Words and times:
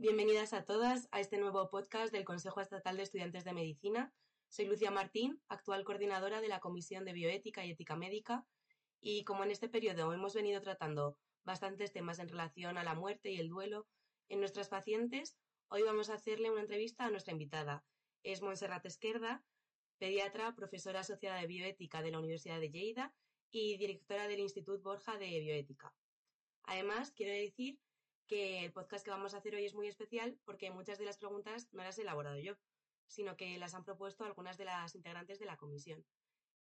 Bienvenidas 0.00 0.54
a 0.54 0.64
todas 0.64 1.10
a 1.10 1.20
este 1.20 1.36
nuevo 1.36 1.68
podcast 1.68 2.10
del 2.10 2.24
Consejo 2.24 2.62
Estatal 2.62 2.96
de 2.96 3.02
Estudiantes 3.02 3.44
de 3.44 3.52
Medicina. 3.52 4.14
Soy 4.48 4.64
Lucia 4.64 4.90
Martín, 4.90 5.42
actual 5.50 5.84
coordinadora 5.84 6.40
de 6.40 6.48
la 6.48 6.58
Comisión 6.58 7.04
de 7.04 7.12
Bioética 7.12 7.66
y 7.66 7.72
Ética 7.72 7.96
Médica, 7.96 8.46
y 8.98 9.24
como 9.24 9.44
en 9.44 9.50
este 9.50 9.68
periodo 9.68 10.14
hemos 10.14 10.32
venido 10.32 10.62
tratando 10.62 11.18
bastantes 11.44 11.92
temas 11.92 12.18
en 12.18 12.30
relación 12.30 12.78
a 12.78 12.82
la 12.82 12.94
muerte 12.94 13.30
y 13.30 13.40
el 13.40 13.50
duelo 13.50 13.86
en 14.30 14.40
nuestras 14.40 14.70
pacientes, 14.70 15.36
hoy 15.68 15.82
vamos 15.82 16.08
a 16.08 16.14
hacerle 16.14 16.50
una 16.50 16.62
entrevista 16.62 17.04
a 17.04 17.10
nuestra 17.10 17.32
invitada. 17.32 17.84
Es 18.22 18.40
Montserrat 18.40 18.86
Esquerda, 18.86 19.44
pediatra, 19.98 20.54
profesora 20.54 21.00
asociada 21.00 21.42
de 21.42 21.46
bioética 21.46 22.00
de 22.00 22.10
la 22.10 22.20
Universidad 22.20 22.58
de 22.58 22.70
Lleida 22.70 23.12
y 23.50 23.76
directora 23.76 24.28
del 24.28 24.40
Instituto 24.40 24.82
Borja 24.82 25.18
de 25.18 25.40
Bioética. 25.40 25.92
Además, 26.62 27.12
quiero 27.12 27.34
decir 27.34 27.78
que 28.30 28.64
el 28.64 28.70
podcast 28.70 29.04
que 29.04 29.10
vamos 29.10 29.34
a 29.34 29.38
hacer 29.38 29.56
hoy 29.56 29.64
es 29.64 29.74
muy 29.74 29.88
especial 29.88 30.38
porque 30.44 30.70
muchas 30.70 31.00
de 31.00 31.04
las 31.04 31.18
preguntas 31.18 31.68
no 31.72 31.82
las 31.82 31.98
he 31.98 32.02
elaborado 32.02 32.38
yo, 32.38 32.56
sino 33.08 33.36
que 33.36 33.58
las 33.58 33.74
han 33.74 33.84
propuesto 33.84 34.22
algunas 34.22 34.56
de 34.56 34.66
las 34.66 34.94
integrantes 34.94 35.40
de 35.40 35.46
la 35.46 35.56
comisión. 35.56 36.04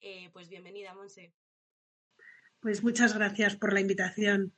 Eh, 0.01 0.31
pues 0.33 0.49
bienvenida, 0.49 0.95
Monse. 0.95 1.31
Pues 2.59 2.83
muchas 2.83 3.13
gracias 3.13 3.55
por 3.55 3.71
la 3.71 3.81
invitación. 3.81 4.51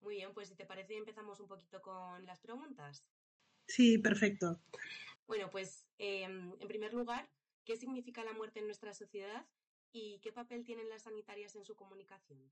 Muy 0.00 0.16
bien, 0.16 0.34
pues 0.34 0.48
si 0.48 0.56
te 0.56 0.66
parece 0.66 0.96
empezamos 0.96 1.38
un 1.38 1.46
poquito 1.46 1.80
con 1.80 2.26
las 2.26 2.40
preguntas. 2.40 3.06
Sí, 3.68 3.96
perfecto. 3.98 4.60
Bueno, 5.28 5.48
pues 5.48 5.86
em, 5.98 6.56
en 6.58 6.66
primer 6.66 6.92
lugar, 6.92 7.30
¿qué 7.64 7.76
significa 7.76 8.24
la 8.24 8.32
muerte 8.32 8.58
en 8.58 8.66
nuestra 8.66 8.94
sociedad 8.94 9.46
y 9.92 10.18
qué 10.24 10.32
papel 10.32 10.64
tienen 10.64 10.88
las 10.88 11.02
sanitarias 11.02 11.54
en 11.54 11.64
su 11.64 11.76
comunicación? 11.76 12.50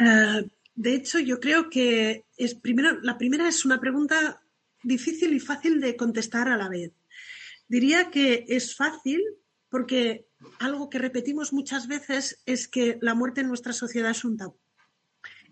Uh, 0.00 0.48
de 0.78 0.94
hecho, 0.94 1.18
yo 1.18 1.40
creo 1.40 1.70
que 1.70 2.24
es 2.36 2.54
primero, 2.54 3.00
la 3.02 3.18
primera 3.18 3.48
es 3.48 3.64
una 3.64 3.80
pregunta 3.80 4.40
difícil 4.84 5.34
y 5.34 5.40
fácil 5.40 5.80
de 5.80 5.96
contestar 5.96 6.48
a 6.48 6.56
la 6.56 6.68
vez. 6.68 6.92
Diría 7.66 8.10
que 8.10 8.44
es 8.46 8.76
fácil 8.76 9.20
porque 9.70 10.28
algo 10.60 10.88
que 10.88 11.00
repetimos 11.00 11.52
muchas 11.52 11.88
veces 11.88 12.40
es 12.46 12.68
que 12.68 12.96
la 13.02 13.16
muerte 13.16 13.40
en 13.40 13.48
nuestra 13.48 13.72
sociedad 13.72 14.12
es 14.12 14.24
un 14.24 14.36
tabú. 14.36 14.56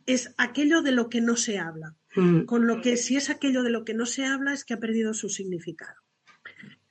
Es 0.07 0.33
aquello 0.39 0.81
de 0.81 0.93
lo 0.93 1.09
que 1.09 1.21
no 1.21 1.35
se 1.35 1.59
habla. 1.59 1.97
Mm. 2.15 2.43
Con 2.43 2.69
lo 2.69 2.81
que 2.81 2.97
si 2.97 3.17
es 3.17 3.29
aquello 3.29 3.65
de 3.65 3.71
lo 3.71 3.85
que 3.85 3.95
no 3.95 4.07
se 4.07 4.25
habla 4.25 4.53
es 4.53 4.65
que 4.65 4.75
ha 4.75 4.79
perdido 4.79 5.13
su 5.13 5.29
significado. 5.29 6.01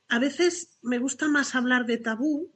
A 0.10 0.20
veces 0.20 0.78
me 0.82 1.00
gusta 1.00 1.30
más 1.30 1.56
hablar 1.56 1.86
de 1.86 2.00
tabú, 2.00 2.54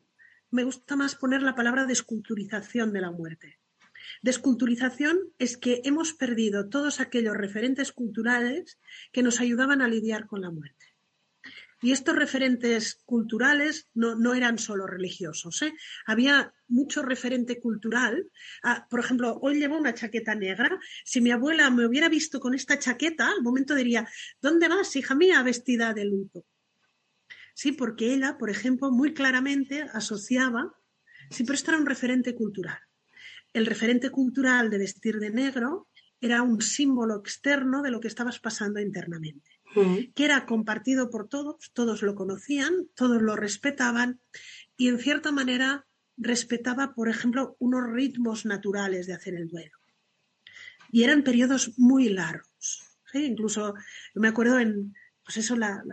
me 0.51 0.65
gusta 0.65 0.97
más 0.97 1.15
poner 1.15 1.41
la 1.41 1.55
palabra 1.55 1.85
desculturización 1.85 2.91
de 2.91 2.99
la 2.99 3.11
muerte. 3.11 3.58
Desculturización 4.21 5.19
es 5.37 5.57
que 5.57 5.81
hemos 5.83 6.13
perdido 6.13 6.69
todos 6.69 6.99
aquellos 6.99 7.35
referentes 7.35 7.91
culturales 7.91 8.79
que 9.11 9.23
nos 9.23 9.39
ayudaban 9.39 9.81
a 9.81 9.87
lidiar 9.87 10.27
con 10.27 10.41
la 10.41 10.51
muerte. 10.51 10.85
Y 11.81 11.93
estos 11.93 12.15
referentes 12.15 13.01
culturales 13.05 13.89
no, 13.93 14.33
eran 14.33 14.57
solo 14.57 14.85
religiosos. 14.85 15.61
¿eh? 15.61 15.73
Había 16.05 16.53
mucho 16.67 17.01
referente 17.01 17.61
cultural. 17.61 18.29
Ah, 18.63 18.85
por 18.89 18.99
ejemplo, 18.99 19.39
hoy 19.41 19.59
llevo 19.59 19.77
una 19.77 19.93
chaqueta 19.93 20.35
negra. 20.35 20.77
Si 21.05 21.21
mi 21.21 21.31
abuela 21.31 21.69
me 21.69 21.85
hubiera 21.85 22.09
visto 22.09 22.41
con 22.41 22.53
esta 22.53 22.79
chaqueta, 22.79 23.29
al 23.29 23.41
momento 23.43 23.75
diría, 23.75 24.09
¿dónde 24.41 24.67
vas, 24.67 24.93
hija 24.97 25.15
mía, 25.15 25.41
vestida 25.41 25.93
de 25.93 26.03
luto? 26.03 26.45
Sí, 27.53 27.71
porque 27.71 28.13
ella, 28.13 28.37
por 28.37 28.49
ejemplo, 28.49 28.91
muy 28.91 29.13
claramente 29.13 29.83
asociaba, 29.93 30.75
pero 31.29 31.53
esto 31.53 31.71
era 31.71 31.79
un 31.79 31.85
referente 31.85 32.35
cultural 32.35 32.88
el 33.53 33.65
referente 33.65 34.09
cultural 34.09 34.69
de 34.69 34.77
vestir 34.77 35.19
de 35.19 35.31
negro 35.31 35.87
era 36.21 36.41
un 36.41 36.61
símbolo 36.61 37.17
externo 37.17 37.81
de 37.81 37.91
lo 37.91 37.99
que 37.99 38.07
estabas 38.07 38.39
pasando 38.39 38.79
internamente, 38.79 39.49
mm. 39.75 40.13
que 40.13 40.25
era 40.25 40.45
compartido 40.45 41.09
por 41.09 41.27
todos, 41.27 41.71
todos 41.73 42.01
lo 42.01 42.15
conocían, 42.15 42.87
todos 42.95 43.21
lo 43.21 43.35
respetaban 43.35 44.19
y 44.77 44.89
en 44.89 44.99
cierta 44.99 45.31
manera 45.31 45.87
respetaba, 46.17 46.93
por 46.93 47.09
ejemplo, 47.09 47.55
unos 47.59 47.89
ritmos 47.89 48.45
naturales 48.45 49.07
de 49.07 49.13
hacer 49.13 49.35
el 49.35 49.47
duelo. 49.47 49.77
Y 50.91 51.03
eran 51.03 51.23
periodos 51.23 51.77
muy 51.77 52.09
largos. 52.09 52.83
Incluso 53.13 53.73
me 54.13 54.27
acuerdo 54.27 54.59
en, 54.59 54.93
pues 55.23 55.37
eso, 55.37 55.55
la, 55.55 55.83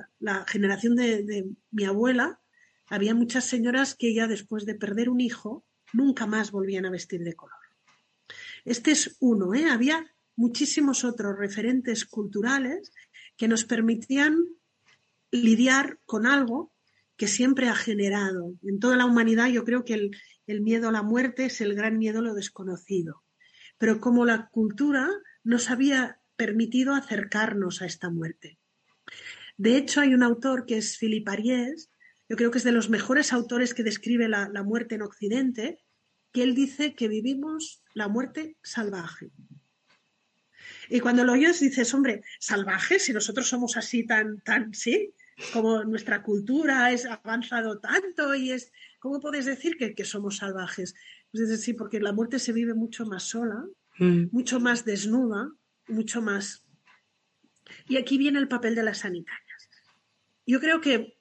generación 0.48 0.96
de, 0.96 1.22
de 1.22 1.46
mi 1.70 1.84
abuela, 1.84 2.40
había 2.88 3.14
muchas 3.14 3.44
señoras 3.44 3.94
que 3.94 4.14
ya 4.14 4.26
después 4.26 4.66
de 4.66 4.74
perder 4.74 5.08
un 5.08 5.20
hijo 5.20 5.64
nunca 5.92 6.26
más 6.26 6.50
volvían 6.50 6.86
a 6.86 6.90
vestir 6.90 7.22
de 7.22 7.34
color. 7.34 7.55
Este 8.66 8.90
es 8.90 9.16
uno, 9.20 9.54
¿eh? 9.54 9.66
había 9.70 10.04
muchísimos 10.34 11.04
otros 11.04 11.38
referentes 11.38 12.04
culturales 12.04 12.92
que 13.36 13.46
nos 13.46 13.64
permitían 13.64 14.36
lidiar 15.30 16.00
con 16.04 16.26
algo 16.26 16.74
que 17.16 17.28
siempre 17.28 17.68
ha 17.68 17.76
generado. 17.76 18.54
En 18.64 18.80
toda 18.80 18.96
la 18.96 19.06
humanidad 19.06 19.48
yo 19.48 19.64
creo 19.64 19.84
que 19.84 20.10
el, 20.46 20.60
miedo 20.60 20.88
a 20.88 20.92
la 20.92 21.02
muerte 21.02 21.46
es 21.46 21.60
el 21.60 21.74
gran 21.74 21.96
miedo 21.96 22.18
a 22.18 22.22
lo 22.22 22.34
desconocido. 22.34 23.22
Pero 23.78 24.00
como 24.00 24.24
la 24.24 24.48
cultura 24.48 25.08
nos 25.44 25.70
había 25.70 26.20
permitido 26.34 26.94
acercarnos 26.94 27.82
a 27.82 27.86
esta 27.86 28.10
muerte. 28.10 28.58
De 29.56 29.76
hecho, 29.76 30.00
hay 30.00 30.12
un 30.12 30.24
autor 30.24 30.66
que 30.66 30.76
es 30.76 30.98
Philippe 30.98 31.30
Ariès, 31.30 31.88
yo 32.28 32.36
creo 32.36 32.50
que 32.50 32.58
es 32.58 32.64
de 32.64 32.72
los 32.72 32.90
mejores 32.90 33.32
autores 33.32 33.74
que 33.74 33.84
describe 33.84 34.28
la 34.28 34.62
muerte 34.64 34.96
en 34.96 35.02
Occidente, 35.02 35.85
que 36.36 36.42
él 36.42 36.54
dice 36.54 36.94
que 36.94 37.08
vivimos 37.08 37.82
la 37.94 38.08
muerte 38.08 38.58
salvaje. 38.62 39.30
Y 40.90 41.00
cuando 41.00 41.24
lo 41.24 41.32
oyes 41.32 41.60
dices, 41.60 41.94
hombre, 41.94 42.24
salvaje, 42.38 42.98
si 42.98 43.14
nosotros 43.14 43.48
somos 43.48 43.78
así 43.78 44.04
tan, 44.04 44.42
tan, 44.42 44.74
sí, 44.74 45.14
como 45.54 45.82
nuestra 45.84 46.22
cultura 46.22 46.92
es 46.92 47.06
avanzado 47.06 47.80
tanto 47.80 48.34
y 48.34 48.52
es, 48.52 48.70
¿cómo 48.98 49.18
puedes 49.18 49.46
decir 49.46 49.78
que, 49.78 50.04
somos 50.04 50.36
salvajes? 50.36 50.94
Pues 51.32 51.48
dices, 51.48 51.62
sí, 51.64 51.72
porque 51.72 52.00
la 52.00 52.12
muerte 52.12 52.38
se 52.38 52.52
vive 52.52 52.74
mucho 52.74 53.06
más 53.06 53.22
sola, 53.22 53.64
mm. 53.98 54.24
mucho 54.30 54.60
más 54.60 54.84
desnuda, 54.84 55.50
mucho 55.88 56.20
más. 56.20 56.66
Y 57.88 57.96
aquí 57.96 58.18
viene 58.18 58.40
el 58.40 58.48
papel 58.48 58.74
de 58.74 58.82
las 58.82 58.98
sanitarias. 58.98 59.70
Yo 60.44 60.60
creo 60.60 60.82
que 60.82 61.16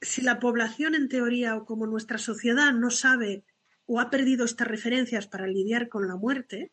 si 0.00 0.22
la 0.22 0.38
población 0.38 0.94
en 0.94 1.08
teoría 1.08 1.56
o 1.56 1.64
como 1.64 1.88
nuestra 1.88 2.18
sociedad 2.18 2.72
no 2.72 2.92
sabe 2.92 3.44
o 3.86 4.00
ha 4.00 4.10
perdido 4.10 4.44
estas 4.44 4.68
referencias 4.68 5.26
para 5.26 5.46
lidiar 5.46 5.88
con 5.88 6.08
la 6.08 6.16
muerte, 6.16 6.72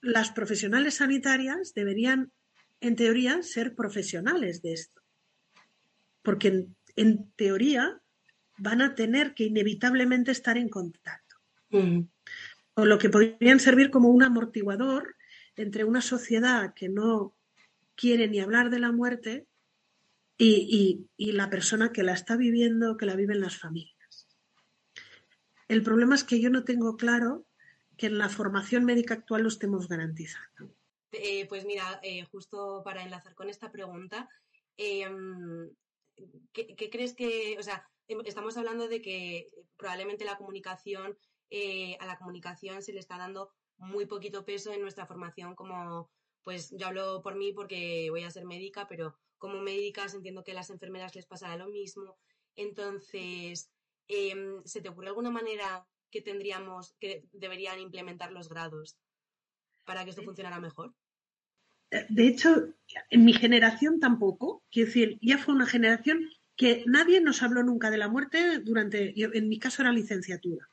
las 0.00 0.30
profesionales 0.30 0.96
sanitarias 0.96 1.72
deberían, 1.74 2.32
en 2.80 2.96
teoría, 2.96 3.42
ser 3.42 3.74
profesionales 3.74 4.62
de 4.62 4.72
esto. 4.74 5.02
Porque 6.22 6.66
en, 6.96 7.30
teoría 7.36 8.00
van 8.58 8.82
a 8.82 8.94
tener 8.94 9.34
que 9.34 9.44
inevitablemente 9.44 10.30
estar 10.30 10.56
en 10.56 10.68
contacto. 10.68 11.36
O 12.74 12.84
lo 12.84 12.98
que 12.98 13.10
podrían 13.10 13.58
servir 13.58 13.90
como 13.90 14.10
un 14.10 14.22
amortiguador 14.22 15.16
entre 15.56 15.84
una 15.84 16.00
sociedad 16.00 16.72
que 16.74 16.88
no 16.88 17.36
quiere 17.96 18.28
ni 18.28 18.40
hablar 18.40 18.70
de 18.70 18.78
la 18.78 18.92
muerte 18.92 19.46
y, 20.38 21.08
y 21.16 21.32
la 21.32 21.50
persona 21.50 21.92
que 21.92 22.04
la 22.04 22.12
está 22.12 22.36
viviendo, 22.36 22.96
que 22.96 23.06
la 23.06 23.16
viven 23.16 23.40
las 23.40 23.56
familias. 23.56 23.93
El 25.68 25.82
problema 25.82 26.14
es 26.14 26.24
que 26.24 26.40
yo 26.40 26.50
no 26.50 26.64
tengo 26.64 26.96
claro 26.96 27.46
que 27.96 28.06
en 28.06 28.18
la 28.18 28.28
formación 28.28 28.84
médica 28.84 29.14
actual 29.14 29.42
lo 29.42 29.48
estemos 29.48 29.88
garantizando. 29.88 30.74
Eh, 31.12 31.46
pues 31.48 31.64
mira, 31.64 32.00
eh, 32.02 32.24
justo 32.24 32.82
para 32.84 33.02
enlazar 33.02 33.34
con 33.34 33.48
esta 33.48 33.70
pregunta, 33.70 34.28
em, 34.76 35.70
¿qué, 36.52 36.90
crees 36.90 37.14
que, 37.14 37.56
o 37.58 37.62
sea, 37.62 37.88
em, 38.08 38.20
estamos 38.24 38.56
hablando 38.56 38.88
de 38.88 39.00
que 39.00 39.50
probablemente 39.76 40.24
la 40.24 40.36
comunicación, 40.36 41.16
eh, 41.50 41.96
a 42.00 42.06
la 42.06 42.18
comunicación 42.18 42.82
se 42.82 42.92
le 42.92 43.00
está 43.00 43.16
dando 43.16 43.52
muy 43.76 44.06
poquito 44.06 44.44
peso 44.44 44.72
en 44.72 44.82
nuestra 44.82 45.06
formación 45.06 45.54
como, 45.54 46.10
pues 46.42 46.70
yo 46.76 46.88
hablo 46.88 47.22
por 47.22 47.36
mí 47.36 47.52
porque 47.52 48.08
voy 48.10 48.24
a 48.24 48.30
ser 48.30 48.44
médica, 48.44 48.88
pero 48.88 49.16
como 49.38 49.60
médicas 49.60 50.14
entiendo 50.14 50.42
que 50.42 50.52
a 50.52 50.54
las 50.54 50.70
enfermeras 50.70 51.14
les 51.14 51.26
pasará 51.26 51.56
lo 51.56 51.68
mismo. 51.68 52.16
Entonces, 52.56 53.70
Em, 54.08 54.62
¿se 54.64 54.80
te 54.80 54.88
ocurre 54.88 55.08
alguna 55.08 55.30
manera 55.30 55.86
que 56.10 56.20
tendríamos, 56.20 56.94
que 57.00 57.24
deberían 57.32 57.80
implementar 57.80 58.32
los 58.32 58.48
grados 58.48 58.96
para 59.84 60.04
que 60.04 60.10
esto 60.10 60.22
funcionara 60.22 60.60
mejor? 60.60 60.94
Eh, 61.90 62.06
de 62.08 62.26
hecho, 62.26 62.74
en 63.10 63.24
mi 63.24 63.32
generación 63.32 64.00
tampoco. 64.00 64.62
Quiero 64.70 64.86
decir, 64.86 65.18
ya 65.20 65.38
fue 65.38 65.54
una 65.54 65.66
generación 65.66 66.28
que 66.56 66.84
nadie 66.86 67.20
nos 67.20 67.42
habló 67.42 67.62
nunca 67.62 67.90
de 67.90 67.98
la 67.98 68.08
muerte 68.08 68.58
durante, 68.60 69.14
en 69.16 69.48
mi 69.48 69.58
caso 69.58 69.82
era 69.82 69.92
licenciatura, 69.92 70.70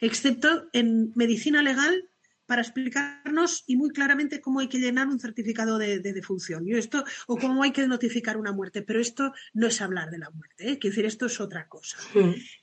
excepto 0.00 0.68
en 0.72 1.12
medicina 1.14 1.62
legal 1.62 2.10
para 2.48 2.62
explicarnos 2.62 3.62
y 3.66 3.76
muy 3.76 3.90
claramente 3.90 4.40
cómo 4.40 4.60
hay 4.60 4.68
que 4.68 4.78
llenar 4.78 5.06
un 5.08 5.20
certificado 5.20 5.76
de, 5.76 6.00
defunción 6.00 6.64
Yo 6.66 6.78
esto, 6.78 7.04
o 7.26 7.36
cómo 7.36 7.62
hay 7.62 7.72
que 7.72 7.86
notificar 7.86 8.38
una 8.38 8.52
muerte. 8.52 8.80
Pero 8.80 9.00
esto 9.00 9.34
no 9.52 9.66
es 9.66 9.82
hablar 9.82 10.10
de 10.10 10.16
la 10.16 10.30
muerte, 10.30 10.70
¿eh? 10.70 10.78
quiero 10.78 10.94
decir, 10.94 11.04
esto 11.04 11.26
es 11.26 11.38
otra 11.42 11.68
cosa. 11.68 11.98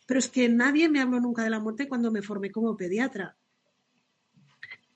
Pero 0.07 0.19
es 0.19 0.27
que 0.27 0.49
nadie 0.49 0.89
me 0.89 1.01
habló 1.01 1.19
nunca 1.19 1.43
de 1.43 1.51
la 1.51 1.59
muerte 1.59 1.87
cuando 1.87 2.11
me 2.11 2.23
formé 2.23 2.49
como 2.49 2.75
pediatra. 2.75 3.37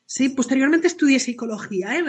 Sí, 0.07 0.30
posteriormente 0.30 0.88
estudié 0.88 1.19
psicología, 1.19 1.95
¿eh? 1.95 2.03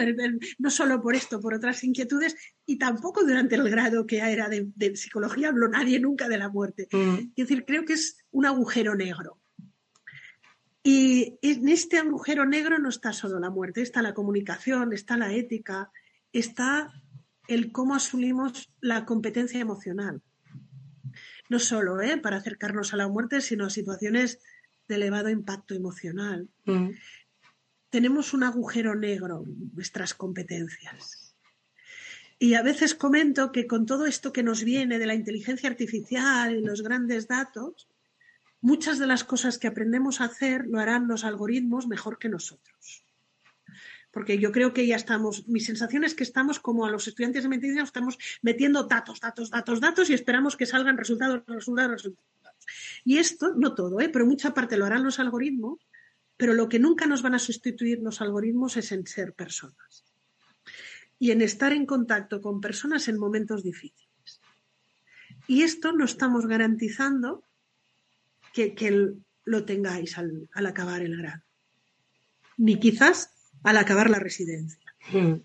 no 0.57 0.71
solo 0.71 0.99
por 1.03 1.13
esto, 1.13 1.39
por 1.39 1.53
otras 1.53 1.83
inquietudes, 1.83 2.35
y 2.65 2.79
tampoco 2.79 3.23
durante 3.23 3.53
el 3.53 3.69
grado 3.69 4.07
que 4.07 4.17
era 4.17 4.49
de, 4.49 4.95
psicología 4.95 5.49
habló 5.49 5.67
nadie 5.67 5.99
nunca 5.99 6.27
de 6.27 6.39
la 6.39 6.49
muerte. 6.49 6.87
Mm. 6.91 7.31
Es 7.35 7.47
decir, 7.47 7.63
creo 7.63 7.85
que 7.85 7.93
es 7.93 8.17
un 8.31 8.47
agujero 8.47 8.95
negro. 8.95 9.40
Y 10.83 11.37
en 11.41 11.67
este 11.67 11.97
agujero 11.97 12.45
negro 12.45 12.79
no 12.79 12.89
está 12.89 13.13
solo 13.13 13.39
la 13.39 13.49
muerte, 13.49 13.81
está 13.81 14.01
la 14.01 14.13
comunicación, 14.13 14.93
está 14.93 15.17
la 15.17 15.33
ética, 15.33 15.91
está 16.33 16.91
el 17.47 17.71
cómo 17.71 17.95
asumimos 17.95 18.71
la 18.79 19.05
competencia 19.05 19.59
emocional. 19.59 20.21
No 21.49 21.59
solo 21.59 22.01
¿eh? 22.01 22.17
para 22.17 22.37
acercarnos 22.37 22.93
a 22.93 22.97
la 22.97 23.07
muerte, 23.07 23.41
sino 23.41 23.65
a 23.65 23.69
situaciones 23.69 24.39
de 24.87 24.95
elevado 24.95 25.29
impacto 25.29 25.75
emocional. 25.75 26.49
Mm 26.65 26.89
tenemos 27.91 28.33
un 28.33 28.43
agujero 28.43 28.95
negro 28.95 29.43
en 29.45 29.71
nuestras 29.75 30.15
competencias. 30.15 31.35
Y 32.39 32.55
a 32.55 32.63
veces 32.63 32.95
comento 32.95 33.51
que 33.51 33.67
con 33.67 33.85
todo 33.85 34.07
esto 34.07 34.33
que 34.33 34.41
nos 34.41 34.63
viene 34.63 34.97
de 34.97 35.05
la 35.05 35.13
inteligencia 35.13 35.69
artificial 35.69 36.55
y 36.55 36.61
los 36.63 36.81
grandes 36.81 37.27
datos, 37.27 37.87
muchas 38.61 38.99
de 38.99 39.07
las 39.07 39.23
cosas 39.23 39.57
que 39.57 39.67
aprendemos 39.67 40.21
a 40.21 40.25
hacer 40.25 40.65
lo 40.67 40.79
harán 40.79 41.07
los 41.07 41.23
algoritmos 41.23 41.87
mejor 41.87 42.17
que 42.17 42.29
nosotros. 42.29 43.03
Porque 44.11 44.39
yo 44.39 44.51
creo 44.51 44.73
que 44.73 44.85
ya 44.87 44.95
estamos, 44.95 45.47
mi 45.47 45.59
sensación 45.59 46.03
es 46.03 46.15
que 46.15 46.23
estamos 46.23 46.59
como 46.59 46.85
a 46.85 46.91
los 46.91 47.07
estudiantes 47.07 47.43
de 47.43 47.49
medicina, 47.49 47.83
estamos 47.83 48.17
metiendo 48.41 48.83
datos, 48.83 49.19
datos, 49.21 49.49
datos, 49.49 49.79
datos 49.79 50.09
y 50.09 50.13
esperamos 50.13 50.57
que 50.57 50.65
salgan 50.65 50.97
resultados, 50.97 51.43
resultados, 51.47 51.91
resultados. 51.91 52.29
Y 53.05 53.17
esto, 53.17 53.53
no 53.55 53.73
todo, 53.73 53.99
¿eh? 54.01 54.09
pero 54.09 54.25
mucha 54.25 54.53
parte 54.53 54.77
lo 54.77 54.85
harán 54.85 55.03
los 55.03 55.19
algoritmos 55.19 55.79
pero 56.41 56.55
lo 56.55 56.69
que 56.69 56.79
nunca 56.79 57.05
nos 57.05 57.21
van 57.21 57.35
a 57.35 57.39
sustituir 57.39 57.99
los 57.99 58.19
algoritmos 58.19 58.75
es 58.75 58.91
en 58.91 59.05
ser 59.05 59.35
personas 59.35 60.03
y 61.19 61.29
en 61.29 61.43
estar 61.43 61.71
en 61.71 61.85
contacto 61.85 62.41
con 62.41 62.61
personas 62.61 63.07
en 63.07 63.19
momentos 63.19 63.61
difíciles. 63.61 64.41
Y 65.45 65.61
esto 65.61 65.91
no 65.91 66.03
estamos 66.03 66.47
garantizando 66.47 67.43
que, 68.53 69.15
lo 69.43 69.65
tengáis 69.65 70.17
al, 70.17 70.49
acabar 70.53 71.01
el 71.01 71.17
grado, 71.17 71.43
ni 72.57 72.79
quizás 72.79 73.31
al 73.63 73.77
acabar 73.77 74.09
la 74.09 74.19
residencia. 74.19 74.93
Hmm. 75.11 75.41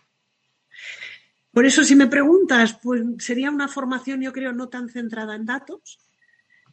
Por 1.50 1.64
eso, 1.64 1.82
si 1.84 1.96
me 1.96 2.06
preguntas, 2.06 2.78
pues 2.82 3.02
sería 3.18 3.50
una 3.50 3.68
formación, 3.68 4.20
yo 4.20 4.32
creo, 4.32 4.52
no 4.52 4.68
tan 4.68 4.90
centrada 4.90 5.34
en 5.34 5.46
datos, 5.46 5.98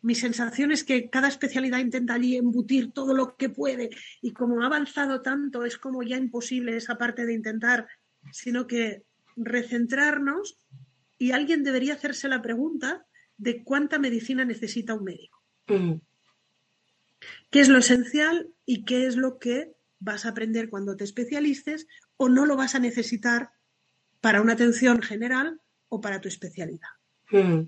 mi 0.04 0.16
sensación 0.16 0.74
es 0.74 0.84
que 0.84 1.10
cada 1.10 1.30
especialidad 1.30 1.80
intenta 1.80 2.16
allí 2.16 2.36
embutir 2.36 2.92
todo 2.92 3.14
lo 3.14 3.38
que 3.38 3.48
puede 3.48 3.90
y 4.22 4.34
como 4.34 4.62
ha 4.62 4.66
avanzado 4.66 5.22
tanto 5.22 5.64
es 5.64 5.78
como 5.78 6.04
ya 6.04 6.18
imposible 6.18 6.76
esa 6.76 6.98
parte 6.98 7.26
de 7.26 7.34
intentar, 7.34 7.88
sino 8.34 8.68
que 8.68 9.04
recentrarnos 9.38 10.58
y 11.18 11.32
alguien 11.32 11.64
debería 11.64 11.94
hacerse 11.94 12.28
la 12.28 12.42
pregunta 12.42 13.06
de 13.38 13.64
cuánta 13.64 13.98
medicina 13.98 14.44
necesita 14.44 14.94
un 14.94 15.06
médico. 15.06 15.42
Mm. 15.68 15.94
¿Qué 17.50 17.60
es 17.60 17.70
lo 17.70 17.78
esencial 17.78 18.54
y 18.66 18.86
qué 18.86 19.06
es 19.06 19.16
lo 19.16 19.40
que 19.40 19.76
vas 20.00 20.26
a 20.26 20.30
aprender 20.30 20.70
cuando 20.70 20.98
te 20.98 21.04
especialices 21.04 21.88
o 22.18 22.30
no 22.30 22.46
lo 22.46 22.58
vas 22.58 22.76
a 22.76 22.80
necesitar 22.80 23.52
para 24.22 24.42
una 24.42 24.54
atención 24.54 25.02
general 25.02 25.62
o 25.90 26.02
para 26.02 26.20
tu 26.22 26.28
especialidad? 26.28 26.90
Mm. 27.32 27.68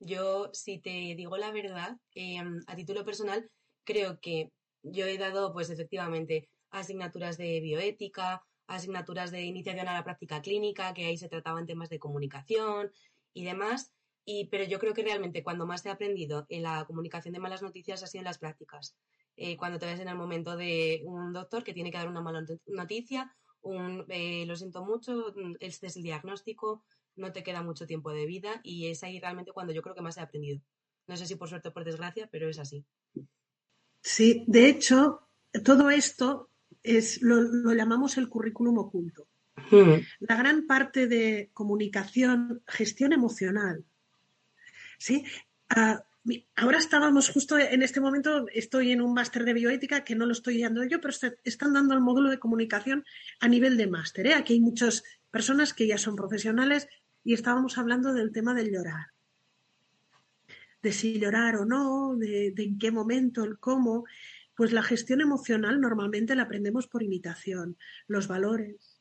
Yo, 0.00 0.50
si 0.52 0.78
te 0.78 1.14
digo 1.16 1.36
la 1.36 1.50
verdad, 1.50 1.98
em, 2.14 2.62
a 2.66 2.76
título 2.76 3.04
personal, 3.04 3.50
creo 3.84 4.20
que 4.20 4.52
yo 4.82 5.06
he 5.06 5.18
dado, 5.18 5.52
pues 5.52 5.70
efectivamente, 5.70 6.48
asignaturas 6.70 7.36
de 7.36 7.60
bioética, 7.60 8.42
asignaturas 8.66 9.30
de 9.30 9.42
iniciación 9.42 9.88
a 9.88 9.94
la 9.94 10.04
práctica 10.04 10.40
clínica, 10.40 10.94
que 10.94 11.06
ahí 11.06 11.16
se 11.16 11.28
trataban 11.28 11.66
temas 11.66 11.88
de 11.88 11.98
comunicación 11.98 12.92
y 13.32 13.44
demás. 13.44 13.92
Y, 14.30 14.44
pero 14.50 14.64
yo 14.64 14.78
creo 14.78 14.92
que 14.92 15.02
realmente 15.02 15.42
cuando 15.42 15.64
más 15.64 15.86
he 15.86 15.88
aprendido 15.88 16.44
en 16.50 16.62
la 16.62 16.84
comunicación 16.84 17.32
de 17.32 17.40
malas 17.40 17.62
noticias 17.62 18.02
ha 18.02 18.06
sido 18.06 18.20
en 18.20 18.26
las 18.26 18.36
prácticas. 18.36 18.94
Eh, 19.36 19.56
cuando 19.56 19.78
te 19.78 19.86
ves 19.86 20.00
en 20.00 20.08
el 20.08 20.16
momento 20.16 20.54
de 20.54 21.00
un 21.06 21.32
doctor 21.32 21.64
que 21.64 21.72
tiene 21.72 21.90
que 21.90 21.96
dar 21.96 22.08
una 22.08 22.20
mala 22.20 22.44
noticia, 22.66 23.34
un, 23.62 24.04
eh, 24.08 24.44
lo 24.44 24.54
siento 24.54 24.84
mucho, 24.84 25.32
mm, 25.34 25.54
este 25.60 25.86
es 25.86 25.96
el 25.96 26.02
diagnóstico, 26.02 26.84
no 27.16 27.32
te 27.32 27.42
queda 27.42 27.62
mucho 27.62 27.86
tiempo 27.86 28.10
de 28.10 28.26
vida 28.26 28.60
y 28.62 28.88
es 28.88 29.02
ahí 29.02 29.18
realmente 29.18 29.52
cuando 29.52 29.72
yo 29.72 29.80
creo 29.80 29.94
que 29.94 30.02
más 30.02 30.18
he 30.18 30.20
aprendido. 30.20 30.60
No 31.06 31.16
sé 31.16 31.24
si 31.24 31.36
por 31.36 31.48
suerte 31.48 31.70
o 31.70 31.72
por 31.72 31.86
desgracia, 31.86 32.28
pero 32.30 32.50
es 32.50 32.58
así. 32.58 32.84
Sí, 34.02 34.44
de 34.46 34.68
hecho, 34.68 35.26
todo 35.64 35.88
esto 35.88 36.50
es, 36.82 37.22
lo, 37.22 37.72
llamamos 37.72 38.18
el 38.18 38.28
currículum 38.28 38.76
oculto. 38.76 39.26
Hmm. 39.70 40.02
La 40.20 40.36
gran 40.36 40.66
parte 40.66 41.06
de 41.06 41.48
comunicación, 41.54 42.62
gestión 42.66 43.14
emocional. 43.14 43.86
¿Sí? 44.98 45.24
Ah, 45.70 46.04
ahora 46.56 46.78
estábamos 46.78 47.30
justo 47.30 47.58
en 47.58 47.82
este 47.82 48.00
momento, 48.00 48.46
estoy 48.52 48.92
en 48.92 49.00
un 49.00 49.14
máster 49.14 49.44
de 49.44 49.54
bioética 49.54 50.04
que 50.04 50.14
no 50.14 50.26
lo 50.26 50.32
estoy 50.32 50.60
dando 50.60 50.84
yo, 50.84 51.00
pero 51.00 51.14
están 51.44 51.72
dando 51.72 51.94
el 51.94 52.00
módulo 52.00 52.30
de 52.30 52.38
comunicación 52.38 53.04
a 53.40 53.48
nivel 53.48 53.76
de 53.76 53.86
máster. 53.86 54.26
¿eh? 54.26 54.34
Aquí 54.34 54.54
hay 54.54 54.60
muchas 54.60 55.02
personas 55.30 55.72
que 55.72 55.86
ya 55.86 55.98
son 55.98 56.16
profesionales 56.16 56.88
y 57.24 57.34
estábamos 57.34 57.78
hablando 57.78 58.12
del 58.12 58.32
tema 58.32 58.54
del 58.54 58.70
llorar. 58.70 59.06
De 60.82 60.92
si 60.92 61.18
llorar 61.18 61.56
o 61.56 61.64
no, 61.64 62.16
de, 62.16 62.54
en 62.56 62.78
qué 62.78 62.90
momento, 62.90 63.44
el 63.44 63.58
cómo. 63.58 64.04
Pues 64.54 64.72
la 64.72 64.82
gestión 64.82 65.20
emocional 65.20 65.80
normalmente 65.80 66.34
la 66.34 66.44
aprendemos 66.44 66.86
por 66.88 67.02
imitación, 67.02 67.76
los 68.06 68.28
valores. 68.28 69.00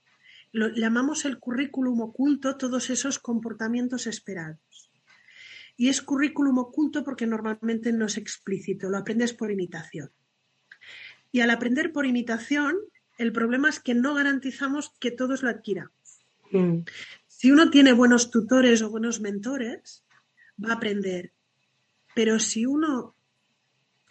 Lo, 0.51 0.69
llamamos 0.69 1.25
el 1.25 1.39
currículum 1.39 2.01
oculto 2.01 2.57
todos 2.57 2.89
esos 2.89 3.19
comportamientos 3.19 4.07
esperados. 4.07 4.59
Y 5.77 5.89
es 5.89 6.01
currículum 6.01 6.57
oculto 6.57 7.03
porque 7.03 7.27
normalmente 7.27 7.93
no 7.93 8.07
es 8.07 8.17
explícito, 8.17 8.89
lo 8.89 8.97
aprendes 8.97 9.33
por 9.33 9.51
imitación. 9.51 10.11
Y 11.31 11.41
al 11.41 11.51
aprender 11.51 11.93
por 11.93 12.05
imitación, 12.05 12.77
el 13.17 13.31
problema 13.31 13.69
es 13.69 13.79
que 13.79 13.93
no 13.93 14.15
garantizamos 14.15 14.91
que 14.99 15.11
todos 15.11 15.43
lo 15.43 15.49
adquiramos. 15.49 15.93
Mm. 16.51 16.79
Si 17.27 17.51
uno 17.51 17.69
tiene 17.69 17.93
buenos 17.93 18.31
tutores 18.31 18.81
o 18.81 18.89
buenos 18.89 19.21
mentores, 19.21 20.03
va 20.63 20.71
a 20.71 20.75
aprender. 20.75 21.31
Pero 22.15 22.39
si 22.39 22.65
uno, 22.65 23.15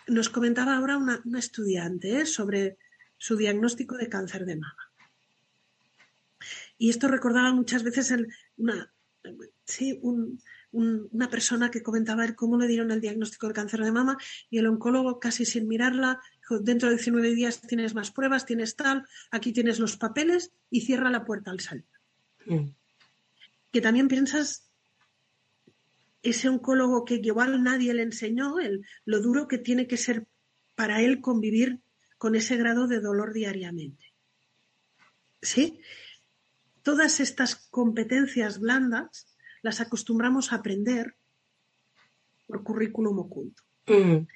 nos 0.06 0.28
comentaba 0.28 0.76
ahora 0.76 0.96
una, 0.96 1.20
estudiante 1.36 2.20
¿eh? 2.20 2.26
sobre 2.26 2.78
su 3.18 3.36
diagnóstico 3.36 3.96
de 3.96 4.08
cáncer 4.08 4.44
de 4.44 4.56
mama. 4.56 4.92
Y 6.78 6.90
esto 6.90 7.08
recordaba 7.08 7.52
muchas 7.52 7.82
veces 7.82 8.14
una, 8.56 8.92
una 10.76 11.30
persona 11.30 11.70
que 11.70 11.82
comentaba 11.82 12.26
cómo 12.34 12.58
le 12.58 12.66
dieron 12.66 12.90
el 12.90 13.00
diagnóstico 13.00 13.48
de 13.48 13.54
cáncer 13.54 13.80
de 13.80 13.92
mama 13.92 14.16
y 14.50 14.58
el 14.58 14.66
oncólogo 14.66 15.18
casi 15.18 15.44
sin 15.44 15.68
mirarla 15.68 16.20
dijo, 16.40 16.58
dentro 16.58 16.88
de 16.88 16.96
19 16.96 17.34
días 17.34 17.60
tienes 17.62 17.94
más 17.94 18.10
pruebas, 18.10 18.46
tienes 18.46 18.76
tal, 18.76 19.04
aquí 19.30 19.52
tienes 19.52 19.78
los 19.78 19.96
papeles 19.96 20.52
y 20.70 20.82
cierra 20.82 21.10
la 21.10 21.24
puerta 21.24 21.50
al 21.50 21.60
salir. 21.60 21.86
Mm 22.46 22.66
que 23.76 23.82
también 23.82 24.08
piensas 24.08 24.70
ese 26.22 26.48
oncólogo 26.48 27.04
que 27.04 27.16
igual 27.16 27.62
nadie 27.62 27.92
le 27.92 28.04
enseñó, 28.04 28.58
el, 28.58 28.86
lo 29.04 29.20
duro 29.20 29.46
que 29.46 29.58
tiene 29.58 29.86
que 29.86 29.98
ser 29.98 30.26
para 30.74 31.02
él 31.02 31.20
convivir 31.20 31.80
con 32.16 32.34
ese 32.36 32.56
grado 32.56 32.86
de 32.86 33.00
dolor 33.00 33.34
diariamente. 33.34 34.14
¿Sí? 35.42 35.78
Todas 36.82 37.20
estas 37.20 37.54
competencias 37.68 38.60
blandas 38.60 39.26
las 39.62 39.80
acostumbramos 39.80 40.52
a 40.52 40.56
aprender 40.56 41.16
por 42.46 42.62
currículum 42.62 43.18
oculto. 43.18 43.62
Mm. 43.86 44.26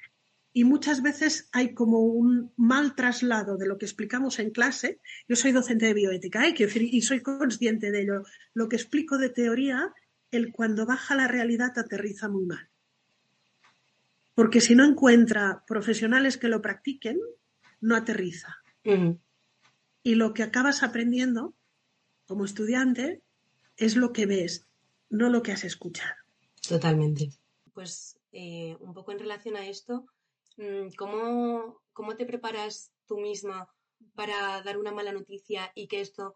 Y 0.53 0.65
muchas 0.65 1.01
veces 1.01 1.47
hay 1.53 1.73
como 1.73 1.99
un 1.99 2.51
mal 2.57 2.93
traslado 2.95 3.57
de 3.57 3.67
lo 3.67 3.77
que 3.77 3.85
explicamos 3.85 4.37
en 4.39 4.51
clase. 4.51 4.99
Yo 5.27 5.37
soy 5.37 5.53
docente 5.53 5.85
de 5.85 5.93
bioética 5.93 6.45
¿eh? 6.45 6.53
y 6.57 7.01
soy 7.01 7.21
consciente 7.21 7.89
de 7.89 8.01
ello. 8.01 8.23
Lo 8.53 8.67
que 8.67 8.75
explico 8.75 9.17
de 9.17 9.29
teoría, 9.29 9.93
el 10.29 10.51
cuando 10.51 10.85
baja 10.85 11.15
la 11.15 11.29
realidad 11.29 11.77
aterriza 11.77 12.27
muy 12.27 12.45
mal. 12.45 12.69
Porque 14.35 14.59
si 14.59 14.75
no 14.75 14.83
encuentra 14.85 15.63
profesionales 15.67 16.37
que 16.37 16.49
lo 16.49 16.61
practiquen, 16.61 17.17
no 17.79 17.95
aterriza. 17.95 18.57
Y 20.03 20.15
lo 20.15 20.33
que 20.33 20.43
acabas 20.43 20.83
aprendiendo 20.83 21.53
como 22.25 22.43
estudiante 22.45 23.21
es 23.77 23.95
lo 23.95 24.11
que 24.13 24.25
ves, 24.25 24.67
no 25.11 25.29
lo 25.29 25.43
que 25.43 25.51
has 25.51 25.63
escuchado. 25.63 26.15
Totalmente. 26.67 27.29
Pues 27.73 28.17
eh, 28.31 28.75
un 28.79 28.93
poco 28.93 29.11
en 29.11 29.19
relación 29.19 29.55
a 29.55 29.67
esto, 29.67 30.07
Mm, 30.57 30.89
¿cómo, 30.97 31.81
¿cómo 31.93 32.15
te 32.15 32.25
preparas 32.25 32.91
tú 33.07 33.19
misma 33.19 33.69
para 34.15 34.61
dar 34.61 34.77
una 34.77 34.91
mala 34.91 35.11
noticia 35.11 35.71
y 35.75 35.87
que 35.87 36.01
esto 36.01 36.35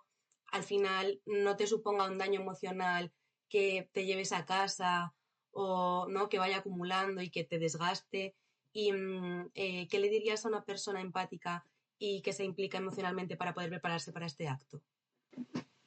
al 0.52 0.64
final 0.64 1.22
no 1.26 1.56
te 1.56 1.68
suponga 1.68 2.10
un 2.10 2.18
daño 2.18 2.42
emocional 2.42 3.12
que 3.50 3.90
te 3.92 4.06
lleves 4.06 4.32
a 4.32 4.46
casa 4.46 5.14
o 5.52 6.08
no 6.10 6.30
que 6.30 6.40
vaya 6.40 6.58
acumulando 6.58 7.22
y 7.22 7.30
que 7.30 7.44
te 7.44 7.60
desgaste 7.60 8.36
y 8.74 8.92
mm, 8.92 9.52
eh, 9.54 9.88
qué 9.90 10.00
le 10.00 10.10
dirías 10.10 10.46
a 10.46 10.50
una 10.50 10.64
persona 10.64 11.02
empática 11.02 11.66
y 11.98 12.22
qué 12.22 12.34
se 12.34 12.44
implica 12.44 12.78
emocionalmente 12.78 13.38
para 13.38 13.54
poder 13.54 13.70
prepararse 13.70 14.12
para 14.12 14.26
este 14.26 14.48
acto? 14.48 14.82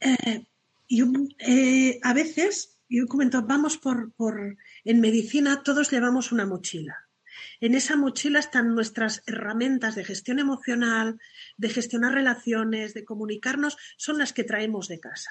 Eh, 0.00 0.46
eh, 0.90 2.00
a 2.02 2.14
veces, 2.14 2.77
yo 2.88 3.06
comento, 3.06 3.42
vamos 3.42 3.76
por, 3.76 4.12
por, 4.12 4.56
en 4.84 5.00
medicina 5.00 5.62
todos 5.62 5.90
llevamos 5.90 6.32
una 6.32 6.46
mochila. 6.46 7.08
En 7.60 7.74
esa 7.74 7.96
mochila 7.96 8.38
están 8.38 8.74
nuestras 8.74 9.22
herramientas 9.26 9.94
de 9.94 10.04
gestión 10.04 10.38
emocional, 10.38 11.18
de 11.56 11.68
gestionar 11.68 12.14
relaciones, 12.14 12.94
de 12.94 13.04
comunicarnos, 13.04 13.76
son 13.96 14.18
las 14.18 14.32
que 14.32 14.44
traemos 14.44 14.88
de 14.88 15.00
casa. 15.00 15.30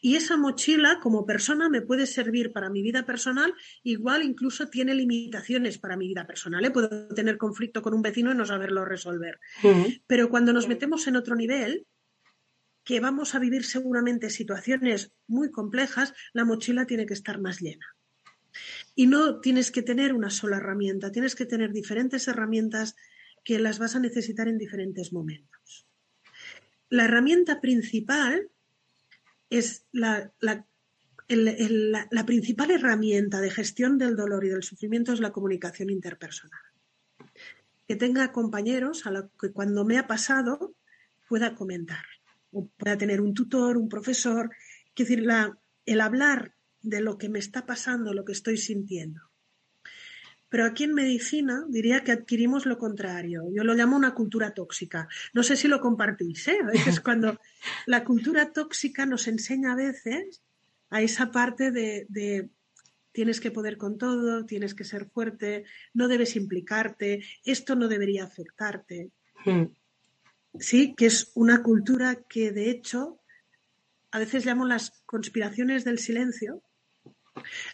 Y 0.00 0.16
esa 0.16 0.36
mochila 0.36 1.00
como 1.02 1.24
persona 1.24 1.68
me 1.68 1.80
puede 1.80 2.06
servir 2.06 2.52
para 2.52 2.70
mi 2.70 2.82
vida 2.82 3.06
personal, 3.06 3.54
igual 3.82 4.22
incluso 4.22 4.68
tiene 4.68 4.94
limitaciones 4.94 5.78
para 5.78 5.96
mi 5.96 6.06
vida 6.06 6.26
personal. 6.26 6.64
¿eh? 6.64 6.70
Puedo 6.70 7.08
tener 7.08 7.38
conflicto 7.38 7.82
con 7.82 7.94
un 7.94 8.02
vecino 8.02 8.30
y 8.30 8.36
no 8.36 8.44
saberlo 8.44 8.84
resolver. 8.84 9.40
Pero 10.06 10.28
cuando 10.28 10.52
nos 10.52 10.68
metemos 10.68 11.06
en 11.06 11.16
otro 11.16 11.34
nivel, 11.34 11.86
que 12.86 13.00
vamos 13.00 13.34
a 13.34 13.40
vivir 13.40 13.64
seguramente 13.64 14.30
situaciones 14.30 15.12
muy 15.26 15.50
complejas, 15.50 16.14
la 16.32 16.44
mochila 16.44 16.86
tiene 16.86 17.04
que 17.04 17.14
estar 17.14 17.40
más 17.40 17.60
llena. 17.60 17.96
Y 18.94 19.08
no 19.08 19.40
tienes 19.40 19.72
que 19.72 19.82
tener 19.82 20.14
una 20.14 20.30
sola 20.30 20.58
herramienta, 20.58 21.10
tienes 21.10 21.34
que 21.34 21.46
tener 21.46 21.72
diferentes 21.72 22.28
herramientas 22.28 22.94
que 23.42 23.58
las 23.58 23.80
vas 23.80 23.96
a 23.96 24.00
necesitar 24.00 24.46
en 24.46 24.56
diferentes 24.56 25.12
momentos. 25.12 25.88
La 26.88 27.06
herramienta 27.06 27.60
principal 27.60 28.50
es 29.50 29.84
la, 29.90 30.32
la, 30.38 30.64
principal 32.24 32.70
herramienta 32.70 33.40
de 33.40 33.50
gestión 33.50 33.98
del 33.98 34.14
dolor 34.14 34.44
y 34.44 34.50
del 34.50 34.62
sufrimiento 34.62 35.12
es 35.12 35.18
la 35.18 35.32
comunicación 35.32 35.90
interpersonal. 35.90 36.60
Que 37.88 37.96
tenga 37.96 38.30
compañeros 38.30 39.06
a 39.06 39.10
los 39.10 39.24
que 39.40 39.50
cuando 39.50 39.84
me 39.84 39.98
ha 39.98 40.06
pasado 40.06 40.76
pueda 41.28 41.56
comentar, 41.56 42.04
o 42.56 42.68
pueda 42.78 42.96
tener 42.96 43.20
un 43.20 43.34
tutor, 43.34 43.76
un 43.76 43.88
profesor. 43.88 44.50
Es 44.88 45.06
decir, 45.06 45.26
el 45.86 46.00
hablar 46.00 46.54
de 46.80 47.00
lo 47.00 47.18
que 47.18 47.28
me 47.28 47.38
está 47.38 47.66
pasando, 47.66 48.14
lo 48.14 48.24
que 48.24 48.32
estoy 48.32 48.56
sintiendo. 48.56 49.20
Pero 50.48 50.64
aquí 50.64 50.84
en 50.84 50.94
medicina 50.94 51.64
diría 51.68 52.04
que 52.04 52.12
adquirimos 52.12 52.66
lo 52.66 52.78
contrario. 52.78 53.44
Yo 53.52 53.64
lo 53.64 53.74
llamo 53.74 53.96
una 53.96 54.14
cultura 54.14 54.52
tóxica. 54.52 55.08
No 55.34 55.42
sé 55.42 55.56
si 55.56 55.68
lo 55.68 55.80
compartís, 55.80 56.48
¿eh? 56.48 56.58
A 56.62 56.70
veces 56.70 57.00
cuando 57.06 57.38
la 57.86 58.04
cultura 58.04 58.52
tóxica 58.52 59.06
nos 59.06 59.26
enseña 59.26 59.72
a 59.72 59.76
veces 59.76 60.42
a 60.90 61.02
esa 61.02 61.32
parte 61.32 61.72
de, 61.72 62.48
tienes 63.10 63.40
que 63.40 63.50
poder 63.50 63.76
con 63.76 63.98
todo, 63.98 64.46
tienes 64.46 64.74
que 64.74 64.84
ser 64.84 65.06
fuerte, 65.06 65.64
no 65.94 66.06
debes 66.06 66.36
implicarte, 66.36 67.24
esto 67.44 67.74
no 67.74 67.88
debería 67.88 68.24
afectarte. 68.24 69.10
Hmm. 69.44 69.64
Sí, 70.60 70.94
que 70.96 71.06
es 71.06 71.32
una 71.34 71.62
cultura 71.62 72.22
que 72.28 72.52
de 72.52 72.70
hecho 72.70 73.20
a 74.10 74.18
veces 74.18 74.46
llamo 74.46 74.64
las 74.64 75.02
conspiraciones 75.04 75.84
del 75.84 75.98
silencio, 75.98 76.62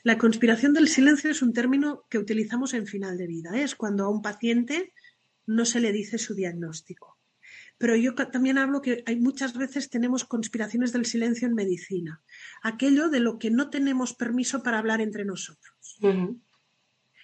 la 0.02 0.18
conspiración 0.18 0.72
del 0.72 0.88
silencio 0.88 1.30
es 1.30 1.42
un 1.42 1.52
término 1.52 2.04
que 2.08 2.18
utilizamos 2.18 2.74
en 2.74 2.86
final 2.86 3.16
de 3.16 3.26
vida. 3.26 3.50
¿eh? 3.54 3.62
Es 3.62 3.76
cuando 3.76 4.04
a 4.04 4.10
un 4.10 4.22
paciente 4.22 4.92
no 5.46 5.64
se 5.64 5.80
le 5.80 5.92
dice 5.92 6.18
su 6.18 6.34
diagnóstico. 6.34 7.18
Pero 7.78 7.96
yo 7.96 8.14
también 8.14 8.58
hablo 8.58 8.80
que 8.80 9.02
hay 9.06 9.16
muchas 9.16 9.56
veces 9.56 9.90
tenemos 9.90 10.24
conspiraciones 10.24 10.92
del 10.92 11.04
silencio 11.04 11.48
en 11.48 11.54
medicina. 11.54 12.22
Aquello 12.62 13.08
de 13.08 13.20
lo 13.20 13.38
que 13.38 13.50
no 13.50 13.70
tenemos 13.70 14.14
permiso 14.14 14.62
para 14.62 14.78
hablar 14.78 15.00
entre 15.00 15.24
nosotros. 15.24 15.98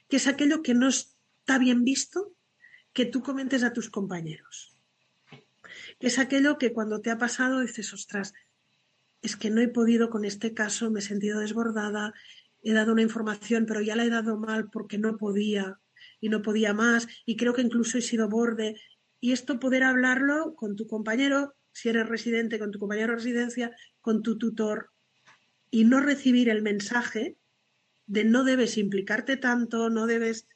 Que 0.08 0.16
es 0.16 0.26
aquello 0.26 0.62
que 0.62 0.74
no 0.74 0.88
está 0.88 1.58
bien 1.58 1.84
visto 1.84 2.34
que 2.92 3.04
tú 3.04 3.22
comentes 3.22 3.62
a 3.62 3.72
tus 3.72 3.88
compañeros. 3.88 4.77
Es 6.00 6.18
aquello 6.18 6.58
que 6.58 6.72
cuando 6.72 7.00
te 7.00 7.10
ha 7.10 7.18
pasado 7.18 7.60
dices, 7.60 7.92
ostras, 7.92 8.34
es 9.22 9.36
que 9.36 9.50
no 9.50 9.60
he 9.60 9.68
podido 9.68 10.10
con 10.10 10.24
este 10.24 10.54
caso, 10.54 10.90
me 10.90 11.00
he 11.00 11.02
sentido 11.02 11.40
desbordada, 11.40 12.14
he 12.62 12.72
dado 12.72 12.92
una 12.92 13.02
información, 13.02 13.66
pero 13.66 13.80
ya 13.80 13.96
la 13.96 14.04
he 14.04 14.10
dado 14.10 14.36
mal 14.36 14.70
porque 14.70 14.98
no 14.98 15.16
podía 15.16 15.80
y 16.20 16.28
no 16.28 16.42
podía 16.42 16.74
más 16.74 17.08
y 17.24 17.36
creo 17.36 17.54
que 17.54 17.62
incluso 17.62 17.98
he 17.98 18.02
sido 18.02 18.28
borde. 18.28 18.80
Y 19.20 19.32
esto 19.32 19.58
poder 19.58 19.82
hablarlo 19.82 20.54
con 20.54 20.76
tu 20.76 20.86
compañero, 20.86 21.56
si 21.72 21.88
eres 21.88 22.08
residente, 22.08 22.58
con 22.58 22.70
tu 22.70 22.78
compañero 22.78 23.12
de 23.12 23.16
residencia, 23.16 23.76
con 24.00 24.22
tu 24.22 24.38
tutor 24.38 24.90
y 25.70 25.84
no 25.84 26.00
recibir 26.00 26.48
el 26.48 26.62
mensaje 26.62 27.36
de 28.06 28.24
no 28.24 28.44
debes 28.44 28.78
implicarte 28.78 29.36
tanto, 29.36 29.90
no 29.90 30.06
debes... 30.06 30.48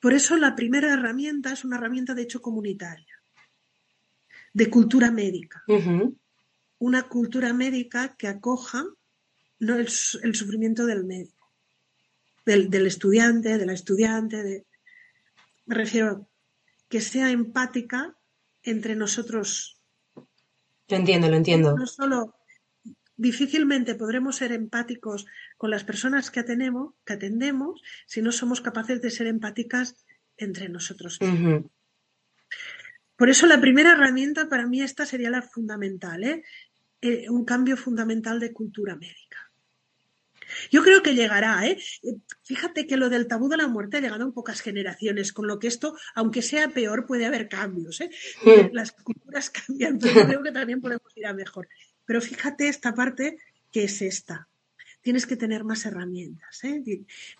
Por 0.00 0.12
eso 0.12 0.36
la 0.36 0.56
primera 0.56 0.92
herramienta 0.92 1.52
es 1.52 1.64
una 1.64 1.76
herramienta 1.76 2.14
de 2.14 2.22
hecho 2.22 2.42
comunitaria, 2.42 3.17
de 4.58 4.66
cultura 4.74 5.08
médica 5.10 5.64
una 6.78 7.08
cultura 7.08 7.52
médica 7.52 8.14
que 8.16 8.28
acoja 8.28 8.84
no 9.60 9.74
el, 9.74 9.88
sufrimiento 9.88 10.86
del 10.86 11.04
médico, 11.04 11.52
del, 12.46 12.86
estudiante, 12.86 13.58
de 13.58 13.66
la 13.66 13.72
estudiante, 13.72 14.42
de, 14.42 14.66
me 15.66 15.74
refiero 15.74 16.28
que 16.88 17.00
sea 17.00 17.30
empática 17.30 18.16
entre 18.62 18.94
nosotros. 18.94 19.80
Lo 20.14 20.96
entiendo, 20.96 21.28
lo 21.28 21.36
entiendo. 21.36 21.76
No 21.76 21.86
solo 21.86 22.36
difícilmente 23.16 23.96
podremos 23.96 24.36
ser 24.36 24.52
empáticos 24.52 25.26
con 25.56 25.70
las 25.70 25.82
personas 25.82 26.30
que 26.30 26.40
atendemos, 26.40 26.94
que 27.04 27.14
atendemos 27.14 27.82
si 28.06 28.22
no 28.22 28.30
somos 28.30 28.60
capaces 28.60 29.02
de 29.02 29.10
ser 29.10 29.26
empáticas 29.26 29.96
entre 30.36 30.68
nosotros. 30.68 31.18
Por 33.18 33.28
eso 33.28 33.48
la 33.48 33.60
primera 33.60 33.92
herramienta 33.92 34.48
para 34.48 34.68
mí 34.68 34.80
esta 34.80 35.04
sería 35.04 35.28
la 35.28 35.42
fundamental, 35.42 36.22
¿eh? 36.22 36.44
Eh, 37.00 37.28
un 37.28 37.44
cambio 37.44 37.76
fundamental 37.76 38.38
de 38.38 38.52
cultura 38.52 38.94
médica. 38.94 39.50
Yo 40.70 40.84
creo 40.84 41.02
que 41.02 41.16
llegará, 41.16 41.66
¿eh? 41.66 41.78
Fíjate 42.44 42.86
que 42.86 42.96
lo 42.96 43.08
del 43.08 43.26
tabú 43.26 43.48
de 43.48 43.56
la 43.56 43.66
muerte 43.66 43.96
ha 43.96 44.00
llegado 44.00 44.24
en 44.24 44.32
pocas 44.32 44.60
generaciones, 44.60 45.32
con 45.32 45.48
lo 45.48 45.58
que 45.58 45.66
esto, 45.66 45.96
aunque 46.14 46.42
sea 46.42 46.68
peor, 46.68 47.06
puede 47.06 47.26
haber 47.26 47.48
cambios, 47.48 48.00
¿eh? 48.00 48.10
Las 48.72 48.92
culturas 48.92 49.50
cambian, 49.66 49.98
pero 49.98 50.24
creo 50.24 50.42
que 50.44 50.52
también 50.52 50.80
podemos 50.80 51.10
ir 51.16 51.26
a 51.26 51.34
mejor. 51.34 51.68
Pero 52.04 52.20
fíjate 52.20 52.68
esta 52.68 52.94
parte 52.94 53.36
que 53.72 53.84
es 53.84 54.00
esta. 54.00 54.48
Tienes 55.08 55.24
que 55.24 55.38
tener 55.38 55.64
más 55.64 55.86
herramientas. 55.86 56.62
¿eh? 56.64 56.82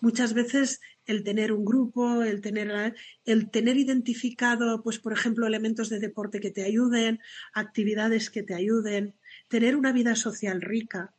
Muchas 0.01 0.33
veces 0.33 0.81
el 1.05 1.23
tener 1.23 1.51
un 1.51 1.63
grupo, 1.63 2.23
el 2.23 2.41
tener, 2.41 2.95
el 3.25 3.51
tener 3.51 3.77
identificado, 3.77 4.81
pues, 4.81 4.97
por 4.97 5.13
ejemplo, 5.13 5.45
elementos 5.45 5.87
de 5.89 5.99
deporte 5.99 6.39
que 6.39 6.49
te 6.49 6.63
ayuden, 6.63 7.19
actividades 7.53 8.31
que 8.31 8.41
te 8.41 8.55
ayuden, 8.55 9.13
tener 9.49 9.75
una 9.75 9.91
vida 9.91 10.15
social 10.15 10.61
rica. 10.63 11.13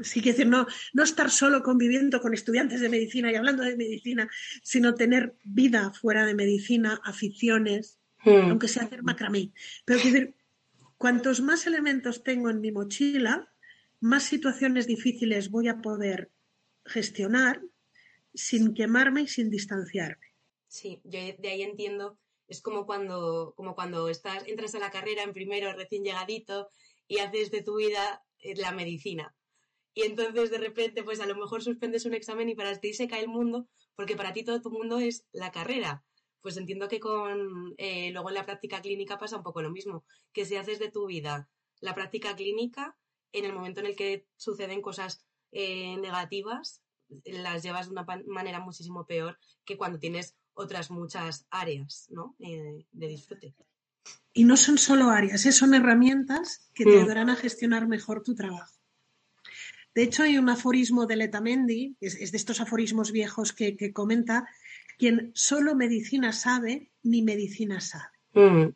Sí, 0.00 0.22
que 0.22 0.30
decir, 0.30 0.46
no, 0.46 0.68
no 0.92 1.02
estar 1.02 1.28
solo 1.28 1.64
conviviendo 1.64 2.20
con 2.20 2.32
estudiantes 2.32 2.80
de 2.80 2.88
medicina 2.88 3.32
y 3.32 3.34
hablando 3.34 3.64
de 3.64 3.76
medicina, 3.76 4.30
sino 4.62 4.94
tener 4.94 5.34
vida 5.42 5.92
fuera 5.92 6.24
de 6.24 6.36
medicina, 6.36 7.00
aficiones, 7.02 7.98
hmm. 8.24 8.50
aunque 8.50 8.68
sea 8.68 8.84
hacer 8.84 9.02
macramé. 9.02 9.50
Pero 9.84 9.98
quiero 10.00 10.14
decir, 10.20 10.34
cuantos 10.98 11.40
más 11.40 11.66
elementos 11.66 12.22
tengo 12.22 12.48
en 12.48 12.60
mi 12.60 12.70
mochila, 12.70 13.50
más 14.00 14.24
situaciones 14.24 14.86
difíciles 14.86 15.50
voy 15.50 15.68
a 15.68 15.80
poder 15.80 16.30
gestionar 16.84 17.62
sin 18.34 18.74
quemarme 18.74 19.22
y 19.22 19.28
sin 19.28 19.50
distanciarme. 19.50 20.26
Sí, 20.68 21.00
yo 21.04 21.18
de 21.38 21.48
ahí 21.48 21.62
entiendo 21.62 22.18
es 22.50 22.60
como 22.62 22.84
cuando, 22.84 23.54
como 23.56 23.74
cuando 23.74 24.08
estás, 24.08 24.46
entras 24.46 24.74
a 24.74 24.80
la 24.80 24.90
carrera 24.90 25.22
en 25.22 25.32
primero, 25.32 25.72
recién 25.72 26.02
llegadito, 26.02 26.68
y 27.06 27.18
haces 27.18 27.50
de 27.50 27.62
tu 27.62 27.76
vida 27.76 28.24
eh, 28.40 28.56
la 28.56 28.72
medicina. 28.72 29.34
Y 29.94 30.02
entonces 30.02 30.50
de 30.50 30.58
repente, 30.58 31.04
pues 31.04 31.20
a 31.20 31.26
lo 31.26 31.36
mejor 31.36 31.62
suspendes 31.62 32.06
un 32.06 32.14
examen 32.14 32.48
y 32.48 32.56
para 32.56 32.78
ti 32.78 32.92
se 32.92 33.06
cae 33.06 33.22
el 33.22 33.28
mundo, 33.28 33.68
porque 33.94 34.16
para 34.16 34.32
ti 34.32 34.42
todo 34.42 34.60
tu 34.60 34.70
mundo 34.70 34.98
es 34.98 35.24
la 35.32 35.52
carrera. 35.52 36.04
Pues 36.40 36.56
entiendo 36.56 36.88
que 36.88 37.00
con 37.00 37.74
eh, 37.78 38.10
luego 38.10 38.30
en 38.30 38.34
la 38.34 38.46
práctica 38.46 38.80
clínica 38.80 39.18
pasa 39.18 39.36
un 39.36 39.42
poco 39.44 39.62
lo 39.62 39.70
mismo, 39.70 40.04
que 40.32 40.44
si 40.44 40.56
haces 40.56 40.78
de 40.80 40.90
tu 40.90 41.06
vida 41.06 41.48
la 41.80 41.94
práctica 41.94 42.34
clínica, 42.34 42.96
en 43.32 43.44
el 43.44 43.52
momento 43.52 43.80
en 43.80 43.86
el 43.86 43.96
que 43.96 44.26
suceden 44.36 44.82
cosas 44.82 45.24
eh, 45.52 45.96
negativas, 45.98 46.82
las 47.24 47.62
llevas 47.62 47.86
de 47.86 47.92
una 47.92 48.06
manera 48.26 48.60
muchísimo 48.60 49.06
peor 49.06 49.38
que 49.64 49.76
cuando 49.76 49.98
tienes 49.98 50.36
otras 50.54 50.90
muchas 50.90 51.46
áreas 51.50 52.06
¿no? 52.10 52.36
Eh, 52.38 52.86
de 52.92 53.08
disfrute. 53.08 53.54
Y 54.32 54.44
no 54.44 54.56
son 54.56 54.78
solo 54.78 55.10
áreas, 55.10 55.44
¿eh? 55.46 55.52
son 55.52 55.74
herramientas 55.74 56.70
que 56.74 56.84
te 56.84 56.90
mm. 56.90 56.98
ayudarán 56.98 57.30
a 57.30 57.36
gestionar 57.36 57.88
mejor 57.88 58.22
tu 58.22 58.34
trabajo. 58.34 58.74
De 59.94 60.04
hecho, 60.04 60.22
hay 60.22 60.38
un 60.38 60.48
aforismo 60.48 61.06
de 61.06 61.16
Letamendi, 61.16 61.96
es, 62.00 62.14
es 62.14 62.30
de 62.30 62.36
estos 62.36 62.60
aforismos 62.60 63.10
viejos 63.10 63.52
que, 63.52 63.92
comenta, 63.92 64.48
quien 64.98 65.32
solo 65.34 65.74
medicina 65.74 66.32
sabe, 66.32 66.92
ni 67.02 67.22
medicina 67.22 67.80
sabe. 67.80 68.16
Mm. 68.34 68.72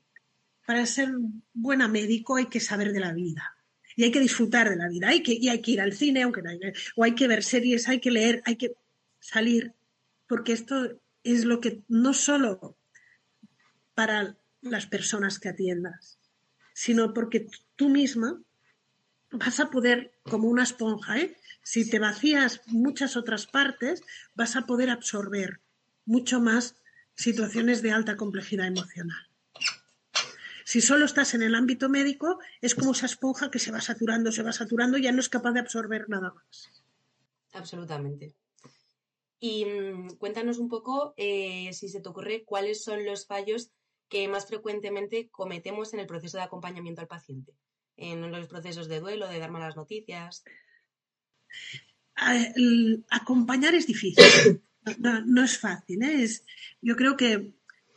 Para 0.66 0.86
ser 0.86 1.12
buena 1.52 1.86
médico 1.86 2.36
hay 2.36 2.46
que 2.46 2.58
saber 2.58 2.92
de 2.92 3.00
la 3.00 3.12
vida 3.12 3.53
y 3.96 4.04
hay 4.04 4.10
que 4.10 4.20
disfrutar 4.20 4.68
de 4.68 4.76
la 4.76 4.88
vida, 4.88 5.08
hay 5.08 5.22
que, 5.22 5.32
y 5.32 5.48
hay 5.48 5.60
que 5.60 5.72
ir 5.72 5.80
al 5.80 5.92
cine, 5.92 6.22
aunque 6.22 6.42
no 6.42 6.50
hay, 6.50 6.60
o 6.96 7.04
hay 7.04 7.14
que 7.14 7.28
ver 7.28 7.42
series, 7.42 7.88
hay 7.88 8.00
que 8.00 8.10
leer, 8.10 8.42
hay 8.44 8.56
que 8.56 8.76
salir, 9.20 9.72
porque 10.28 10.52
esto 10.52 11.00
es 11.22 11.44
lo 11.44 11.60
que 11.60 11.82
no 11.88 12.14
solo 12.14 12.76
para 13.94 14.36
las 14.60 14.86
personas 14.86 15.38
que 15.38 15.48
atiendas, 15.48 16.18
sino 16.74 17.14
porque 17.14 17.46
tú 17.76 17.88
misma 17.88 18.40
vas 19.30 19.60
a 19.60 19.70
poder, 19.70 20.12
como 20.22 20.48
una 20.48 20.62
esponja, 20.62 21.18
¿eh? 21.18 21.36
si 21.62 21.88
te 21.88 21.98
vacías 21.98 22.60
muchas 22.66 23.16
otras 23.16 23.46
partes, 23.46 24.02
vas 24.34 24.56
a 24.56 24.66
poder 24.66 24.90
absorber 24.90 25.60
mucho 26.04 26.40
más 26.40 26.76
situaciones 27.14 27.82
de 27.82 27.92
alta 27.92 28.16
complejidad 28.16 28.66
emocional. 28.66 29.28
Si 30.74 30.80
solo 30.80 31.04
estás 31.04 31.34
en 31.34 31.42
el 31.42 31.54
ámbito 31.54 31.88
médico, 31.88 32.40
es 32.60 32.74
como 32.74 32.90
esa 32.90 33.06
esponja 33.06 33.48
que 33.48 33.60
se 33.60 33.70
va 33.70 33.80
saturando, 33.80 34.32
se 34.32 34.42
va 34.42 34.50
saturando 34.50 34.98
y 34.98 35.02
ya 35.02 35.12
no 35.12 35.20
es 35.20 35.28
capaz 35.28 35.52
de 35.52 35.60
absorber 35.60 36.08
nada 36.08 36.34
más. 36.34 36.68
Absolutamente. 37.52 38.34
Y 39.38 39.66
mm, 39.66 40.16
cuéntanos 40.16 40.58
un 40.58 40.68
poco, 40.68 41.14
eh, 41.16 41.72
si 41.72 41.88
se 41.88 42.00
te 42.00 42.08
ocurre, 42.08 42.42
cuáles 42.44 42.82
son 42.82 43.04
los 43.04 43.24
fallos 43.24 43.70
que 44.08 44.26
más 44.26 44.48
frecuentemente 44.48 45.28
cometemos 45.28 45.94
en 45.94 46.00
el 46.00 46.08
proceso 46.08 46.38
de 46.38 46.42
acompañamiento 46.42 47.00
al 47.00 47.06
paciente, 47.06 47.54
en 47.96 48.28
los 48.32 48.48
procesos 48.48 48.88
de 48.88 48.98
duelo, 48.98 49.28
de 49.28 49.38
dar 49.38 49.52
malas 49.52 49.76
noticias. 49.76 50.42
acompañar 53.10 53.76
es 53.76 53.86
difícil, 53.86 54.60
no, 54.98 55.44
es 55.44 55.56
fácil. 55.56 56.02
¿eh? 56.02 56.24
Es, 56.24 56.44
yo 56.82 56.96
creo 56.96 57.16
que 57.16 57.54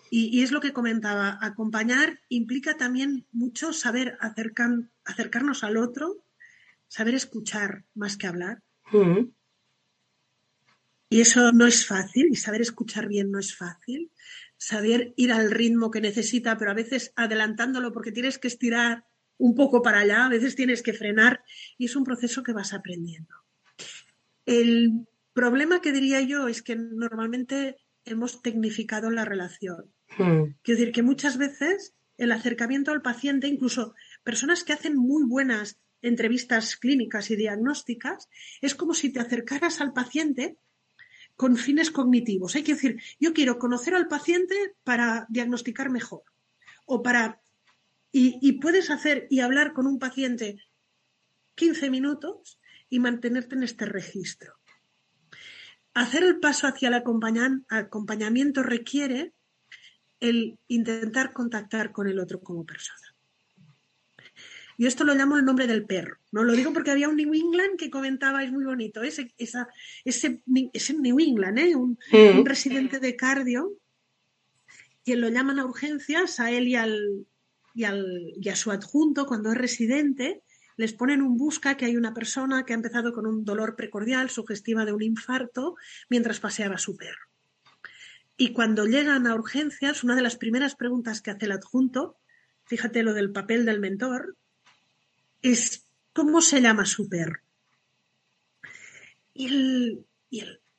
y, 0.09 0.41
es 0.41 0.51
lo 0.51 0.61
que 0.61 0.73
comentaba, 0.73 1.37
acompañar 1.41 2.19
implica 2.29 2.77
también 2.77 3.25
mucho 3.31 3.73
saber 3.73 4.17
acercarnos 4.19 5.63
al 5.63 5.77
otro, 5.77 6.23
saber 6.87 7.15
escuchar 7.15 7.85
más 7.93 8.17
que 8.17 8.27
hablar. 8.27 8.61
Y 11.09 11.21
eso 11.21 11.51
no 11.51 11.67
es 11.67 11.85
fácil, 11.85 12.27
y 12.31 12.35
saber 12.35 12.61
escuchar 12.61 13.07
bien 13.07 13.31
no 13.31 13.39
es 13.39 13.55
fácil. 13.55 14.11
Saber 14.57 15.13
ir 15.17 15.31
al 15.31 15.51
ritmo 15.51 15.91
que 15.91 16.01
necesita, 16.01 16.57
pero 16.57 16.71
a 16.71 16.75
veces 16.75 17.13
adelantándolo 17.15 17.93
porque 17.93 18.11
tienes 18.11 18.39
que 18.39 18.47
estirar 18.47 19.05
un 19.37 19.55
poco 19.55 19.81
para 19.81 19.99
allá, 19.99 20.25
a 20.25 20.29
veces 20.29 20.55
tienes 20.55 20.81
que 20.81 20.93
frenar, 20.93 21.43
y 21.77 21.85
es 21.85 21.95
un 21.95 22.03
proceso 22.03 22.43
que 22.43 22.53
vas 22.53 22.73
aprendiendo. 22.73 23.35
El 24.45 25.07
problema 25.33 25.81
que 25.81 25.91
diría 25.91 26.21
yo 26.21 26.47
es 26.47 26.63
que 26.63 26.75
normalmente 26.75 27.77
hemos 28.03 28.41
tecnificado 28.41 29.11
la 29.11 29.25
relación. 29.25 29.93
Hmm. 30.17 30.53
Quiero 30.61 30.79
decir 30.79 30.91
que 30.91 31.03
muchas 31.03 31.37
veces 31.37 31.95
el 32.17 32.31
acercamiento 32.31 32.91
al 32.91 33.01
paciente, 33.01 33.47
incluso 33.47 33.93
personas 34.23 34.63
que 34.63 34.73
hacen 34.73 34.95
muy 34.95 35.23
buenas 35.23 35.79
entrevistas 36.01 36.75
clínicas 36.75 37.31
y 37.31 37.35
diagnósticas, 37.35 38.29
es 38.61 38.75
como 38.75 38.93
si 38.93 39.11
te 39.11 39.19
acercaras 39.19 39.81
al 39.81 39.93
paciente 39.93 40.57
con 41.35 41.57
fines 41.57 41.91
cognitivos. 41.91 42.55
Hay 42.55 42.63
que 42.63 42.73
decir, 42.73 43.01
yo 43.19 43.33
quiero 43.33 43.59
conocer 43.59 43.93
al 43.95 44.07
paciente 44.07 44.75
para 44.83 45.25
diagnosticar 45.29 45.89
mejor 45.89 46.23
o 46.85 47.01
para... 47.01 47.41
Y, 48.11 48.39
y 48.41 48.53
puedes 48.53 48.89
hacer 48.89 49.27
y 49.29 49.41
hablar 49.41 49.73
con 49.73 49.85
un 49.85 49.99
paciente 49.99 50.57
15 51.55 51.89
minutos 51.89 52.59
y 52.89 52.99
mantenerte 52.99 53.55
en 53.55 53.63
este 53.63 53.85
registro. 53.85 54.55
Hacer 55.93 56.23
el 56.23 56.39
paso 56.39 56.67
hacia 56.67 56.87
el 56.89 56.93
acompañamiento 56.93 58.63
requiere 58.63 59.33
el 60.19 60.57
intentar 60.67 61.33
contactar 61.33 61.91
con 61.91 62.07
el 62.07 62.19
otro 62.19 62.41
como 62.41 62.65
persona. 62.65 63.15
Yo 64.77 64.87
esto 64.87 65.03
lo 65.03 65.15
llamo 65.15 65.37
el 65.37 65.45
nombre 65.45 65.65
del 65.65 65.85
perro. 65.85 66.17
No 66.31 66.43
lo 66.43 66.53
digo 66.53 66.71
porque 66.71 66.91
había 66.91 67.09
un 67.09 67.15
New 67.15 67.33
England 67.33 67.77
que 67.77 67.89
comentaba, 67.89 68.43
es 68.43 68.51
muy 68.51 68.63
bonito, 68.63 69.01
ese, 69.01 69.33
esa, 69.37 69.67
ese, 70.05 70.41
New 70.45 71.19
England, 71.19 71.57
¿eh? 71.57 71.75
un, 71.75 71.97
residente 72.45 72.99
de 72.99 73.15
cardio, 73.15 73.73
quien 75.03 75.21
lo 75.21 75.29
llaman 75.29 75.57
a 75.57 75.65
urgencias, 75.65 76.39
a 76.39 76.51
él 76.51 76.67
y, 76.67 76.75
al, 76.75 77.25
y, 77.73 77.85
al, 77.85 78.33
y 78.39 78.49
a 78.49 78.55
su 78.55 78.69
adjunto, 78.69 79.25
cuando 79.25 79.51
es 79.51 79.57
residente, 79.57 80.43
les 80.75 80.93
ponen 80.93 81.23
un 81.23 81.37
busca 81.37 81.75
que 81.75 81.85
hay 81.85 81.97
una 81.97 82.13
persona 82.13 82.63
que 82.63 82.73
ha 82.73 82.75
empezado 82.75 83.13
con 83.13 83.25
un 83.25 83.43
dolor 83.43 83.75
precordial 83.75 84.29
sugestiva 84.29 84.85
de 84.85 84.93
un 84.93 85.01
infarto 85.01 85.75
mientras 86.07 86.39
paseaba 86.39 86.75
a 86.75 86.79
su 86.79 86.95
perro. 86.95 87.25
Y 88.37 88.53
cuando 88.53 88.85
llegan 88.85 89.25
a 89.25 89.33
urgencias, 89.33 90.03
una 90.03 90.15
de 90.15 90.21
las 90.21 90.37
primeras 90.37 90.75
preguntas 90.75 91.21
que 91.21 91.31
hace 91.31 91.45
el 91.45 91.51
adjunto, 91.51 92.17
fíjate 92.65 93.01
lo 93.01 93.13
del 93.13 93.31
papel 93.31 93.65
del 93.65 93.79
mentor, 93.79 94.37
es 95.41 95.87
¿cómo 96.13 96.41
se 96.41 96.61
llama 96.61 96.85
su 96.85 97.09
perro? 97.09 97.41
Y 99.33 99.47
el, 99.47 100.05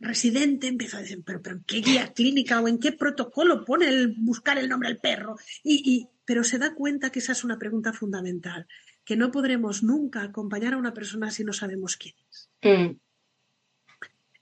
residente 0.01 0.68
empieza 0.68 0.99
a 0.99 1.01
decir, 1.01 1.23
pero, 1.25 1.40
¿en 1.44 1.64
qué 1.64 1.81
guía 1.81 2.12
clínica 2.12 2.61
o 2.61 2.68
en 2.68 2.79
qué 2.79 2.92
protocolo 2.92 3.64
pone 3.64 3.88
el 3.88 4.14
buscar 4.16 4.59
el 4.59 4.68
nombre 4.68 4.88
del 4.88 4.99
perro? 4.99 5.37
Y, 5.64 6.09
pero 6.25 6.44
se 6.44 6.59
da 6.59 6.75
cuenta 6.75 7.11
que 7.11 7.18
esa 7.18 7.33
es 7.33 7.42
una 7.42 7.59
pregunta 7.59 7.92
fundamental, 7.92 8.66
que 9.05 9.16
no 9.16 9.33
podremos 9.33 9.83
nunca 9.83 10.23
acompañar 10.23 10.75
a 10.75 10.79
una 10.79 10.94
persona 10.94 11.31
si 11.31 11.42
no 11.42 11.53
sabemos 11.53 11.97
quién 11.97 12.14
es. 12.31 12.51
Mm. 12.62 12.99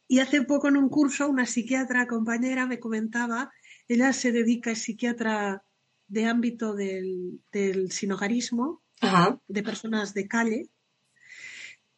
Y 0.09 0.21
hace 0.21 0.43
poco 0.43 0.69
en 0.69 0.77
un 0.77 0.89
curso 0.89 1.29
una 1.29 1.47
psiquiatra 1.47 2.07
compañera 2.07 2.67
me 2.67 2.79
comentaba, 2.79 3.51
ella 3.89 4.13
se 4.13 4.33
dedica, 4.33 4.71
es 4.71 4.83
psiquiatra 4.83 5.65
de 6.09 6.27
ámbito 6.27 6.75
del, 6.75 7.41
del 7.53 7.91
sinogarismo, 7.91 8.83
de 9.49 9.63
personas 9.63 10.15
de 10.15 10.29
calle, 10.29 10.71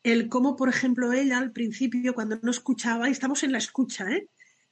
el 0.03 0.29
cómo, 0.29 0.57
por 0.57 0.69
ejemplo, 0.69 1.13
ella 1.13 1.39
al 1.39 1.53
principio, 1.53 2.15
cuando 2.15 2.39
no 2.43 2.51
escuchaba, 2.51 3.09
y 3.09 3.13
estamos 3.13 3.43
en 3.43 3.53
la 3.53 3.59
escucha, 3.59 4.11
¿eh? 4.11 4.29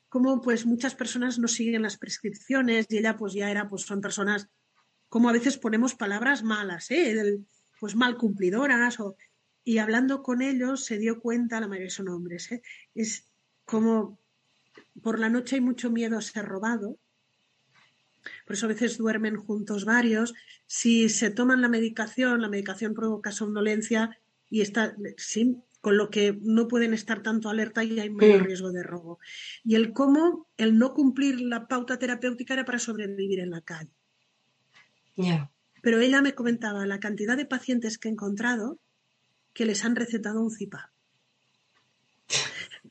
Cómo 0.08 0.40
pues 0.40 0.66
muchas 0.66 0.94
personas 0.94 1.38
no 1.38 1.48
siguen 1.48 1.82
las 1.82 1.98
prescripciones 1.98 2.86
y 2.88 2.98
ella 2.98 3.16
pues 3.16 3.34
ya 3.34 3.50
era, 3.50 3.68
pues 3.68 3.82
son 3.82 4.00
personas, 4.00 4.48
como 5.08 5.28
a 5.28 5.32
veces 5.32 5.58
ponemos 5.58 5.94
palabras 5.94 6.42
malas, 6.42 6.90
¿eh? 6.90 7.38
pues 7.80 7.96
mal 7.96 8.16
cumplidoras 8.16 8.98
o 9.00 9.16
y 9.66 9.78
hablando 9.78 10.22
con 10.22 10.42
ellos 10.42 10.84
se 10.84 10.96
dio 10.96 11.20
cuenta, 11.20 11.58
la 11.58 11.66
mayoría 11.66 11.90
son 11.90 12.08
hombres, 12.08 12.52
¿eh? 12.52 12.62
es 12.94 13.26
como 13.64 14.16
por 15.02 15.18
la 15.18 15.28
noche 15.28 15.56
hay 15.56 15.60
mucho 15.60 15.90
miedo 15.90 16.16
a 16.16 16.22
ser 16.22 16.44
robado, 16.44 16.96
por 18.46 18.54
eso 18.54 18.66
a 18.66 18.68
veces 18.68 18.96
duermen 18.96 19.36
juntos 19.36 19.84
varios. 19.84 20.34
Si 20.66 21.08
se 21.08 21.30
toman 21.30 21.62
la 21.62 21.68
medicación, 21.68 22.42
la 22.42 22.48
medicación 22.48 22.94
provoca 22.94 23.32
somnolencia 23.32 24.16
y 24.48 24.60
está, 24.60 24.96
sí, 25.16 25.56
con 25.80 25.96
lo 25.96 26.10
que 26.10 26.38
no 26.42 26.68
pueden 26.68 26.94
estar 26.94 27.22
tanto 27.22 27.48
alerta 27.48 27.82
y 27.82 27.98
hay 27.98 28.10
mayor 28.10 28.44
riesgo 28.44 28.70
de 28.70 28.84
robo. 28.84 29.18
Y 29.64 29.74
el 29.74 29.92
cómo, 29.92 30.48
el 30.56 30.78
no 30.78 30.94
cumplir 30.94 31.40
la 31.40 31.66
pauta 31.66 31.98
terapéutica 31.98 32.54
era 32.54 32.64
para 32.64 32.78
sobrevivir 32.78 33.40
en 33.40 33.50
la 33.50 33.62
calle. 33.62 33.90
Pero 35.82 36.00
ella 36.00 36.22
me 36.22 36.34
comentaba 36.34 36.86
la 36.86 37.00
cantidad 37.00 37.36
de 37.36 37.46
pacientes 37.46 37.98
que 37.98 38.08
he 38.08 38.12
encontrado 38.12 38.78
que 39.56 39.64
les 39.64 39.84
han 39.86 39.96
recetado 39.96 40.42
un 40.42 40.50
CIPAP. 40.50 40.90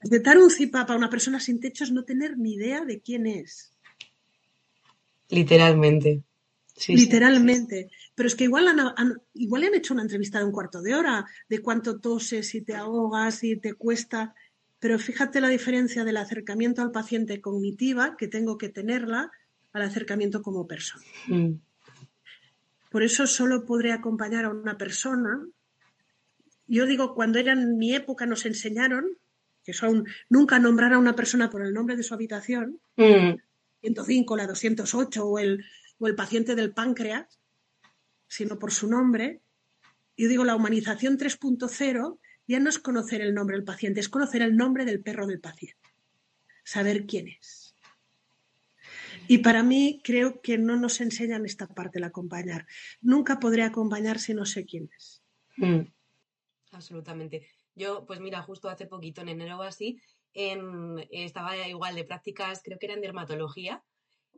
Recetar 0.01 0.39
un 0.39 0.49
CIPAP 0.49 0.89
a 0.89 0.95
una 0.95 1.11
persona 1.11 1.39
sin 1.39 1.59
techo 1.59 1.83
es 1.83 1.91
no 1.91 2.03
tener 2.03 2.39
ni 2.39 2.55
idea 2.55 2.83
de 2.83 2.99
quién 3.01 3.27
es. 3.27 3.71
Literalmente. 5.29 6.23
Literalmente. 6.87 7.91
Pero 8.15 8.27
es 8.27 8.35
que 8.35 8.45
igual 8.45 8.67
han, 8.67 9.21
igual 9.35 9.63
han 9.63 9.75
hecho 9.75 9.93
una 9.93 10.01
entrevista 10.01 10.39
de 10.39 10.45
un 10.45 10.51
cuarto 10.51 10.81
de 10.81 10.95
hora, 10.95 11.25
de 11.47 11.61
cuánto 11.61 11.99
toses 11.99 12.55
y 12.55 12.61
te 12.61 12.73
ahogas 12.73 13.43
y 13.43 13.57
te 13.57 13.73
cuesta. 13.73 14.33
Pero 14.79 14.97
fíjate 14.97 15.41
la 15.41 15.49
diferencia 15.49 16.03
del 16.03 16.17
acercamiento 16.17 16.81
al 16.81 16.91
paciente 16.91 17.41
cognitiva, 17.41 18.17
que 18.17 18.27
tengo 18.27 18.57
que 18.57 18.69
tenerla, 18.69 19.31
al 19.71 19.81
acercamiento 19.83 20.41
como 20.41 20.65
persona. 20.65 21.05
Mm. 21.27 21.53
Por 22.89 23.03
eso 23.03 23.27
solo 23.27 23.65
podré 23.65 23.91
acompañar 23.91 24.45
a 24.45 24.49
una 24.49 24.77
persona 24.77 25.45
yo 26.67 26.85
digo, 26.85 27.13
cuando 27.15 27.39
era 27.39 27.53
en 27.53 27.77
mi 27.77 27.93
época 27.93 28.25
nos 28.25 28.45
enseñaron 28.45 29.05
que 29.63 29.73
son 29.73 30.05
nunca 30.29 30.59
nombrar 30.59 30.93
a 30.93 30.99
una 30.99 31.15
persona 31.15 31.49
por 31.49 31.65
el 31.65 31.73
nombre 31.73 31.95
de 31.95 32.03
su 32.03 32.13
habitación, 32.13 32.79
105, 32.95 34.33
mm. 34.33 34.37
la 34.37 34.47
208 34.47 35.25
o 35.25 35.39
el, 35.39 35.65
o 35.97 36.07
el 36.07 36.15
paciente 36.15 36.55
del 36.55 36.71
páncreas, 36.71 37.39
sino 38.27 38.59
por 38.59 38.71
su 38.71 38.87
nombre. 38.87 39.41
Yo 40.15 40.29
digo, 40.29 40.45
la 40.45 40.55
humanización 40.55 41.17
3.0 41.17 42.19
ya 42.47 42.59
no 42.59 42.69
es 42.69 42.77
conocer 42.77 43.21
el 43.21 43.33
nombre 43.33 43.57
del 43.57 43.65
paciente, 43.65 43.99
es 43.99 44.09
conocer 44.09 44.43
el 44.43 44.55
nombre 44.55 44.85
del 44.85 45.01
perro 45.01 45.25
del 45.25 45.39
paciente, 45.39 45.89
saber 46.63 47.07
quién 47.07 47.29
es. 47.29 47.75
Y 49.27 49.39
para 49.39 49.63
mí 49.63 49.99
creo 50.03 50.41
que 50.41 50.59
no 50.59 50.75
nos 50.75 51.01
enseñan 51.01 51.45
esta 51.45 51.65
parte, 51.65 51.97
el 51.97 52.03
acompañar. 52.03 52.67
Nunca 53.01 53.39
podré 53.39 53.63
acompañar 53.63 54.19
si 54.19 54.35
no 54.35 54.45
sé 54.45 54.65
quién 54.65 54.91
es. 54.95 55.23
Mm. 55.57 55.94
Absolutamente. 56.75 57.47
Yo, 57.73 58.05
pues 58.05 58.19
mira, 58.19 58.41
justo 58.41 58.69
hace 58.69 58.85
poquito, 58.85 59.21
en 59.21 59.29
enero 59.29 59.57
o 59.57 59.63
así, 59.63 59.99
estaba 60.33 61.67
igual 61.67 61.95
de 61.95 62.03
prácticas, 62.03 62.61
creo 62.63 62.77
que 62.77 62.87
era 62.87 62.95
en 62.95 63.01
dermatología, 63.01 63.83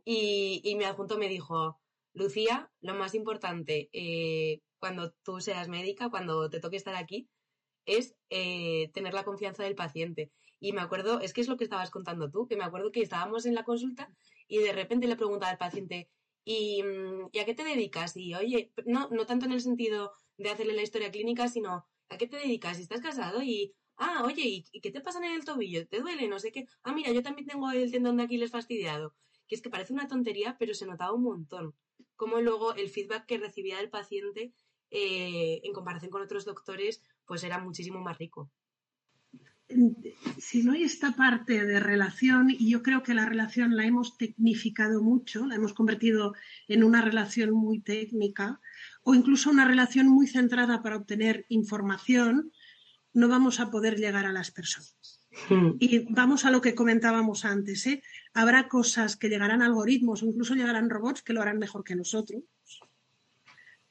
y, 0.06 0.76
mi 0.78 0.86
adjunto 0.86 1.18
me 1.18 1.28
dijo, 1.28 1.80
Lucía, 2.14 2.72
lo 2.82 2.94
más 2.94 3.14
importante 3.14 3.90
eh, 3.92 4.62
cuando 4.80 5.12
tú 5.24 5.42
seas 5.42 5.68
médica, 5.68 6.10
cuando 6.10 6.50
te 6.50 6.60
toque 6.60 6.78
estar 6.78 6.96
aquí, 6.96 7.28
es 7.86 8.16
eh, 8.30 8.90
tener 8.94 9.14
la 9.14 9.26
confianza 9.26 9.64
del 9.64 9.76
paciente. 9.76 10.32
Y 10.60 10.74
me 10.74 10.82
acuerdo, 10.82 11.20
es 11.20 11.34
que 11.34 11.42
es 11.42 11.48
lo 11.48 11.58
que 11.58 11.66
estabas 11.66 11.92
contando 11.92 12.32
tú, 12.32 12.48
que 12.48 12.56
me 12.56 12.64
acuerdo 12.64 12.92
que 12.92 13.02
estábamos 13.02 13.46
en 13.46 13.56
la 13.56 13.64
consulta 13.64 14.10
y 14.48 14.60
de 14.60 14.72
repente 14.74 15.08
le 15.08 15.16
preguntaba 15.16 15.52
al 15.52 15.58
paciente, 15.58 16.10
¿Y, 16.50 16.82
mm, 16.82 17.28
¿y 17.34 17.40
a 17.40 17.46
qué 17.46 17.54
te 17.54 17.66
dedicas? 17.66 18.16
Y 18.16 18.34
oye, 18.34 18.72
no, 18.86 19.10
no 19.10 19.26
tanto 19.26 19.46
en 19.46 19.52
el 19.52 19.60
sentido 19.60 20.14
de 20.38 20.50
hacerle 20.50 20.76
la 20.76 20.82
historia 20.82 21.12
clínica, 21.12 21.50
sino 21.50 21.86
¿a 22.10 22.18
qué 22.18 22.28
te 22.28 22.38
dedicas? 22.38 22.80
Estás 22.80 23.02
casado 23.02 23.42
y, 23.42 23.74
ah, 23.98 24.24
oye, 24.26 24.66
¿y 24.72 24.82
qué 24.82 24.92
te 24.92 25.02
pasa 25.02 25.20
en 25.20 25.34
el 25.34 25.46
tobillo? 25.46 25.88
¿Te 25.88 26.00
duele? 26.00 26.28
No 26.28 26.40
sé 26.40 26.52
qué. 26.52 26.68
Ah, 26.84 26.94
mira, 26.94 27.12
yo 27.12 27.24
también 27.24 27.48
tengo 27.48 27.70
el 27.72 27.92
tendón 27.92 28.18
de 28.18 28.24
Aquiles 28.24 28.52
fastidiado. 28.52 29.16
Que 29.48 29.56
es 29.56 29.62
que 29.62 29.70
parece 29.70 29.94
una 29.94 30.08
tontería, 30.08 30.58
pero 30.60 30.74
se 30.74 30.86
notaba 30.86 31.14
un 31.14 31.24
montón. 31.24 31.74
Como 32.16 32.42
luego 32.42 32.74
el 32.76 32.90
feedback 32.90 33.26
que 33.26 33.38
recibía 33.38 33.80
el 33.80 33.90
paciente 33.90 34.54
eh, 34.92 35.62
en 35.64 35.74
comparación 35.74 36.12
con 36.12 36.22
otros 36.22 36.46
doctores, 36.46 37.02
pues 37.26 37.44
era 37.44 37.60
muchísimo 37.60 38.02
más 38.02 38.18
rico 38.18 38.52
si 40.38 40.64
no 40.64 40.72
hay 40.74 40.84
esta 40.84 41.12
parte 41.12 41.66
de 41.66 41.80
relación, 41.80 42.50
y 42.50 42.70
yo 42.70 42.82
creo 42.82 43.04
que 43.04 43.14
la 43.14 43.26
relación 43.26 43.76
la 43.76 43.86
hemos 43.86 44.18
tecnificado 44.18 45.02
mucho, 45.02 45.46
la 45.46 45.56
hemos 45.56 45.74
convertido 45.74 46.34
en 46.68 46.84
una 46.84 47.02
relación 47.02 47.52
muy 47.52 47.80
técnica, 47.80 48.62
o 49.08 49.16
incluso 49.16 49.50
una 49.50 49.64
relación 49.64 50.10
muy 50.10 50.28
centrada 50.28 50.84
para 50.84 50.98
obtener 50.98 51.46
información, 51.48 52.52
no 53.14 53.30
vamos 53.30 53.62
a 53.62 53.72
poder 53.72 53.96
llegar 53.98 54.26
a 54.26 54.34
las 54.34 54.52
personas. 54.52 55.26
Hmm. 55.48 55.78
Y 55.80 56.00
vamos 56.14 56.44
a 56.44 56.52
lo 56.52 56.60
que 56.60 56.76
comentábamos 56.76 57.46
antes. 57.46 57.88
¿eh? 57.88 58.04
Habrá 58.34 58.68
cosas 58.68 59.16
que 59.16 59.30
llegarán 59.30 59.62
algoritmos 59.62 60.22
o 60.22 60.26
incluso 60.26 60.56
llegarán 60.56 60.90
robots 60.90 61.22
que 61.22 61.32
lo 61.32 61.42
harán 61.42 61.58
mejor 61.58 61.86
que 61.86 61.96
nosotros, 61.96 62.44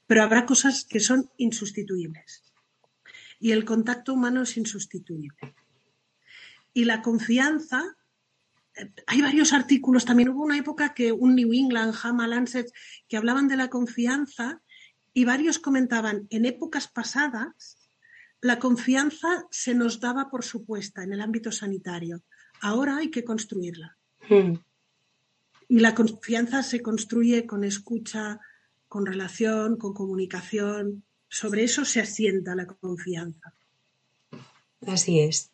pero 0.07 0.23
habrá 0.23 0.45
cosas 0.45 0.85
que 0.85 1.01
son 1.01 1.31
insustituibles. 1.39 2.53
Y 3.41 3.53
el 3.53 3.65
contacto 3.65 4.13
humano 4.13 4.43
es 4.43 4.59
insustituible 4.59 5.57
y 6.75 6.85
la 6.85 7.01
confianza. 7.01 7.97
Eh, 8.75 8.93
hay 9.07 9.23
varios 9.23 9.55
artículos, 9.55 10.05
también 10.05 10.29
hubo 10.29 10.45
una 10.45 10.59
época 10.59 10.93
que 10.93 11.11
un 11.11 11.35
New 11.35 11.55
England, 11.55 11.95
Hama 12.03 12.27
Lancet, 12.27 12.71
que 13.09 13.17
hablaban 13.17 13.49
de 13.49 13.57
la 13.57 13.71
confianza 13.71 14.61
y 15.17 15.25
varios 15.25 15.59
comentaban, 15.59 16.27
en 16.29 16.45
épocas 16.45 16.89
pasadas, 16.89 17.89
la 18.43 18.59
confianza 18.59 19.47
se 19.51 19.75
nos 19.75 19.99
daba 19.99 20.29
por 20.29 20.45
supuesta 20.45 21.03
en 21.03 21.15
el 21.15 21.23
ámbito 21.23 21.51
sanitario. 21.51 22.23
Ahora 22.61 22.99
hay 22.99 23.11
que 23.11 23.25
construirla. 23.25 23.97
Hmm. 24.29 24.57
Y 25.69 25.81
la 25.81 25.95
confianza 25.95 26.63
se 26.63 26.83
construye 26.83 27.47
con 27.47 27.65
escucha, 27.65 28.41
con 28.89 29.07
relación, 29.07 29.79
con 29.79 29.95
comunicación. 29.95 31.03
Sobre 31.31 31.65
eso 31.65 31.87
se 31.87 32.03
asienta 32.03 32.55
la 32.55 32.67
confianza. 32.67 33.55
Así 34.87 35.21
es. 35.21 35.51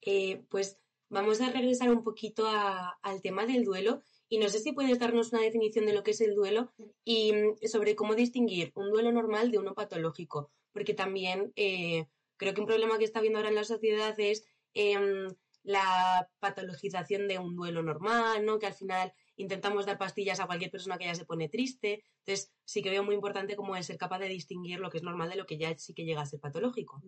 Eh, 0.00 0.42
pues 0.48 0.78
vamos 1.10 1.42
a 1.42 1.50
regresar 1.50 1.90
un 1.90 2.02
poquito 2.02 2.48
al 2.48 3.20
tema 3.20 3.44
del 3.44 3.62
duelo 3.62 4.00
y 4.34 4.38
no 4.38 4.48
sé 4.48 4.58
si 4.58 4.72
puedes 4.72 4.98
darnos 4.98 5.32
una 5.32 5.42
definición 5.42 5.86
de 5.86 5.92
lo 5.92 6.02
que 6.02 6.10
es 6.10 6.20
el 6.20 6.34
duelo 6.34 6.74
y 7.04 7.32
mm, 7.32 7.68
sobre 7.68 7.94
cómo 7.94 8.16
distinguir 8.16 8.72
un 8.74 8.90
duelo 8.90 9.12
normal 9.12 9.52
de 9.52 9.58
uno 9.58 9.74
patológico, 9.74 10.50
porque 10.72 10.92
también 10.92 11.52
eh, 11.54 12.08
creo 12.36 12.52
que 12.52 12.60
un 12.60 12.66
problema 12.66 12.98
que 12.98 13.04
está 13.04 13.20
habiendo 13.20 13.38
ahora 13.38 13.50
en 13.50 13.54
la 13.54 13.62
sociedad 13.62 14.18
es 14.18 14.44
em, 14.72 15.32
la 15.62 16.28
patologización 16.40 17.28
de 17.28 17.38
un 17.38 17.54
duelo 17.54 17.84
normal, 17.84 18.44
¿no? 18.44 18.58
Que 18.58 18.66
al 18.66 18.74
final 18.74 19.12
intentamos 19.36 19.86
dar 19.86 19.98
pastillas 19.98 20.40
a 20.40 20.46
cualquier 20.46 20.72
persona 20.72 20.98
que 20.98 21.04
ya 21.04 21.14
se 21.14 21.24
pone 21.24 21.48
triste. 21.48 22.02
Entonces, 22.26 22.52
sí 22.64 22.82
que 22.82 22.90
veo 22.90 23.04
muy 23.04 23.14
importante 23.14 23.54
como 23.54 23.76
es 23.76 23.86
ser 23.86 23.98
capaz 23.98 24.18
de 24.18 24.28
distinguir 24.28 24.80
lo 24.80 24.90
que 24.90 24.98
es 24.98 25.04
normal 25.04 25.30
de 25.30 25.36
lo 25.36 25.46
que 25.46 25.58
ya 25.58 25.78
sí 25.78 25.94
que 25.94 26.04
llega 26.04 26.22
a 26.22 26.26
ser 26.26 26.40
patológico 26.40 27.00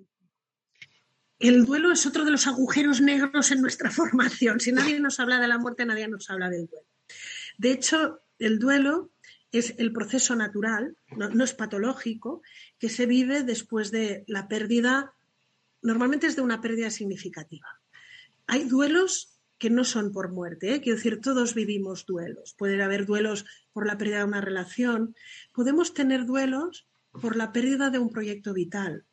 el 1.39 1.67
duelo 1.67 1.93
es 1.93 2.07
otro 2.07 2.25
de 2.25 2.31
los 2.31 2.47
agujeros 2.47 3.01
negros 3.01 3.51
en 3.51 3.61
nuestra 3.61 3.91
formación. 3.91 4.61
Si 4.61 4.73
nadie 4.73 5.01
nos 5.01 5.21
habla 5.21 5.39
de 5.39 5.49
la 5.49 5.59
muerte, 5.59 5.85
nadie 5.85 6.09
nos 6.09 6.31
habla 6.31 6.49
del 6.49 6.67
duelo. 6.67 6.87
De 7.59 7.73
hecho, 7.73 8.21
el 8.38 8.59
duelo 8.59 9.11
es 9.53 9.75
el 9.79 9.92
proceso 9.92 10.37
natural, 10.37 10.97
no, 11.16 11.45
es 11.45 11.55
patológico, 11.55 12.42
que 12.79 12.88
se 12.88 13.07
vive 13.07 13.42
después 13.42 13.90
de 13.90 14.25
la 14.27 14.49
pérdida, 14.49 15.14
normalmente 15.83 16.27
es 16.27 16.37
de 16.37 16.42
una 16.42 16.61
pérdida 16.61 16.90
significativa. 16.90 17.81
Hay 18.47 18.64
duelos 18.64 19.38
que 19.59 19.71
no 19.71 19.85
son 19.85 20.12
por 20.12 20.31
muerte, 20.33 20.75
¿eh? 20.75 20.81
quiero 20.83 20.97
decir, 20.97 21.21
todos 21.21 21.55
vivimos 21.55 22.05
duelos. 22.05 22.55
Puede 22.59 22.83
haber 22.83 23.07
duelos 23.07 23.47
por 23.73 23.87
la 23.87 23.97
pérdida 23.97 24.19
de 24.19 24.25
una 24.25 24.42
relación, 24.42 25.14
podemos 25.53 25.95
tener 25.95 26.27
duelos 26.27 26.87
por 27.23 27.37
la 27.37 27.53
pérdida 27.53 27.88
de 27.88 27.99
un 27.99 28.11
proyecto 28.11 28.53
vital, 28.53 29.07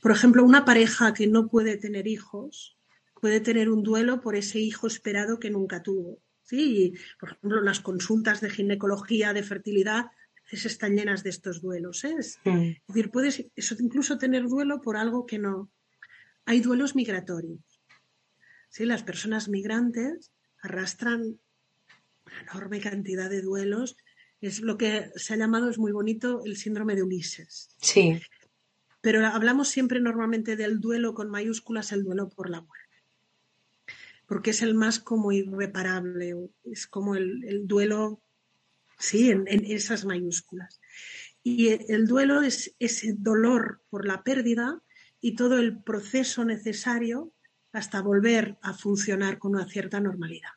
por 0.00 0.12
ejemplo, 0.12 0.44
una 0.44 0.64
pareja 0.64 1.14
que 1.14 1.26
no 1.26 1.48
puede 1.48 1.76
tener 1.76 2.06
hijos 2.06 2.76
puede 3.20 3.40
tener 3.40 3.70
un 3.70 3.82
duelo 3.82 4.20
por 4.20 4.34
ese 4.34 4.58
hijo 4.60 4.86
esperado 4.86 5.38
que 5.38 5.50
nunca 5.50 5.82
tuvo. 5.82 6.18
¿Sí? 6.50 6.94
por 7.18 7.30
ejemplo, 7.30 7.60
las 7.60 7.80
consultas 7.80 8.40
de 8.40 8.50
ginecología, 8.50 9.32
de 9.32 9.42
fertilidad, 9.42 10.06
están 10.50 10.96
llenas 10.96 11.22
de 11.22 11.30
estos 11.30 11.60
duelos. 11.60 12.02
¿eh? 12.04 12.16
Es, 12.18 12.40
decir, 12.88 13.10
puedes 13.10 13.46
incluso 13.78 14.18
tener 14.18 14.48
duelo 14.48 14.80
por 14.80 14.96
algo 14.96 15.26
que 15.26 15.38
no. 15.38 15.70
Hay 16.44 16.60
duelos 16.60 16.96
migratorios. 16.96 17.60
¿sí? 18.68 18.84
Las 18.84 19.04
personas 19.04 19.48
migrantes 19.48 20.32
arrastran 20.60 21.38
una 22.26 22.40
enorme 22.42 22.80
cantidad 22.80 23.30
de 23.30 23.42
duelos. 23.42 23.96
Es 24.40 24.60
lo 24.60 24.76
que 24.76 25.12
se 25.14 25.34
ha 25.34 25.36
llamado, 25.36 25.70
es 25.70 25.78
muy 25.78 25.92
bonito, 25.92 26.42
el 26.44 26.56
síndrome 26.56 26.96
de 26.96 27.04
Ulises. 27.04 27.76
Sí. 27.80 28.20
Pero 29.00 29.24
hablamos 29.24 29.68
siempre 29.68 30.00
normalmente 30.00 30.56
del 30.56 30.80
duelo 30.80 31.14
con 31.14 31.30
mayúsculas, 31.30 31.92
el 31.92 32.02
duelo 32.02 32.28
por 32.28 32.50
la 32.50 32.60
muerte. 32.60 32.89
Porque 34.30 34.50
es 34.50 34.62
el 34.62 34.76
más 34.76 35.00
como 35.00 35.32
irreparable, 35.32 36.36
es 36.62 36.86
como 36.86 37.16
el, 37.16 37.66
duelo, 37.66 38.22
sí, 38.96 39.28
en, 39.32 39.48
esas 39.48 40.04
mayúsculas. 40.04 40.80
Y 41.42 41.70
el 41.92 42.06
duelo 42.06 42.40
es 42.40 42.76
ese 42.78 43.16
dolor 43.18 43.82
por 43.90 44.06
la 44.06 44.22
pérdida 44.22 44.80
y 45.20 45.34
todo 45.34 45.58
el 45.58 45.82
proceso 45.82 46.44
necesario 46.44 47.32
hasta 47.72 48.02
volver 48.02 48.56
a 48.62 48.72
funcionar 48.72 49.40
con 49.40 49.56
una 49.56 49.66
cierta 49.66 49.98
normalidad. 49.98 50.50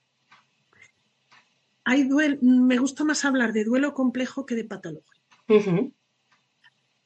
Hay 1.83 2.07
me 2.43 2.77
gusta 2.77 3.03
más 3.03 3.25
hablar 3.25 3.53
de 3.53 3.63
duelo 3.63 3.95
complejo 3.95 4.45
que 4.45 4.53
de 4.53 4.65
patología. 4.65 5.23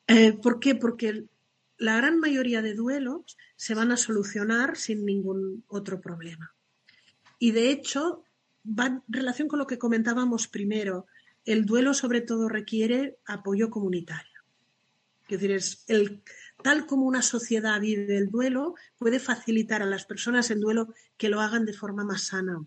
Eh, 0.08 0.34
¿Por 0.34 0.60
qué? 0.60 0.76
Porque 0.76 1.28
la 1.78 1.96
gran 1.96 2.20
mayoría 2.20 2.62
de 2.62 2.74
duelos 2.74 3.38
se 3.56 3.74
van 3.74 3.94
a 3.94 3.98
solucionar 3.98 4.76
sin 4.76 5.06
ningún 5.06 5.64
otro 5.70 6.02
problema. 6.02 6.57
Y 7.40 7.52
de 7.52 7.70
hecho, 7.72 8.24
va 8.68 8.88
en 8.88 9.04
relación 9.08 9.48
con 9.48 9.60
lo 9.60 9.68
que 9.68 9.78
comentábamos 9.78 10.48
primero. 10.48 11.08
El 11.46 11.66
duelo 11.66 11.94
sobre 11.94 12.22
todo 12.22 12.50
requiere 12.50 13.18
apoyo 13.26 13.70
comunitario. 13.70 14.38
Es 15.28 15.40
decir, 15.40 15.52
es 15.52 15.84
el, 15.88 16.24
tal 16.64 16.86
como 16.86 17.06
una 17.06 17.22
sociedad 17.22 17.80
vive 17.80 18.18
el 18.18 18.30
duelo, 18.30 18.76
puede 18.98 19.20
facilitar 19.20 19.82
a 19.82 19.86
las 19.86 20.06
personas 20.06 20.52
en 20.52 20.62
duelo 20.62 20.94
que 21.18 21.30
lo 21.30 21.42
hagan 21.42 21.66
de 21.66 21.74
forma 21.74 22.04
más 22.04 22.24
sana. 22.28 22.60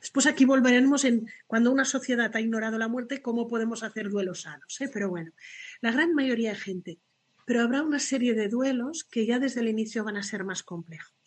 Después 0.00 0.26
aquí 0.26 0.44
volveremos 0.44 1.04
en 1.04 1.28
cuando 1.46 1.70
una 1.70 1.84
sociedad 1.84 2.34
ha 2.34 2.40
ignorado 2.40 2.78
la 2.78 2.88
muerte, 2.88 3.22
cómo 3.22 3.48
podemos 3.48 3.82
hacer 3.82 4.08
duelos 4.08 4.42
sanos. 4.42 4.80
¿eh? 4.80 4.90
Pero 4.92 5.08
bueno, 5.08 5.32
la 5.80 5.92
gran 5.92 6.14
mayoría 6.14 6.50
de 6.50 6.56
gente. 6.56 6.98
Pero 7.44 7.62
habrá 7.62 7.82
una 7.82 7.98
serie 7.98 8.34
de 8.34 8.48
duelos 8.48 9.04
que 9.04 9.26
ya 9.26 9.38
desde 9.38 9.60
el 9.60 9.68
inicio 9.68 10.04
van 10.04 10.16
a 10.16 10.22
ser 10.22 10.44
más 10.44 10.62
complejos. 10.62 11.17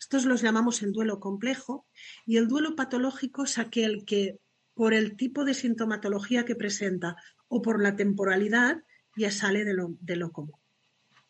Estos 0.00 0.24
los 0.24 0.42
llamamos 0.42 0.82
el 0.82 0.92
duelo 0.92 1.20
complejo 1.20 1.86
y 2.24 2.36
el 2.36 2.48
duelo 2.48 2.76
patológico 2.76 3.44
es 3.44 3.58
aquel 3.58 4.04
que 4.04 4.38
por 4.74 4.94
el 4.94 5.16
tipo 5.16 5.44
de 5.44 5.54
sintomatología 5.54 6.44
que 6.44 6.54
presenta 6.54 7.16
o 7.48 7.62
por 7.62 7.82
la 7.82 7.96
temporalidad 7.96 8.82
ya 9.16 9.30
sale 9.30 9.64
de 9.64 9.74
lo, 9.74 9.96
de 10.00 10.16
lo 10.16 10.32
común, 10.32 10.60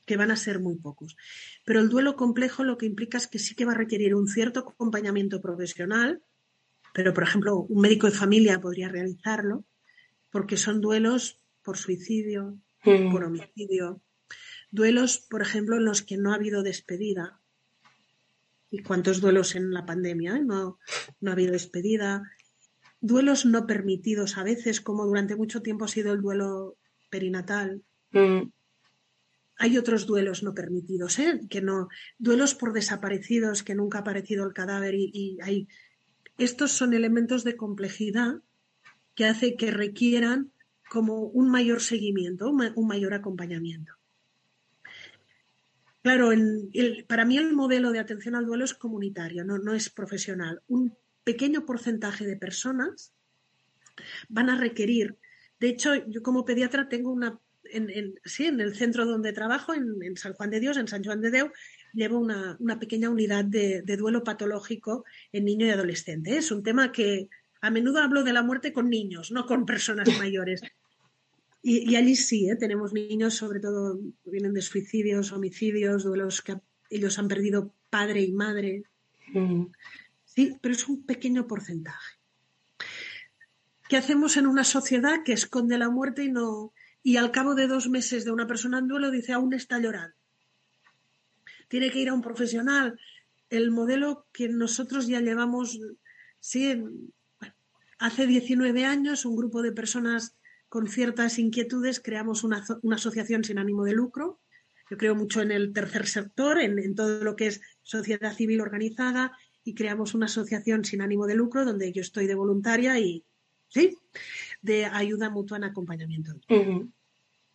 que 0.05 0.17
van 0.17 0.31
a 0.31 0.37
ser 0.37 0.59
muy 0.59 0.77
pocos. 0.77 1.17
Pero 1.65 1.81
el 1.81 1.89
duelo 1.89 2.17
complejo 2.17 2.65
lo 2.65 2.79
que 2.79 2.87
implica 2.87 3.19
es 3.19 3.29
que 3.29 3.39
sí 3.39 3.55
que 3.55 3.65
va 3.65 3.73
a 3.73 3.77
requerir 3.77 4.15
un 4.15 4.27
cierto 4.27 4.61
acompañamiento 4.61 5.41
profesional, 5.41 6.23
pero 6.93 7.15
por 7.15 7.23
ejemplo 7.23 7.61
un 7.61 7.81
médico 7.81 8.09
de 8.09 8.17
familia 8.17 8.61
podría 8.61 8.89
realizarlo, 8.89 9.65
porque 10.31 10.57
son 10.57 10.81
duelos 10.81 11.41
por 11.63 11.77
suicidio, 11.77 12.59
mm. 12.85 13.13
por 13.13 13.25
homicidio, 13.25 14.03
duelos, 14.71 15.19
por 15.19 15.43
ejemplo, 15.43 15.77
en 15.77 15.85
los 15.85 16.03
que 16.03 16.17
no 16.17 16.33
ha 16.33 16.37
habido 16.37 16.63
despedida. 16.63 17.41
¿Y 18.71 18.83
cuántos 18.83 19.21
duelos 19.21 19.55
en 19.55 19.73
la 19.73 19.87
pandemia? 19.87 20.37
Eh? 20.37 20.45
No, 20.45 20.79
no 21.21 21.31
ha 21.31 21.35
habido 21.35 21.53
despedida. 21.53 22.23
Duelos 23.01 23.47
no 23.47 23.67
permitidos 23.67 24.39
a 24.39 24.43
veces, 24.43 24.81
como 24.81 25.07
durante 25.07 25.37
mucho 25.37 25.63
tiempo 25.63 25.85
ha 25.85 25.89
sido 25.89 26.13
el 26.13 26.21
duelo 26.21 26.77
perinatal. 27.11 27.83
Mm. 28.13 28.51
Hay 29.59 29.79
otros 29.79 30.07
duelos 30.07 30.43
no 30.43 30.53
permitidos, 30.53 31.19
¿eh? 31.19 31.41
que 31.49 31.63
no, 31.63 31.89
duelos 32.19 32.55
por 32.55 32.73
desaparecidos, 32.73 33.63
que 33.63 33.75
nunca 33.75 33.99
ha 33.99 34.01
aparecido 34.03 34.47
el 34.47 34.53
cadáver 34.53 34.95
y 34.95 35.39
hay 35.43 35.67
estos 36.39 36.73
son 36.73 36.93
elementos 36.93 37.45
de 37.45 37.57
complejidad 37.57 38.43
que 39.15 39.25
hace 39.25 39.57
que 39.57 39.71
requieran 39.71 40.53
como 40.91 41.23
un 41.23 41.51
mayor 41.51 41.81
seguimiento, 41.81 42.51
un 42.51 42.87
mayor 42.87 43.15
acompañamiento. 43.15 43.95
Claro, 46.07 46.31
para 47.09 47.25
mí 47.25 47.37
el 47.37 47.53
modelo 47.53 47.91
de 47.91 47.99
atención 47.99 48.37
al 48.37 48.47
duelo 48.47 48.65
es 48.65 48.75
comunitario, 48.75 49.43
no, 49.43 49.59
no 49.59 49.75
es 49.75 49.91
profesional. 49.91 50.63
Un 50.69 50.97
pequeño 51.25 51.67
porcentaje 51.67 52.25
de 52.25 52.37
personas 52.37 53.13
van 54.29 54.49
a 54.49 54.57
requerir. 54.57 55.17
De 55.59 55.69
hecho, 55.69 55.97
yo 56.07 56.23
como 56.23 56.45
pediatra 56.45 56.89
tengo 56.89 57.11
una, 57.11 57.41
en, 57.65 58.15
sí, 58.25 58.47
en 58.47 58.61
el 58.61 58.77
centro 58.77 59.05
donde 59.05 59.33
trabajo, 59.33 59.75
en, 59.75 60.17
San 60.17 60.35
Juan 60.35 60.51
de 60.51 60.61
Dios, 60.61 60.77
en 60.77 60.87
San 60.87 61.03
Juan 61.03 61.21
de 61.21 61.33
Deu, 61.33 61.51
llevo 61.93 62.21
una, 62.21 62.57
pequeña 62.79 63.11
unidad 63.11 63.45
de, 63.45 63.83
duelo 63.99 64.23
patológico 64.23 65.05
en 65.33 65.45
niño 65.45 65.67
y 65.67 65.71
adolescente. 65.71 66.37
Es 66.37 66.53
un 66.53 66.63
tema 66.63 66.93
que 66.93 67.29
a 67.61 67.73
menudo 67.73 67.99
hablo 67.99 68.23
de 68.23 68.33
la 68.33 68.45
muerte 68.45 68.73
con 68.73 68.91
niños, 68.91 69.33
no 69.33 69.45
con 69.45 69.67
personas 69.67 70.09
mayores. 70.21 70.63
Y, 71.69 71.97
allí 71.97 72.15
sí, 72.15 72.49
¿eh? 72.49 72.55
tenemos 72.55 72.93
niños, 72.93 73.35
sobre 73.35 73.59
todo 73.59 73.99
vienen 74.25 74.53
de 74.53 74.63
suicidios, 74.63 75.33
homicidios, 75.33 76.05
duelos 76.05 76.41
que 76.41 76.61
ellos 76.91 77.19
han 77.19 77.27
perdido 77.27 77.75
padre 77.91 78.23
y 78.23 78.31
madre. 78.31 78.85
Mm. 79.33 79.65
Sí, 80.25 80.57
pero 80.61 80.73
es 80.73 80.87
un 80.87 81.05
pequeño 81.05 81.49
porcentaje. 81.49 82.21
¿Qué 83.89 83.97
hacemos 83.97 84.37
en 84.37 84.47
una 84.47 84.63
sociedad 84.63 85.25
que 85.25 85.33
esconde 85.33 85.77
la 85.77 85.91
muerte 85.91 86.23
y 86.23 86.31
no 86.31 86.73
y 87.03 87.17
al 87.17 87.33
cabo 87.33 87.57
de 87.57 87.67
dos 87.67 87.89
meses 87.89 88.25
de 88.25 88.31
una 88.31 88.47
persona 88.47 88.79
en 88.79 88.87
duelo 88.87 89.11
dice 89.11 89.33
aún 89.33 89.53
está 89.53 89.81
llorando? 89.81 90.15
Tiene 91.67 91.91
que 91.91 91.99
ir 91.99 92.11
a 92.11 92.15
un 92.15 92.23
profesional. 92.23 92.97
El 93.51 93.73
modelo 93.73 94.29
que 94.33 94.49
nosotros 94.49 95.09
ya 95.09 95.21
llevamos, 95.21 95.81
sí, 96.39 96.81
hace 97.99 98.29
19 98.29 98.85
años, 98.85 99.25
un 99.25 99.35
grupo 99.35 99.63
de 99.63 99.73
personas 99.73 100.37
con 100.69 100.89
ciertas 100.89 101.39
inquietudes 101.39 102.01
creamos 102.01 102.45
una, 102.45 102.65
asociación 102.93 103.45
sin 103.45 103.59
ánimo 103.59 103.85
de 103.85 103.93
lucro. 103.93 104.41
Yo 104.91 104.97
creo 104.97 105.15
mucho 105.15 105.43
en 105.43 105.51
el 105.51 105.73
tercer 105.73 106.07
sector, 106.07 106.59
en, 106.61 106.95
todo 106.95 107.23
lo 107.25 107.37
que 107.37 107.49
es 107.49 107.61
sociedad 107.83 108.35
civil 108.35 108.61
organizada, 108.61 109.37
y 109.65 109.75
creamos 109.75 110.15
una 110.15 110.27
asociación 110.27 110.85
sin 110.85 111.03
ánimo 111.03 111.27
de 111.27 111.35
lucro 111.35 111.65
donde 111.65 111.93
yo 111.93 112.01
estoy 112.01 112.27
de 112.27 112.37
voluntaria 112.37 112.99
y, 113.01 113.25
¿sí? 113.69 113.97
De 114.63 114.85
ayuda 114.85 115.29
mutua 115.29 115.57
en 115.57 115.65
acompañamiento. 115.65 116.35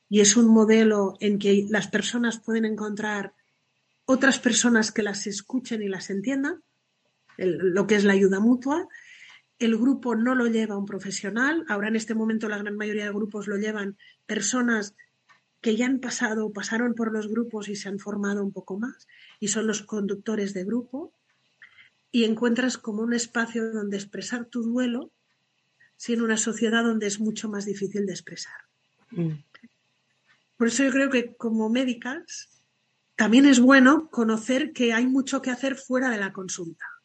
Y 0.09 0.19
es 0.19 0.35
un 0.35 0.47
modelo 0.47 1.15
en 1.21 1.39
que 1.39 1.65
las 1.69 1.87
personas 1.87 2.39
pueden 2.39 2.65
encontrar 2.65 3.33
otras 4.03 4.39
personas 4.39 4.91
que 4.91 5.03
las 5.03 5.25
escuchen 5.25 5.81
y 5.81 5.87
las 5.87 6.09
entiendan, 6.09 6.61
lo 7.37 7.87
que 7.87 7.95
es 7.95 8.03
la 8.03 8.13
ayuda 8.13 8.41
mutua, 8.41 8.87
el 9.61 9.77
grupo 9.77 10.15
no 10.15 10.33
lo 10.33 10.47
lleva 10.47 10.75
un 10.77 10.87
profesional. 10.87 11.63
Ahora 11.69 11.87
en 11.87 11.95
este 11.95 12.15
momento 12.15 12.49
la 12.49 12.57
gran 12.57 12.75
mayoría 12.75 13.05
de 13.05 13.11
grupos 13.11 13.47
lo 13.47 13.57
llevan 13.57 13.95
personas 14.25 14.95
que 15.61 15.75
ya 15.75 15.85
han 15.85 15.99
pasado, 15.99 16.51
pasaron 16.51 16.95
por 16.95 17.13
los 17.13 17.27
grupos 17.27 17.69
y 17.69 17.75
se 17.75 17.87
han 17.87 17.99
formado 17.99 18.43
un 18.43 18.51
poco 18.51 18.79
más 18.79 19.07
y 19.39 19.49
son 19.49 19.67
los 19.67 19.83
conductores 19.83 20.55
de 20.55 20.65
grupo 20.65 21.13
y 22.11 22.23
encuentras 22.23 22.79
como 22.79 23.03
un 23.03 23.13
espacio 23.13 23.71
donde 23.71 23.97
expresar 23.97 24.45
tu 24.45 24.63
duelo 24.63 25.11
sin 25.95 26.23
una 26.23 26.37
sociedad 26.37 26.83
donde 26.83 27.05
es 27.05 27.19
mucho 27.19 27.47
más 27.47 27.65
difícil 27.65 28.07
de 28.07 28.13
expresar. 28.13 28.55
Mm. 29.11 29.33
Por 30.57 30.67
eso 30.69 30.83
yo 30.83 30.89
creo 30.89 31.11
que 31.11 31.35
como 31.35 31.69
médicas 31.69 32.49
también 33.15 33.45
es 33.45 33.59
bueno 33.59 34.09
conocer 34.09 34.73
que 34.73 34.93
hay 34.93 35.05
mucho 35.05 35.43
que 35.43 35.51
hacer 35.51 35.75
fuera 35.75 36.09
de 36.09 36.17
la 36.17 36.33
consulta 36.33 37.00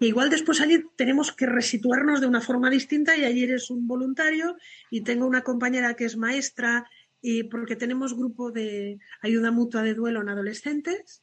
igual 0.00 0.30
después 0.30 0.60
allí 0.60 0.84
tenemos 0.96 1.32
que 1.32 1.46
resituarnos 1.46 2.20
de 2.20 2.26
una 2.26 2.40
forma 2.40 2.70
distinta 2.70 3.16
y 3.16 3.24
allí 3.24 3.44
eres 3.44 3.70
un 3.70 3.86
voluntario 3.86 4.56
y 4.90 5.02
tengo 5.02 5.26
una 5.26 5.42
compañera 5.42 5.94
que 5.94 6.04
es 6.04 6.16
maestra 6.16 6.88
y 7.20 7.44
porque 7.44 7.76
tenemos 7.76 8.14
grupo 8.14 8.50
de 8.50 8.98
ayuda 9.22 9.50
mutua 9.50 9.82
de 9.82 9.94
duelo 9.94 10.20
en 10.20 10.28
adolescentes, 10.28 11.22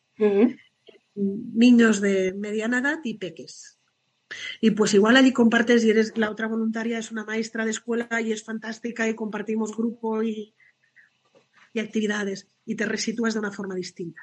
niños 1.16 2.02
de 2.02 2.34
mediana 2.34 2.80
edad 2.80 3.00
y 3.04 3.18
peques. 3.18 3.78
Y 4.62 4.72
pues 4.72 4.94
igual 4.94 5.18
allí 5.18 5.34
compartes 5.34 5.84
y 5.84 5.90
eres 5.90 6.18
la 6.18 6.32
otra 6.32 6.48
voluntaria 6.48 6.98
es 6.98 7.12
una 7.12 7.26
maestra 7.26 7.66
de 7.66 7.72
escuela 7.72 8.22
y 8.22 8.32
es 8.32 8.44
fantástica 8.44 9.08
y 9.08 9.16
compartimos 9.16 9.76
grupo 9.76 10.24
y, 10.24 10.56
actividades 11.76 12.48
y 12.66 12.76
te 12.76 12.86
resitúas 12.86 13.34
de 13.34 13.40
una 13.40 13.52
forma 13.52 13.76
distinta. 13.76 14.22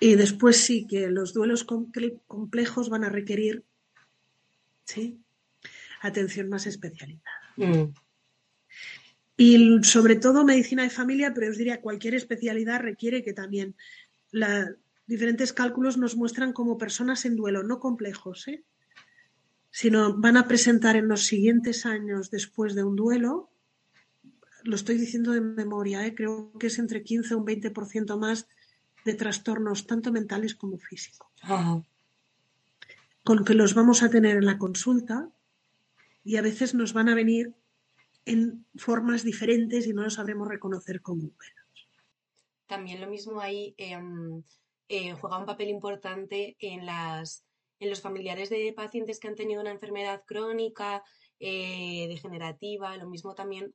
Y 0.00 0.14
después 0.14 0.58
sí 0.58 0.86
que 0.86 1.08
los 1.08 1.34
duelos 1.34 1.64
complejos 1.64 2.88
van 2.88 3.04
a 3.04 3.08
requerir 3.08 3.64
¿sí? 4.84 5.20
atención 6.00 6.48
más 6.48 6.66
especializada. 6.66 7.54
Mm. 7.56 7.92
Y 9.36 9.82
sobre 9.84 10.16
todo 10.16 10.44
medicina 10.44 10.82
de 10.82 10.90
familia, 10.90 11.32
pero 11.32 11.50
os 11.50 11.58
diría 11.58 11.80
cualquier 11.80 12.14
especialidad 12.14 12.80
requiere 12.80 13.22
que 13.22 13.32
también 13.32 13.76
la, 14.32 14.74
diferentes 15.06 15.52
cálculos 15.52 15.96
nos 15.96 16.16
muestran 16.16 16.52
como 16.52 16.76
personas 16.76 17.24
en 17.24 17.36
duelo, 17.36 17.62
no 17.62 17.80
complejos, 17.80 18.48
¿eh? 18.48 18.64
sino 19.70 20.14
van 20.16 20.36
a 20.36 20.48
presentar 20.48 20.96
en 20.96 21.08
los 21.08 21.24
siguientes 21.24 21.86
años 21.86 22.30
después 22.30 22.74
de 22.74 22.84
un 22.84 22.96
duelo, 22.96 23.50
lo 24.64 24.74
estoy 24.74 24.98
diciendo 24.98 25.32
de 25.32 25.40
memoria, 25.40 26.04
¿eh? 26.06 26.14
creo 26.14 26.52
que 26.58 26.66
es 26.66 26.78
entre 26.78 27.02
15 27.02 27.34
o 27.34 27.38
un 27.38 27.46
20% 27.46 28.18
más 28.18 28.48
de 29.08 29.14
trastornos 29.14 29.86
tanto 29.86 30.12
mentales 30.12 30.54
como 30.54 30.76
físicos. 30.76 31.28
Con 33.24 33.44
que 33.44 33.54
los 33.54 33.72
vamos 33.74 34.02
a 34.02 34.10
tener 34.10 34.36
en 34.36 34.44
la 34.44 34.58
consulta 34.58 35.30
y 36.24 36.36
a 36.36 36.42
veces 36.42 36.74
nos 36.74 36.92
van 36.92 37.08
a 37.08 37.14
venir 37.14 37.54
en 38.26 38.66
formas 38.76 39.24
diferentes 39.24 39.86
y 39.86 39.94
no 39.94 40.02
los 40.02 40.14
sabremos 40.14 40.46
reconocer 40.46 41.00
como 41.00 41.22
buenos. 41.22 41.88
También 42.66 43.00
lo 43.00 43.08
mismo 43.08 43.40
ahí 43.40 43.74
em, 43.78 44.42
eh, 44.90 45.14
juega 45.14 45.38
un 45.38 45.46
papel 45.46 45.70
importante 45.70 46.56
en, 46.60 46.84
las, 46.84 47.44
en 47.80 47.88
los 47.88 48.02
familiares 48.02 48.50
de 48.50 48.74
pacientes 48.76 49.18
que 49.18 49.28
han 49.28 49.36
tenido 49.36 49.62
una 49.62 49.70
enfermedad 49.70 50.22
crónica, 50.26 51.02
eh, 51.40 52.08
degenerativa, 52.08 52.94
lo 52.98 53.08
mismo 53.08 53.34
también 53.34 53.74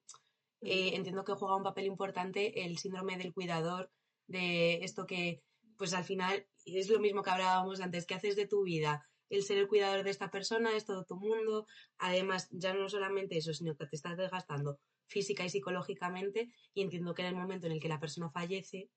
eh, 0.62 0.92
entiendo 0.94 1.24
que 1.24 1.34
juega 1.34 1.56
un 1.56 1.64
papel 1.64 1.86
importante 1.86 2.66
el 2.66 2.78
síndrome 2.78 3.18
del 3.18 3.34
cuidador, 3.34 3.90
de 4.28 4.84
esto 4.84 5.06
que, 5.06 5.44
pues 5.78 5.94
al 5.94 6.04
final, 6.04 6.46
es 6.66 6.90
lo 6.90 7.00
mismo 7.00 7.24
que 7.24 7.30
hablábamos 7.30 7.82
antes, 7.82 8.06
¿qué 8.06 8.16
haces 8.16 8.36
de 8.36 8.48
tu 8.48 8.64
vida? 8.64 9.08
El 9.30 9.44
ser 9.44 9.58
el 9.58 9.68
cuidador 9.68 10.04
de 10.04 10.12
esta 10.12 10.30
persona 10.30 10.76
es 10.76 10.86
todo 10.86 11.06
tu 11.06 11.16
mundo. 11.16 11.66
Además, 11.98 12.50
ya 12.52 12.74
no 12.74 12.88
solamente 12.90 13.38
eso, 13.38 13.54
sino 13.54 13.76
que 13.76 13.88
te 13.88 13.96
estás 13.96 14.18
desgastando 14.18 14.80
física 15.08 15.44
y 15.44 15.50
psicológicamente. 15.50 16.52
Y 16.74 16.82
entiendo 16.84 17.14
que 17.14 17.24
en 17.24 17.30
el 17.30 17.36
momento 17.36 17.66
en 17.66 17.74
el 17.74 17.80
que 17.80 17.90
la 17.90 18.00
persona 18.00 18.30
fallece, 18.30 18.90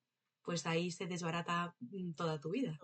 pues 0.43 0.65
ahí 0.65 0.91
se 0.91 1.07
desbarata 1.07 1.75
mm, 1.79 2.13
toda 2.13 2.39
tu 2.39 2.51
vida. 2.51 2.79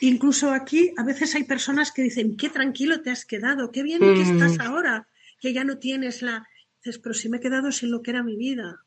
Incluso 0.00 0.50
aquí 0.50 0.92
a 0.96 1.04
veces 1.04 1.34
hay 1.34 1.44
personas 1.44 1.92
que 1.92 2.02
dicen, 2.02 2.36
qué 2.36 2.50
tranquilo 2.50 3.00
te 3.00 3.10
has 3.10 3.24
quedado, 3.24 3.70
qué 3.70 3.82
bien 3.82 4.00
que 4.00 4.22
estás 4.22 4.58
mm. 4.58 4.60
ahora, 4.62 5.08
que 5.40 5.52
ya 5.52 5.64
no 5.64 5.78
tienes 5.78 6.22
la... 6.22 6.46
Dices, 6.82 6.98
pero 6.98 7.14
si 7.14 7.28
me 7.28 7.36
he 7.36 7.40
quedado 7.40 7.70
sin 7.72 7.90
lo 7.90 8.02
que 8.02 8.10
era 8.10 8.22
mi 8.22 8.36
vida. 8.36 8.84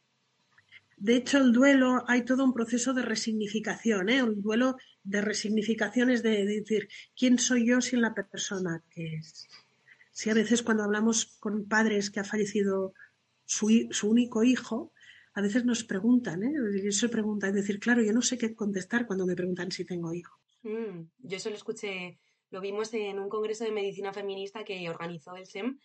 De 0.97 1.15
hecho, 1.15 1.37
el 1.37 1.51
duelo 1.51 2.03
hay 2.07 2.23
todo 2.23 2.43
un 2.43 2.53
proceso 2.53 2.93
de 2.93 3.01
resignificación, 3.01 4.09
¿eh? 4.09 4.23
un 4.23 4.41
duelo 4.41 4.77
de 5.03 5.21
resignificación 5.21 6.09
es 6.09 6.23
de, 6.23 6.45
decir, 6.45 6.87
¿quién 7.15 7.39
soy 7.39 7.67
yo 7.67 7.81
sin 7.81 8.01
la 8.01 8.13
persona 8.13 8.83
que 8.89 9.15
es? 9.15 9.47
Si 10.11 10.29
a 10.29 10.33
veces 10.33 10.61
cuando 10.63 10.83
hablamos 10.83 11.37
con 11.39 11.67
padres 11.67 12.11
que 12.11 12.19
ha 12.19 12.23
fallecido 12.23 12.93
su, 13.45 13.67
único 14.03 14.43
hijo, 14.43 14.93
a 15.33 15.41
veces 15.41 15.65
nos 15.65 15.83
preguntan, 15.83 16.43
¿eh? 16.43 16.53
pregunta, 17.11 17.47
es 17.47 17.55
decir, 17.55 17.79
claro, 17.79 18.01
yo 18.01 18.13
no 18.13 18.21
sé 18.21 18.37
qué 18.37 18.55
contestar 18.55 19.07
cuando 19.07 19.25
me 19.25 19.35
preguntan 19.35 19.71
si 19.71 19.85
tengo 19.85 20.13
hijo. 20.13 20.39
Mm, 20.61 21.09
yo 21.19 21.37
eso 21.37 21.49
lo 21.49 21.55
escuché, 21.55 22.19
lo 22.51 22.61
vimos 22.61 22.93
en 22.93 23.19
un 23.19 23.29
congreso 23.29 23.63
de 23.63 23.71
medicina 23.71 24.13
feminista 24.13 24.63
que 24.63 24.89
organizó 24.89 25.35
el 25.35 25.47
SEM. 25.47 25.79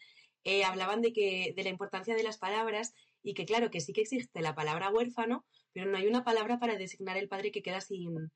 Eh, 0.44 0.64
hablaban 0.64 1.02
de 1.02 1.12
que 1.12 1.52
de 1.56 1.62
la 1.64 1.70
importancia 1.70 2.14
de 2.14 2.22
las 2.22 2.38
palabras 2.38 2.94
y 3.22 3.34
que 3.34 3.44
claro, 3.44 3.70
que 3.70 3.80
sí 3.80 3.92
que 3.92 4.02
existe 4.02 4.40
la 4.40 4.54
palabra 4.54 4.90
huérfano, 4.90 5.44
pero 5.72 5.90
no 5.90 5.96
hay 5.96 6.06
una 6.06 6.24
palabra 6.24 6.58
para 6.58 6.76
designar 6.76 7.16
el 7.16 7.28
padre 7.28 7.52
que 7.52 7.62
queda 7.62 7.80
sin, 7.80 8.30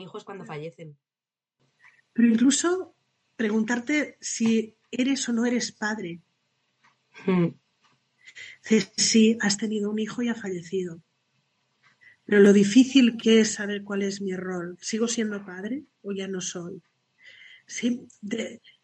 hijos 0.00 0.24
cuando 0.24 0.44
fallecen. 0.44 0.96
Pero 2.12 2.28
incluso 2.28 2.94
preguntarte 3.36 4.16
si 4.20 4.76
eres 4.90 5.28
o 5.28 5.32
no 5.32 5.44
eres 5.46 5.72
padre. 5.72 6.20
Hmm. 7.26 7.48
Sí, 8.96 9.38
has 9.40 9.56
tenido 9.56 9.90
un 9.90 9.98
hijo 9.98 10.22
y 10.22 10.28
ha 10.28 10.34
fallecido. 10.34 11.02
Pero 12.24 12.40
lo 12.40 12.52
difícil 12.52 13.16
que 13.16 13.40
es 13.40 13.54
saber 13.54 13.84
cuál 13.84 14.02
es 14.02 14.20
mi 14.20 14.34
rol. 14.34 14.76
¿Sigo 14.80 15.06
siendo 15.06 15.44
padre 15.44 15.84
o 16.02 16.12
ya 16.12 16.26
no 16.26 16.40
soy? 16.40 16.82
Sí, 17.66 18.06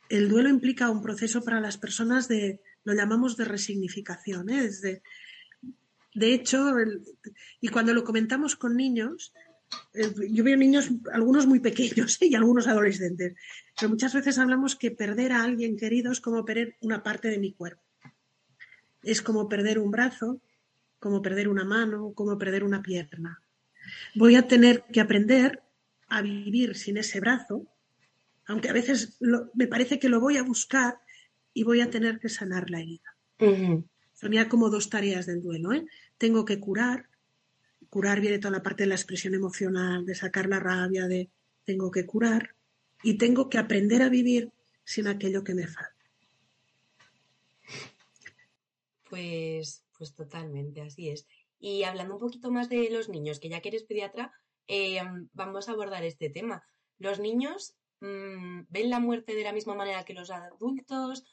el 0.08 0.28
duelo 0.28 0.48
implica 0.48 0.90
un 0.90 1.02
proceso 1.02 1.42
para 1.42 1.60
las 1.60 1.78
personas 1.78 2.28
de, 2.28 2.60
lo 2.84 2.94
llamamos 2.94 3.36
de 3.36 3.44
resignificación, 3.44 4.50
¿eh? 4.50 4.62
Desde 4.62 4.90
de 4.90 5.02
hecho, 6.14 6.74
y 7.60 7.68
cuando 7.68 7.94
lo 7.94 8.04
comentamos 8.04 8.56
con 8.56 8.76
niños, 8.76 9.32
eh, 9.94 10.12
yo 10.30 10.44
veo 10.44 10.56
niños, 10.56 10.90
algunos 11.12 11.46
muy 11.46 11.60
pequeños 11.60 12.18
y 12.20 12.34
algunos 12.34 12.66
adolescentes, 12.66 13.34
pero 13.78 13.88
muchas 13.88 14.14
veces 14.14 14.38
hablamos 14.38 14.76
que 14.76 14.90
perder 14.90 15.32
a 15.32 15.42
alguien 15.42 15.76
querido 15.76 16.12
es 16.12 16.20
como 16.20 16.44
perder 16.44 16.76
una 16.80 17.02
parte 17.02 17.28
de 17.28 17.38
mi 17.38 17.52
cuerpo. 17.52 17.82
Es 19.02 19.22
como 19.22 19.48
perder 19.48 19.78
un 19.78 19.90
brazo, 19.90 20.40
como 20.98 21.22
perder 21.22 21.48
una 21.48 21.64
mano, 21.64 22.12
como 22.14 22.38
perder 22.38 22.62
una 22.62 22.82
pierna. 22.82 23.42
Voy 24.14 24.36
a 24.36 24.46
tener 24.46 24.84
que 24.92 25.00
aprender 25.00 25.62
a 26.08 26.22
vivir 26.22 26.76
sin 26.76 26.98
ese 26.98 27.18
brazo, 27.18 27.66
aunque 28.46 28.68
a 28.68 28.72
veces 28.72 29.18
me 29.54 29.66
parece 29.66 29.98
que 29.98 30.08
lo 30.08 30.20
voy 30.20 30.36
a 30.36 30.42
buscar 30.42 30.98
y 31.52 31.64
voy 31.64 31.80
a 31.80 31.90
tener 31.90 32.20
que 32.20 32.28
sanar 32.28 32.70
la 32.70 32.80
herida. 32.80 33.16
Ya 34.30 34.48
como 34.48 34.70
dos 34.70 34.88
tareas 34.88 35.26
del 35.26 35.42
duelo. 35.42 35.72
¿eh? 35.72 35.86
Tengo 36.18 36.44
que 36.44 36.60
curar, 36.60 37.08
curar 37.90 38.20
viene 38.20 38.38
toda 38.38 38.52
la 38.52 38.62
parte 38.62 38.84
de 38.84 38.88
la 38.88 38.94
expresión 38.94 39.34
emocional, 39.34 40.06
de 40.06 40.14
sacar 40.14 40.48
la 40.48 40.60
rabia, 40.60 41.06
de 41.06 41.30
tengo 41.64 41.90
que 41.90 42.06
curar 42.06 42.54
y 43.02 43.18
tengo 43.18 43.48
que 43.48 43.58
aprender 43.58 44.02
a 44.02 44.08
vivir 44.08 44.50
sin 44.84 45.06
aquello 45.06 45.44
que 45.44 45.54
me 45.54 45.66
falta. 45.66 45.92
Pues, 49.08 49.84
pues 49.96 50.14
totalmente, 50.14 50.80
así 50.80 51.10
es. 51.10 51.26
Y 51.60 51.84
hablando 51.84 52.14
un 52.14 52.20
poquito 52.20 52.50
más 52.50 52.68
de 52.68 52.88
los 52.90 53.08
niños, 53.08 53.38
que 53.38 53.48
ya 53.48 53.60
que 53.60 53.68
eres 53.68 53.84
pediatra, 53.84 54.32
eh, 54.68 55.00
vamos 55.32 55.68
a 55.68 55.72
abordar 55.72 56.02
este 56.04 56.30
tema. 56.30 56.64
¿Los 56.98 57.20
niños 57.20 57.76
mm, 58.00 58.62
ven 58.68 58.90
la 58.90 59.00
muerte 59.00 59.34
de 59.34 59.44
la 59.44 59.52
misma 59.52 59.74
manera 59.74 60.04
que 60.04 60.14
los 60.14 60.30
adultos? 60.30 61.24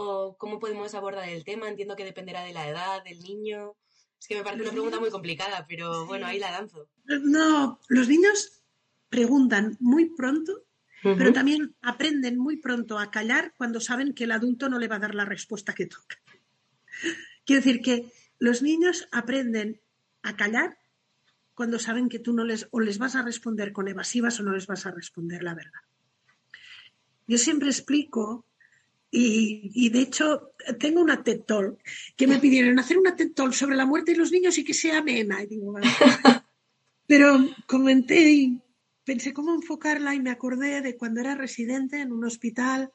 ¿O 0.00 0.36
cómo 0.38 0.60
podemos 0.60 0.94
abordar 0.94 1.28
el 1.28 1.42
tema? 1.42 1.68
Entiendo 1.68 1.96
que 1.96 2.04
dependerá 2.04 2.44
de 2.44 2.52
la 2.52 2.68
edad 2.68 3.02
del 3.02 3.18
niño. 3.18 3.74
Es 4.16 4.28
que 4.28 4.36
me 4.36 4.44
parece 4.44 4.62
una 4.62 4.70
pregunta 4.70 5.00
muy 5.00 5.10
complicada, 5.10 5.66
pero 5.68 6.06
bueno, 6.06 6.24
ahí 6.24 6.38
la 6.38 6.52
danzo. 6.52 6.88
No, 7.04 7.80
los 7.88 8.06
niños 8.06 8.62
preguntan 9.08 9.76
muy 9.80 10.10
pronto, 10.10 10.62
pero 11.02 11.32
también 11.32 11.74
aprenden 11.82 12.38
muy 12.38 12.58
pronto 12.58 12.96
a 12.96 13.10
callar 13.10 13.54
cuando 13.56 13.80
saben 13.80 14.14
que 14.14 14.22
el 14.22 14.30
adulto 14.30 14.68
no 14.68 14.78
le 14.78 14.86
va 14.86 14.96
a 14.96 15.00
dar 15.00 15.16
la 15.16 15.24
respuesta 15.24 15.74
que 15.74 15.86
toca. 15.86 16.16
Quiero 17.44 17.60
decir 17.60 17.82
que 17.82 18.12
los 18.38 18.62
niños 18.62 19.08
aprenden 19.10 19.80
a 20.22 20.36
callar 20.36 20.78
cuando 21.54 21.80
saben 21.80 22.08
que 22.08 22.20
tú 22.20 22.32
no 22.34 22.44
les 22.44 22.68
o 22.70 22.78
les 22.78 22.98
vas 22.98 23.16
a 23.16 23.22
responder 23.22 23.72
con 23.72 23.88
evasivas 23.88 24.38
o 24.38 24.44
no 24.44 24.52
les 24.52 24.68
vas 24.68 24.86
a 24.86 24.92
responder 24.92 25.42
la 25.42 25.54
verdad. 25.54 25.80
Yo 27.26 27.36
siempre 27.36 27.68
explico 27.68 28.44
y, 29.10 29.88
de 29.88 30.00
hecho 30.00 30.52
tengo 30.78 31.00
una 31.00 31.22
TED 31.22 31.40
Talk 31.40 31.78
que 32.16 32.26
me 32.26 32.38
pidieron 32.38 32.78
hacer 32.78 32.98
una 32.98 33.16
TED 33.16 33.32
Talk 33.32 33.52
sobre 33.52 33.76
la 33.76 33.86
muerte 33.86 34.12
de 34.12 34.18
los 34.18 34.30
niños 34.30 34.58
y 34.58 34.64
que 34.64 34.74
sea 34.74 34.98
amena. 34.98 35.38
Pero 37.06 37.38
comenté 37.66 38.30
y 38.30 38.62
pensé 39.04 39.32
cómo 39.32 39.54
enfocarla 39.54 40.14
y 40.14 40.20
me 40.20 40.30
acordé 40.30 40.82
de 40.82 40.96
cuando 40.96 41.20
era 41.20 41.34
residente 41.34 42.00
en 42.00 42.12
un 42.12 42.24
hospital 42.24 42.90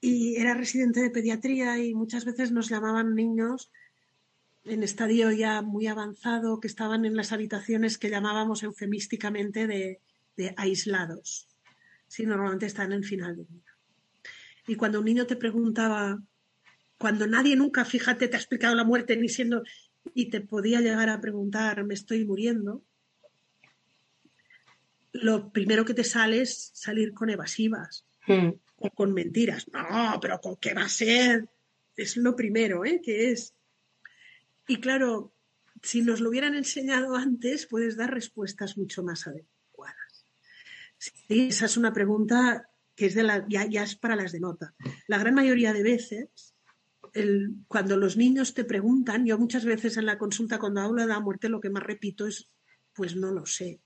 y 0.00 0.36
era 0.36 0.54
residente 0.54 1.00
de 1.00 1.10
pediatría 1.10 1.78
y 1.78 1.94
muchas 1.94 2.24
veces 2.24 2.52
nos 2.52 2.68
llamaban 2.68 3.14
niños 3.14 3.70
en 4.64 4.82
estadio 4.82 5.30
ya 5.32 5.62
muy 5.62 5.86
avanzado 5.86 6.60
que 6.60 6.68
estaban 6.68 7.04
en 7.04 7.16
las 7.16 7.32
habitaciones 7.32 7.98
que 7.98 8.10
llamábamos 8.10 8.62
eufemísticamente 8.62 9.66
de, 9.66 10.00
aislados. 10.56 11.48
Sí, 12.06 12.26
normalmente 12.26 12.66
están 12.66 12.92
en 12.92 13.02
final 13.02 13.36
de 13.36 13.44
vida. 13.44 13.67
Y 14.68 14.76
cuando 14.76 15.00
un 15.00 15.06
niño 15.06 15.26
te 15.26 15.34
preguntaba, 15.34 16.22
cuando 16.98 17.26
nadie 17.26 17.56
nunca, 17.56 17.84
fíjate, 17.84 18.28
te 18.28 18.36
ha 18.36 18.38
explicado 18.38 18.76
la 18.76 18.84
muerte 18.84 19.16
ni 19.16 19.28
siendo, 19.28 19.64
y 20.14 20.30
te 20.30 20.40
podía 20.40 20.80
llegar 20.80 21.08
a 21.08 21.20
preguntar, 21.20 21.84
me 21.84 21.94
estoy 21.94 22.24
muriendo, 22.24 22.84
lo 25.12 25.50
primero 25.50 25.84
que 25.84 25.94
te 25.94 26.04
sale 26.04 26.42
es 26.42 26.70
salir 26.74 27.12
con 27.12 27.30
evasivas. 27.30 28.06
Hmm 28.26 28.50
o 28.78 28.90
con 28.90 29.12
mentiras. 29.12 29.66
No, 29.72 30.18
pero 30.20 30.40
¿con 30.40 30.56
qué 30.56 30.74
va 30.74 30.84
a 30.84 30.88
ser? 30.88 31.48
Es 31.96 32.16
lo 32.16 32.36
primero, 32.36 32.84
¿eh? 32.84 33.00
Que 33.02 33.30
es. 33.30 33.54
Y 34.66 34.80
claro, 34.80 35.32
si 35.82 36.02
nos 36.02 36.20
lo 36.20 36.30
hubieran 36.30 36.54
enseñado 36.54 37.16
antes, 37.16 37.66
puedes 37.66 37.96
dar 37.96 38.12
respuestas 38.12 38.76
mucho 38.78 39.02
más 39.02 39.26
adecuadas. 39.26 40.26
Sí, 40.98 41.48
esa 41.48 41.66
es 41.66 41.76
una 41.76 41.92
pregunta 41.92 42.68
que 42.98 43.06
es 43.06 43.14
la, 43.14 43.46
ya, 43.48 43.62
es 43.62 43.94
para 43.94 44.16
las 44.16 44.32
de 44.32 44.40
nota. 44.40 44.74
La 45.06 45.18
gran 45.18 45.32
mayoría 45.32 45.72
de 45.72 45.84
veces, 45.84 46.56
cuando 47.68 47.96
los 47.96 48.16
niños 48.16 48.54
te 48.54 48.64
preguntan, 48.64 49.24
yo 49.24 49.38
muchas 49.38 49.64
veces 49.64 49.96
en 49.96 50.06
la 50.06 50.18
consulta 50.18 50.58
cuando 50.58 50.80
hablo 50.80 51.02
de 51.02 51.06
la 51.06 51.20
muerte 51.20 51.48
lo 51.48 51.60
que 51.60 51.70
más 51.70 51.84
repito 51.84 52.26
es, 52.26 52.50
pues 52.92 53.14
no 53.14 53.30
lo 53.30 53.46
sé. 53.46 53.80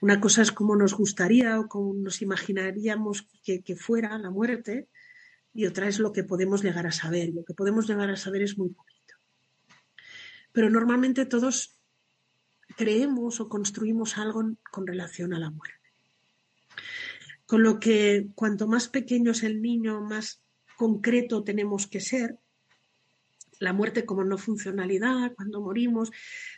Una 0.00 0.20
cosa 0.20 0.42
es 0.42 0.50
cómo 0.50 0.74
nos 0.74 0.94
gustaría 0.94 1.60
o 1.60 1.68
cómo 1.68 1.94
nos 1.94 2.22
imaginaríamos 2.22 3.28
que, 3.44 3.76
fuera 3.76 4.18
la 4.18 4.30
muerte 4.30 4.88
y 5.54 5.66
otra 5.66 5.86
es 5.86 6.00
lo 6.00 6.12
que 6.12 6.24
podemos 6.24 6.64
llegar 6.64 6.88
a 6.88 6.92
saber. 6.92 7.28
Lo 7.32 7.44
que 7.44 7.54
podemos 7.54 7.86
llegar 7.86 8.10
a 8.10 8.16
saber 8.16 8.42
es 8.42 8.58
muy 8.58 8.70
poquito. 8.70 9.14
Pero 10.50 10.70
normalmente 10.70 11.24
todos 11.24 11.80
creemos 12.76 13.38
o 13.38 13.48
construimos 13.48 14.18
algo 14.18 14.42
con 14.72 14.88
relación 14.88 15.34
a 15.34 15.38
la 15.38 15.50
muerte. 15.50 15.81
Con 17.46 17.62
lo 17.62 17.78
que 17.78 18.28
cuanto 18.34 18.66
más 18.66 18.88
pequeño 18.88 19.32
es 19.32 19.42
el 19.42 19.60
niño, 19.60 20.00
más 20.00 20.42
concreto 20.76 21.44
tenemos 21.44 21.86
que 21.86 22.00
ser 22.00 22.38
la 23.62 23.72
muerte 23.72 24.04
como 24.04 24.24
no 24.24 24.38
funcionalidad, 24.38 25.34
cuando 25.36 25.60
morimos. 25.60 26.10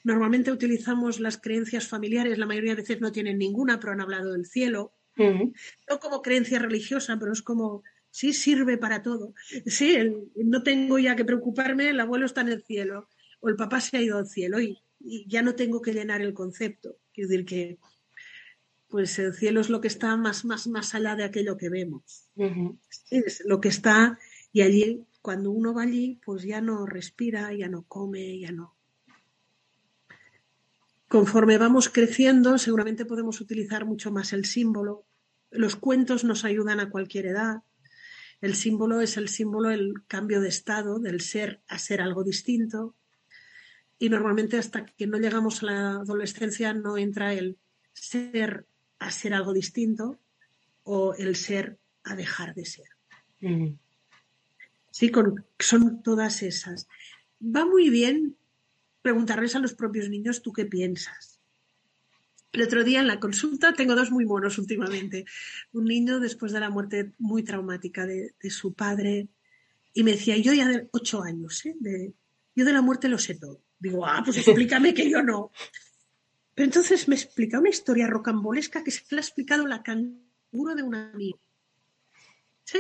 Normalmente 0.05 0.51
utilizamos 0.51 1.21
las 1.21 1.39
creencias 1.39 1.87
familiares, 1.87 2.39
la 2.39 2.47
mayoría 2.47 2.75
de 2.75 2.81
veces 2.81 3.01
no 3.01 3.13
tienen 3.13 3.39
ninguna, 3.39 3.79
pero 3.79 3.93
han 3.93 4.01
hablado 4.01 4.33
del 4.33 4.47
cielo. 4.47 4.95
No 5.17 6.01
como 6.01 6.23
creencia 6.23 6.59
religiosa, 6.59 7.19
pero 7.19 7.33
es 7.33 7.43
como, 7.43 7.83
sí, 8.11 8.33
sirve 8.33 8.79
para 8.79 9.03
todo. 9.03 9.35
Sí, 9.67 9.97
no 10.37 10.63
tengo 10.63 10.99
ya 10.99 11.15
que 11.15 11.27
preocuparme, 11.27 11.91
el 11.91 12.01
abuelo 12.01 12.25
está 12.25 12.41
en 12.41 12.49
el 12.49 12.65
cielo, 12.65 13.09
o 13.41 13.49
el 13.51 13.57
papá 13.57 13.81
se 13.81 13.99
ha 13.99 14.03
ido 14.03 14.19
al 14.19 14.27
cielo 14.27 14.61
y, 14.61 14.81
ya 15.27 15.43
no 15.43 15.55
tengo 15.55 15.83
que 15.83 15.93
llenar 15.93 16.23
el 16.23 16.33
concepto. 16.33 16.97
Quiero 17.13 17.29
decir 17.29 17.45
que 17.45 17.79
pues 18.89 19.19
el 19.19 19.35
cielo 19.35 19.61
es 19.61 19.71
lo 19.71 19.81
que 19.81 19.89
está 19.89 20.17
más, 20.17 20.45
más, 20.45 20.67
más 20.67 20.95
allá 20.95 21.17
de 21.17 21.25
aquello 21.25 21.57
que 21.57 21.69
vemos. 21.69 22.29
Es 23.11 23.43
lo 23.45 23.61
que 23.61 23.69
está 23.69 24.19
y 24.53 24.63
allí 24.63 25.05
cuando 25.25 25.51
uno 25.51 25.73
va 25.73 25.83
allí, 25.83 26.21
pues 26.25 26.43
ya 26.43 26.61
no 26.61 26.87
respira, 26.87 27.53
ya 27.55 27.67
no 27.67 27.85
come, 27.85 28.39
ya 28.39 28.53
no. 28.53 28.77
Conforme 31.09 31.57
vamos 31.57 31.89
creciendo, 31.89 32.59
seguramente 32.59 33.07
podemos 33.07 33.41
utilizar 33.41 33.87
mucho 33.87 34.13
más 34.13 34.33
el 34.33 34.45
símbolo. 34.45 35.07
Los 35.51 35.77
cuentos 35.77 36.25
nos 36.25 36.45
ayudan 36.45 36.79
a 36.79 36.91
cualquier 36.91 37.27
edad. 37.27 37.63
El 38.43 38.55
símbolo 38.55 39.01
es 39.01 39.17
el 39.17 39.29
símbolo 39.29 39.71
del 39.71 39.95
cambio 40.07 40.43
de 40.43 40.49
estado, 40.49 40.99
del 40.99 41.23
ser 41.23 41.63
a 41.69 41.79
ser 41.79 42.03
algo 42.03 42.23
distinto. 42.23 42.95
Y 43.99 44.11
normalmente 44.11 44.59
hasta 44.59 44.85
que 44.85 45.07
no 45.07 45.19
llegamos 45.19 45.63
a 45.63 45.67
la 45.67 45.91
adolescencia 45.97 46.75
no 46.75 46.99
entra 46.99 47.33
el 47.33 47.59
ser 47.95 48.67
a 49.05 49.11
ser 49.11 49.35
algo 49.35 49.53
distinto 49.53 50.19
o 50.83 51.15
el 51.15 51.37
ser 51.37 51.79
a 52.05 52.17
dejar 52.17 52.55
de 52.55 52.65
ser. 52.65 52.89
Sí, 54.91 55.13
son 55.59 56.03
todas 56.03 56.43
esas. 56.43 56.89
Va 57.43 57.67
muy 57.67 57.91
bien 57.91 58.37
preguntarles 59.03 59.55
a 59.55 59.59
los 59.59 59.75
propios 59.75 60.09
niños 60.09 60.41
tú 60.41 60.53
qué 60.53 60.65
piensas. 60.65 61.41
El 62.53 62.63
otro 62.63 62.85
día 62.85 63.01
en 63.01 63.09
la 63.09 63.21
consulta 63.21 63.75
tengo 63.75 63.95
dos 63.95 64.11
muy 64.11 64.25
monos 64.25 64.59
últimamente. 64.59 65.27
Un 65.73 65.85
niño 65.85 66.21
después 66.21 66.53
de 66.53 66.61
la 66.61 66.71
muerte 66.71 67.13
muy 67.19 67.43
traumática 67.43 68.07
de, 68.07 68.33
su 68.49 68.73
padre 68.73 69.29
y 69.93 70.03
me 70.05 70.13
decía, 70.13 70.37
yo 70.39 70.55
ya 70.55 70.69
de 70.69 70.89
ocho 70.93 71.23
años, 71.23 71.67
¿eh? 71.67 71.75
yo 72.55 72.65
de 72.65 72.73
la 72.73 72.81
muerte 72.81 73.09
lo 73.09 73.19
sé 73.19 73.35
todo. 73.35 73.61
Digo, 73.79 74.07
ah, 74.07 74.23
pues 74.25 74.39
explícame 74.39 74.95
que 74.95 75.11
yo 75.11 75.23
no. 75.23 75.51
Pero 76.55 76.67
entonces 76.67 77.09
me 77.09 77.17
explica 77.17 77.59
una 77.59 77.71
historia 77.71 78.07
rocambolesca 78.07 78.85
que 78.85 78.91
se 78.91 79.03
le 79.11 79.17
ha 79.19 79.21
explicado 79.21 79.67
la 79.67 79.83
canguro 79.83 80.75
de 80.75 80.83
un 80.83 80.95
amigo. 80.95 81.41
¿Sí? 82.65 82.79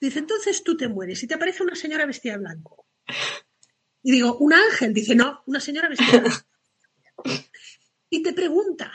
Dice, 0.00 0.20
entonces 0.20 0.62
tú 0.62 0.76
te 0.76 0.88
mueres 0.88 1.22
y 1.22 1.26
te 1.26 1.34
aparece 1.34 1.62
una 1.62 1.74
señora 1.74 2.06
vestida 2.06 2.34
de 2.34 2.38
blanco. 2.38 2.86
Y 4.02 4.12
digo, 4.12 4.36
¿un 4.38 4.52
ángel? 4.52 4.94
Dice, 4.94 5.14
no, 5.14 5.42
una 5.46 5.60
señora 5.60 5.88
vestida 5.88 6.12
de 6.12 6.20
blanco. 6.20 6.46
Y 8.10 8.22
te 8.22 8.32
pregunta, 8.32 8.92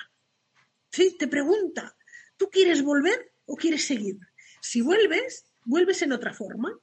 sí, 0.91 1.17
te 1.17 1.27
pregunta, 1.27 1.97
¿tú 2.37 2.49
quieres 2.49 2.81
volver 2.83 3.33
o 3.45 3.55
quieres 3.55 3.85
seguir? 3.85 4.17
Si 4.61 4.81
vuelves, 4.81 5.45
vuelves 5.65 6.01
en 6.03 6.13
otra 6.13 6.33
forma. 6.33 6.79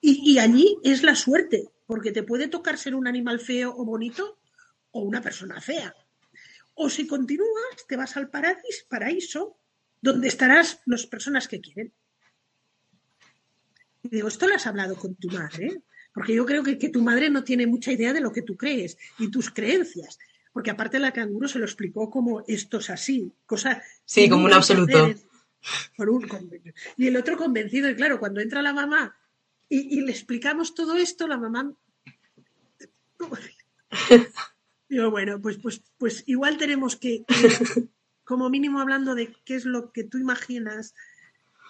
Y, 0.00 0.32
y 0.32 0.38
allí 0.38 0.78
es 0.82 1.02
la 1.02 1.14
suerte, 1.14 1.68
porque 1.86 2.12
te 2.12 2.22
puede 2.22 2.48
tocar 2.48 2.78
ser 2.78 2.94
un 2.94 3.06
animal 3.06 3.40
feo 3.40 3.74
o 3.76 3.84
bonito 3.84 4.38
o 4.92 5.02
una 5.02 5.20
persona 5.20 5.60
fea. 5.60 5.94
O 6.74 6.90
si 6.90 7.06
continúas, 7.06 7.86
te 7.88 7.96
vas 7.96 8.16
al 8.16 8.30
paraíso, 8.30 8.84
paraíso 8.88 9.56
donde 10.00 10.28
estarás 10.28 10.80
las 10.86 11.06
personas 11.06 11.48
que 11.48 11.60
quieren. 11.60 11.92
Y 14.02 14.08
digo, 14.10 14.28
esto 14.28 14.46
lo 14.46 14.54
has 14.54 14.66
hablado 14.66 14.96
con 14.96 15.14
tu 15.14 15.28
madre, 15.30 15.82
porque 16.12 16.34
yo 16.34 16.44
creo 16.44 16.62
que, 16.62 16.76
tu 16.90 17.00
madre 17.00 17.30
no 17.30 17.42
tiene 17.42 17.66
mucha 17.66 17.90
idea 17.90 18.12
de 18.12 18.20
lo 18.20 18.30
que 18.30 18.42
tú 18.42 18.56
crees 18.56 18.98
y 19.18 19.30
tus 19.30 19.50
creencias. 19.50 20.18
Porque 20.52 20.70
aparte 20.70 20.98
la 20.98 21.12
canguro 21.12 21.48
se 21.48 21.58
lo 21.58 21.64
explicó 21.64 22.10
como 22.10 22.44
esto 22.46 22.78
es 22.78 22.90
así, 22.90 23.32
cosa... 23.46 23.82
Sí, 24.04 24.28
como 24.28 24.44
un 24.44 24.52
absoluto. 24.52 25.14
y 26.98 27.06
el 27.06 27.16
otro 27.16 27.36
convencido, 27.38 27.88
y 27.88 27.96
claro, 27.96 28.20
cuando 28.20 28.40
entra 28.40 28.60
la 28.60 28.74
mamá 28.74 29.16
y, 29.68 30.02
le 30.02 30.12
explicamos 30.12 30.74
todo 30.74 30.96
esto, 30.96 31.26
la 31.26 31.38
mamá... 31.38 31.72
Digo, 34.94 35.10
bueno, 35.10 35.42
pues, 35.42 35.58
pues, 35.58 35.82
pues 35.98 36.22
igual 36.26 36.56
tenemos 36.56 36.94
que, 36.94 37.24
como 38.24 38.48
mínimo 38.48 38.80
hablando 38.80 39.16
de 39.16 39.34
qué 39.44 39.56
es 39.56 39.64
lo 39.64 39.90
que 39.90 40.04
tú 40.04 40.18
imaginas 40.18 40.94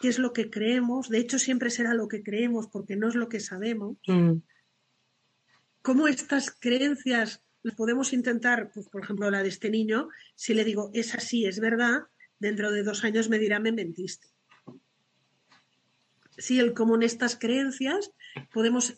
qué 0.02 0.08
es 0.08 0.18
lo 0.18 0.34
que 0.34 0.50
creemos, 0.50 1.08
de 1.08 1.16
hecho 1.16 1.38
siempre 1.38 1.70
será 1.70 1.94
lo 1.94 2.08
que 2.08 2.22
creemos 2.22 2.66
porque 2.68 2.96
no 2.96 3.08
es 3.08 3.14
lo 3.14 3.30
que 3.30 3.40
sabemos, 3.40 3.96
Mm. 4.06 4.42
cómo 5.80 6.08
estas 6.08 6.50
creencias 6.50 7.42
las 7.62 7.74
podemos 7.74 8.12
intentar, 8.12 8.70
pues, 8.74 8.86
por 8.90 9.02
ejemplo, 9.02 9.30
la 9.30 9.42
de 9.42 9.48
este 9.48 9.70
niño, 9.70 10.10
si 10.34 10.52
le 10.52 10.64
digo, 10.64 10.90
es 10.92 11.14
así, 11.14 11.46
es 11.46 11.58
verdad, 11.58 12.02
dentro 12.38 12.70
de 12.70 12.82
dos 12.82 13.02
años 13.04 13.30
me 13.30 13.38
dirá, 13.38 13.58
me 13.60 13.72
mentiste. 13.72 14.28
Sí, 16.36 16.58
el 16.58 16.74
cómo 16.74 16.96
en 16.96 17.04
estas 17.04 17.36
creencias 17.36 18.10
podemos 18.52 18.94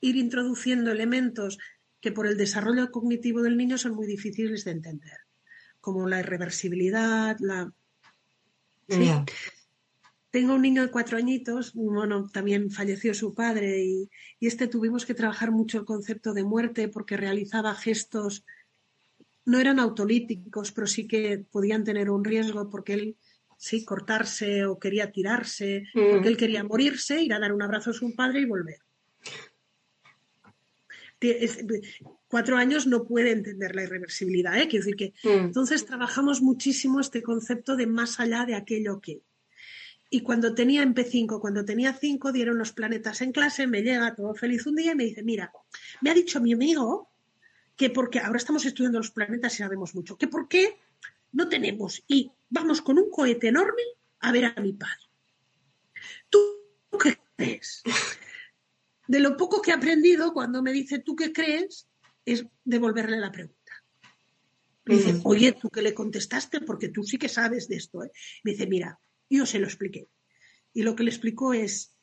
ir 0.00 0.16
introduciendo 0.16 0.90
elementos 0.90 1.58
que 2.00 2.12
por 2.12 2.26
el 2.26 2.36
desarrollo 2.36 2.90
cognitivo 2.90 3.42
del 3.42 3.56
niño 3.56 3.78
son 3.78 3.94
muy 3.94 4.06
difíciles 4.06 4.64
de 4.64 4.72
entender, 4.72 5.18
como 5.80 6.08
la 6.08 6.20
irreversibilidad, 6.20 7.36
la... 7.40 7.72
Sí. 8.88 9.10
Tengo 10.30 10.54
un 10.54 10.62
niño 10.62 10.82
de 10.82 10.90
cuatro 10.90 11.16
añitos, 11.16 11.72
bueno, 11.72 12.28
también 12.28 12.70
falleció 12.70 13.14
su 13.14 13.34
padre 13.34 13.82
y, 13.84 14.10
y 14.38 14.46
este 14.46 14.68
tuvimos 14.68 15.06
que 15.06 15.14
trabajar 15.14 15.50
mucho 15.50 15.78
el 15.78 15.84
concepto 15.86 16.34
de 16.34 16.44
muerte 16.44 16.88
porque 16.88 17.16
realizaba 17.16 17.74
gestos, 17.74 18.44
no 19.46 19.58
eran 19.60 19.78
autolíticos, 19.80 20.72
pero 20.72 20.86
sí 20.86 21.06
que 21.06 21.38
podían 21.50 21.84
tener 21.84 22.10
un 22.10 22.24
riesgo 22.24 22.68
porque 22.68 22.92
él, 22.94 23.16
sí, 23.56 23.84
cortarse 23.84 24.66
o 24.66 24.78
quería 24.78 25.10
tirarse, 25.10 25.84
Mm. 25.94 26.10
porque 26.10 26.28
él 26.28 26.36
quería 26.36 26.64
morirse, 26.64 27.22
ir 27.22 27.32
a 27.32 27.38
dar 27.38 27.52
un 27.52 27.62
abrazo 27.62 27.90
a 27.90 27.94
su 27.94 28.14
padre 28.14 28.40
y 28.40 28.44
volver. 28.44 28.80
Es- 31.20 31.58
Cuatro 32.28 32.56
años 32.56 32.86
no 32.88 33.04
puede 33.04 33.30
entender 33.30 33.74
la 33.76 33.84
irreversibilidad, 33.84 34.58
¿eh? 34.58 34.66
Quiero 34.68 34.84
decir 34.84 34.96
que 34.96 35.14
Mm. 35.28 35.46
entonces 35.46 35.86
trabajamos 35.86 36.42
muchísimo 36.42 37.00
este 37.00 37.22
concepto 37.22 37.76
de 37.76 37.86
más 37.86 38.18
allá 38.18 38.44
de 38.44 38.54
aquello 38.56 39.00
que. 39.00 39.22
Y 40.10 40.20
cuando 40.22 40.54
tenía 40.54 40.82
en 40.82 40.92
P5, 40.94 41.40
cuando 41.40 41.64
tenía 41.64 41.92
5, 41.94 42.32
dieron 42.32 42.58
los 42.58 42.72
planetas 42.72 43.22
en 43.22 43.30
clase, 43.32 43.66
me 43.68 43.82
llega 43.82 44.14
todo 44.14 44.34
feliz 44.34 44.66
un 44.66 44.74
día 44.76 44.92
y 44.92 44.96
me 44.96 45.04
dice, 45.04 45.22
mira, 45.22 45.52
me 46.00 46.10
ha 46.10 46.14
dicho 46.14 46.40
mi 46.40 46.52
amigo 46.52 47.08
que 47.76 47.90
porque 47.90 48.18
ahora 48.18 48.38
estamos 48.38 48.64
estudiando 48.66 48.98
los 48.98 49.10
planetas 49.12 49.54
y 49.54 49.58
sabemos 49.58 49.94
mucho, 49.94 50.16
que 50.18 50.26
por 50.28 50.48
qué 50.48 50.76
no 51.32 51.48
tenemos 51.48 52.02
y 52.08 52.30
vamos 52.50 52.82
con 52.82 52.98
un 52.98 53.08
cohete 53.10 53.48
enorme 53.48 53.82
a 54.20 54.32
ver 54.32 54.46
a 54.46 54.60
mi 54.60 54.72
padre. 54.72 55.02
¿Tú 56.28 56.38
qué 57.02 57.18
crees? 57.36 57.82
De 59.08 59.20
lo 59.20 59.36
poco 59.36 59.62
que 59.62 59.70
he 59.70 59.74
aprendido, 59.74 60.32
cuando 60.32 60.62
me 60.62 60.72
dice, 60.72 60.98
¿tú 60.98 61.14
qué 61.14 61.32
crees? 61.32 61.88
es 62.26 62.44
devolverle 62.64 63.18
la 63.18 63.32
pregunta. 63.32 63.72
Me 64.84 64.96
dice, 64.96 65.20
oye, 65.24 65.52
¿tú 65.52 65.70
qué 65.70 65.80
le 65.80 65.94
contestaste? 65.94 66.60
Porque 66.60 66.88
tú 66.88 67.02
sí 67.02 67.18
que 67.18 67.28
sabes 67.28 67.68
de 67.68 67.76
esto. 67.76 68.04
¿eh? 68.04 68.10
Me 68.44 68.52
dice, 68.52 68.66
mira, 68.66 69.00
yo 69.30 69.46
se 69.46 69.58
lo 69.58 69.66
expliqué. 69.66 70.08
Y 70.74 70.82
lo 70.82 70.94
que 70.94 71.04
le 71.04 71.10
explicó 71.10 71.54
es, 71.54 71.96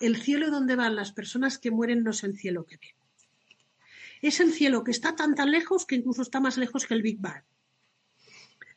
el 0.00 0.16
cielo 0.16 0.50
donde 0.50 0.76
van 0.76 0.96
las 0.96 1.12
personas 1.12 1.58
que 1.58 1.70
mueren 1.70 2.02
no 2.02 2.10
es 2.10 2.24
el 2.24 2.36
cielo 2.36 2.66
que 2.66 2.76
ven. 2.76 2.90
Es 4.20 4.40
el 4.40 4.52
cielo 4.52 4.84
que 4.84 4.90
está 4.90 5.14
tan 5.14 5.34
tan 5.34 5.50
lejos 5.50 5.86
que 5.86 5.96
incluso 5.96 6.22
está 6.22 6.40
más 6.40 6.56
lejos 6.56 6.86
que 6.86 6.94
el 6.94 7.02
Big 7.02 7.20
Bang. 7.20 7.44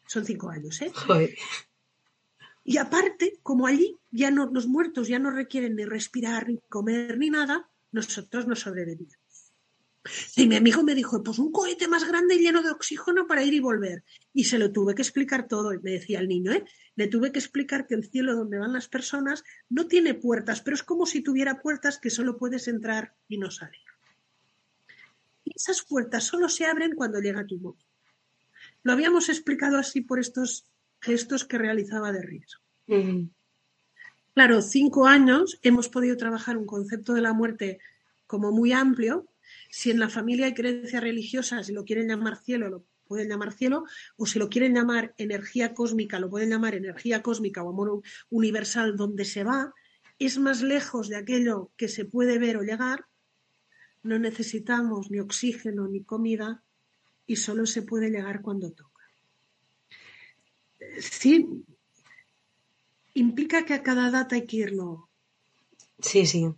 Son 0.06 0.26
cinco 0.26 0.50
años, 0.50 0.82
¿eh? 0.82 0.92
Joder. 0.94 1.38
Y 2.70 2.80
aparte, 2.80 3.40
como 3.44 3.66
allí 3.66 3.96
ya 4.12 4.30
no, 4.30 4.52
los 4.52 4.68
muertos 4.68 5.08
ya 5.08 5.20
no 5.20 5.32
requieren 5.32 5.78
ni 5.78 5.86
respirar, 5.86 6.50
ni 6.50 6.60
comer, 6.68 7.18
ni 7.18 7.30
nada, 7.30 7.70
nosotros 7.94 8.46
no 8.46 8.58
sobrevivimos. 8.58 9.16
Y 10.36 10.48
mi 10.48 10.58
amigo 10.58 10.84
me 10.84 10.94
dijo, 10.94 11.24
pues 11.24 11.40
un 11.40 11.54
cohete 11.54 11.88
más 11.88 12.06
grande 12.06 12.36
y 12.36 12.40
lleno 12.40 12.62
de 12.62 12.72
oxígeno 12.72 13.26
para 13.26 13.42
ir 13.42 13.54
y 13.54 13.62
volver. 13.62 14.04
Y 14.34 14.44
se 14.44 14.60
lo 14.60 14.70
tuve 14.74 14.96
que 14.96 15.02
explicar 15.02 15.48
todo. 15.48 15.72
Me 15.82 15.92
decía 15.92 16.20
el 16.20 16.28
niño, 16.28 16.52
¿eh? 16.52 16.66
Le 16.98 17.08
tuve 17.08 17.32
que 17.32 17.40
explicar 17.40 17.88
que 17.88 17.96
el 17.96 18.04
cielo 18.04 18.36
donde 18.36 18.60
van 18.60 18.74
las 18.74 18.90
personas 18.90 19.46
no 19.70 19.88
tiene 19.88 20.14
puertas, 20.14 20.60
pero 20.60 20.76
es 20.76 20.84
como 20.84 21.06
si 21.06 21.22
tuviera 21.22 21.62
puertas 21.62 22.00
que 22.00 22.10
solo 22.10 22.38
puedes 22.38 22.68
entrar 22.68 23.16
y 23.30 23.38
no 23.38 23.50
salir. 23.50 23.80
Y 25.46 25.54
esas 25.56 25.84
puertas 25.84 26.26
solo 26.26 26.50
se 26.50 26.66
abren 26.66 26.96
cuando 26.96 27.22
llega 27.22 27.48
tu 27.48 27.58
momento. 27.60 27.86
Lo 28.84 28.92
habíamos 28.92 29.30
explicado 29.30 29.78
así 29.78 30.02
por 30.02 30.20
estos 30.20 30.66
gestos 31.08 31.46
que 31.46 31.58
realizaba 31.58 32.12
de 32.12 32.22
riesgo. 32.22 32.62
Claro, 34.34 34.62
cinco 34.62 35.08
años 35.08 35.58
hemos 35.64 35.88
podido 35.90 36.18
trabajar 36.18 36.58
un 36.58 36.66
concepto 36.66 37.14
de 37.14 37.22
la 37.22 37.34
muerte 37.34 37.80
como 38.28 38.52
muy 38.52 38.74
amplio. 38.74 39.26
Si 39.70 39.90
en 39.90 40.00
la 40.00 40.10
familia 40.10 40.48
hay 40.48 40.54
creencias 40.54 41.02
religiosas, 41.02 41.68
si 41.68 41.74
lo 41.74 41.86
quieren 41.86 42.08
llamar 42.10 42.36
cielo, 42.38 42.70
lo 42.70 42.84
pueden 43.08 43.30
llamar 43.30 43.54
cielo, 43.54 43.86
o 44.18 44.26
si 44.26 44.38
lo 44.38 44.50
quieren 44.50 44.76
llamar 44.76 45.16
energía 45.18 45.74
cósmica, 45.74 46.20
lo 46.20 46.30
pueden 46.30 46.50
llamar 46.50 46.76
energía 46.76 47.24
cósmica 47.24 47.64
o 47.64 47.70
amor 47.70 48.02
universal, 48.30 48.98
donde 48.98 49.24
se 49.24 49.46
va, 49.46 49.74
es 50.20 50.38
más 50.38 50.62
lejos 50.62 51.08
de 51.08 51.16
aquello 51.16 51.72
que 51.78 51.88
se 51.88 52.04
puede 52.04 52.38
ver 52.38 52.58
o 52.58 52.64
llegar. 52.64 53.06
No 54.04 54.20
necesitamos 54.20 55.10
ni 55.10 55.20
oxígeno 55.20 55.88
ni 55.88 56.04
comida 56.04 56.64
y 57.26 57.38
solo 57.38 57.66
se 57.66 57.82
puede 57.82 58.10
llegar 58.10 58.42
cuando 58.42 58.72
toca. 58.72 58.87
Sí, 61.00 61.64
implica 63.14 63.66
que 63.66 63.74
a 63.74 63.84
cada 63.84 64.12
data 64.12 64.36
hay 64.36 64.46
que 64.46 64.58
irlo. 64.58 65.10
Sí, 66.00 66.26
sí. 66.26 66.50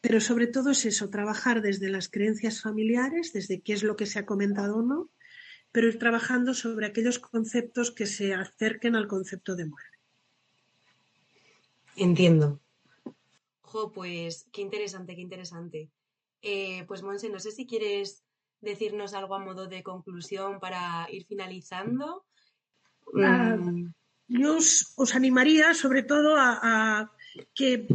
Pero 0.00 0.20
sobre 0.20 0.46
todo 0.46 0.70
es 0.70 0.84
eso, 0.84 1.10
trabajar 1.10 1.60
desde 1.60 1.88
las 1.90 2.08
creencias 2.08 2.62
familiares, 2.62 3.32
desde 3.32 3.60
qué 3.60 3.72
es 3.72 3.82
lo 3.82 3.96
que 3.96 4.06
se 4.06 4.18
ha 4.18 4.26
comentado 4.26 4.78
o 4.78 4.82
no, 4.82 5.10
pero 5.72 5.88
ir 5.88 5.98
trabajando 5.98 6.54
sobre 6.54 6.86
aquellos 6.86 7.18
conceptos 7.18 7.90
que 7.90 8.06
se 8.06 8.34
acerquen 8.34 8.94
al 8.94 9.08
concepto 9.08 9.56
de 9.56 9.66
muerte. 9.66 9.98
Entiendo. 11.96 12.60
Jo, 13.62 13.92
pues 13.92 14.48
qué 14.52 14.62
interesante, 14.62 15.14
qué 15.16 15.20
interesante. 15.20 15.90
Eh, 16.42 16.84
pues 16.86 17.02
Monse, 17.02 17.28
no 17.28 17.40
sé 17.40 17.50
si 17.50 17.66
quieres 17.66 18.24
decirnos 18.60 19.14
algo 19.14 19.34
a 19.34 19.40
modo 19.40 19.66
de 19.66 19.82
conclusión 19.82 20.60
para 20.60 21.06
ir 21.10 21.26
finalizando. 21.26 22.24
Ah, 23.16 23.56
Mm, 23.56 23.92
Yo 24.28 24.56
os, 24.56 24.92
os 24.96 25.14
animaría 25.14 25.72
sobre 25.72 26.02
todo 26.02 26.36
a, 26.36 26.60
a 26.62 27.10
que 27.54 27.86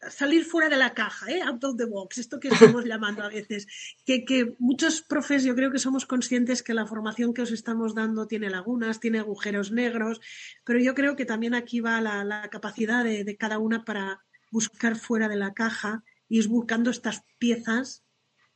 a 0.00 0.10
salir 0.10 0.44
fuera 0.44 0.68
de 0.70 0.76
la 0.78 0.94
caja, 0.94 1.30
¿eh? 1.30 1.42
out 1.42 1.62
of 1.64 1.76
the 1.76 1.84
box, 1.84 2.18
esto 2.18 2.40
que 2.40 2.48
estamos 2.48 2.84
llamando 2.84 3.22
a 3.22 3.28
veces, 3.28 3.66
que, 4.06 4.24
que 4.24 4.54
muchos 4.58 5.02
profes 5.02 5.44
yo 5.44 5.54
creo 5.54 5.70
que 5.70 5.78
somos 5.78 6.06
conscientes 6.06 6.62
que 6.62 6.72
la 6.74 6.86
formación 6.86 7.34
que 7.34 7.42
os 7.42 7.50
estamos 7.52 7.94
dando 7.94 8.26
tiene 8.26 8.48
lagunas, 8.48 9.00
tiene 9.00 9.18
agujeros 9.18 9.72
negros, 9.72 10.20
pero 10.64 10.78
yo 10.78 10.94
creo 10.94 11.16
que 11.16 11.26
también 11.26 11.54
aquí 11.54 11.80
va 11.80 12.00
la, 12.00 12.24
la 12.24 12.48
capacidad 12.48 13.04
de, 13.04 13.24
de 13.24 13.36
cada 13.36 13.58
una 13.58 13.84
para 13.84 14.24
buscar 14.50 14.96
fuera 14.96 15.28
de 15.28 15.36
la 15.36 15.52
caja 15.52 16.02
y 16.28 16.38
ir 16.38 16.48
buscando 16.48 16.90
estas 16.90 17.24
piezas 17.38 18.04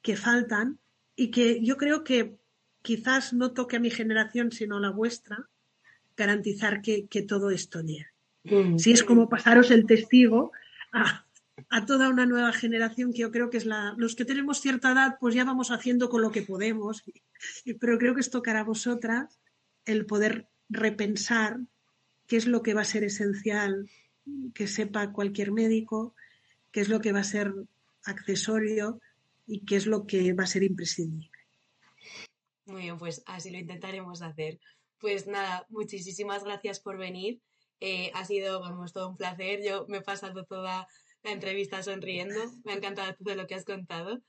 que 0.01 0.17
faltan 0.17 0.79
y 1.15 1.31
que 1.31 1.63
yo 1.63 1.77
creo 1.77 2.05
que 2.05 2.39
quizás 2.83 3.33
no 3.33 3.53
toque 3.53 3.77
a 3.77 3.81
mi 3.81 3.91
generación 3.91 4.53
sino 4.53 4.77
a 4.77 4.81
la 4.81 4.91
vuestra, 4.91 5.49
garantizar 6.19 6.83
que, 6.83 7.07
que 7.07 7.23
todo 7.23 7.51
esto 7.51 7.81
llegue. 7.81 8.09
mm, 8.45 8.79
Sí, 8.79 8.93
es 8.93 9.05
como 9.05 9.29
pasaros 9.29 9.71
el 9.71 9.87
testigo 9.87 10.53
a, 10.93 11.25
a 11.71 11.87
toda 11.87 12.09
una 12.09 12.27
nueva 12.27 12.53
generación 12.53 13.12
que 13.12 13.21
yo 13.21 13.31
creo 13.31 13.49
que 13.49 13.57
es 13.57 13.66
la. 13.66 13.95
Los 13.97 14.16
que 14.16 14.25
tenemos 14.25 14.61
cierta 14.61 14.93
edad, 14.93 15.16
pues 15.21 15.35
ya 15.35 15.45
vamos 15.45 15.71
haciendo 15.71 16.11
con 16.11 16.21
lo 16.21 16.31
que 16.31 16.43
podemos, 16.43 17.05
pero 17.81 17.99
creo 17.99 18.14
que 18.14 18.21
os 18.21 18.31
tocará 18.31 18.61
a 18.61 18.64
vosotras 18.64 19.39
el 19.85 20.05
poder 20.05 20.49
repensar 20.69 21.61
qué 22.27 22.37
es 22.37 22.47
lo 22.47 22.62
que 22.62 22.75
va 22.75 22.83
a 22.83 22.93
ser 22.93 23.05
esencial 23.05 23.89
que 24.55 24.66
sepa 24.66 25.12
cualquier 25.12 25.53
médico, 25.53 26.14
qué 26.73 26.81
es 26.81 26.89
lo 26.89 27.01
que 27.01 27.12
va 27.12 27.21
a 27.21 27.25
ser 27.25 27.55
accesorio 28.05 29.01
y 29.47 29.64
qué 29.64 29.77
es 29.77 29.87
lo 29.87 30.07
que 30.07 30.35
va 30.35 30.45
a 30.45 30.47
ser 30.47 30.62
imprescindible. 30.62 31.31
Muy 32.66 32.83
bien, 32.83 32.99
pues 32.99 33.23
así 33.25 33.51
lo 33.51 33.57
intentaremos 33.57 34.21
hacer. 34.21 34.61
Pues 34.99 35.26
nada, 35.26 35.66
muchísimas 35.68 36.44
gracias 36.44 36.80
por 36.80 36.99
venir. 36.99 37.40
Eh, 37.80 38.11
ha 38.14 38.24
sido, 38.24 38.61
vamos, 38.61 38.92
todo 38.92 39.09
un 39.09 39.16
placer. 39.16 39.62
Yo 39.64 39.86
me 39.88 39.99
he 39.99 40.03
pasado 40.03 40.44
toda 40.44 40.88
la 41.22 41.30
entrevista 41.30 41.82
sonriendo. 41.82 42.34
Me 42.64 42.72
ha 42.72 42.76
encantado 42.76 43.14
todo 43.14 43.34
lo 43.34 43.46
que 43.46 43.55
has 43.55 43.64
contado. 43.64 44.20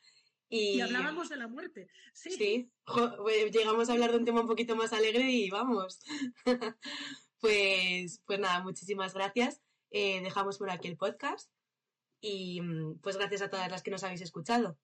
Y, 0.49 0.78
Y 0.78 0.82
hablábamos 0.82 1.30
de 1.30 1.38
la 1.38 1.47
muerte. 1.47 1.88
Sí. 2.13 2.32
Sí, 2.32 2.72
jo, 2.86 3.17
pues, 3.17 3.51
llegamos 3.51 3.89
a 3.89 3.93
hablar 3.93 4.11
de 4.11 4.17
un 4.17 4.26
tema 4.26 4.41
un 4.41 4.47
poquito 4.47 4.76
más 4.76 4.93
alegre 4.93 5.30
y 5.30 5.49
vamos. 5.49 5.99
pues, 7.39 8.22
pues 8.26 8.39
nada, 8.39 8.63
muchísimas 8.63 9.13
gracias. 9.13 9.61
Eh, 9.91 10.22
dejamos 10.22 10.57
por 10.57 10.70
aquí 10.70 10.88
el 10.88 10.97
podcast 10.97 11.49
y 12.22 12.61
mm, 12.61 12.99
pues 12.99 13.17
gracias 13.17 13.41
a 13.41 13.49
todas 13.49 13.70
las 13.72 13.82
que 13.82 13.91
nos 13.91 14.03
habéis 14.03 14.22
escuchado. 14.22 14.78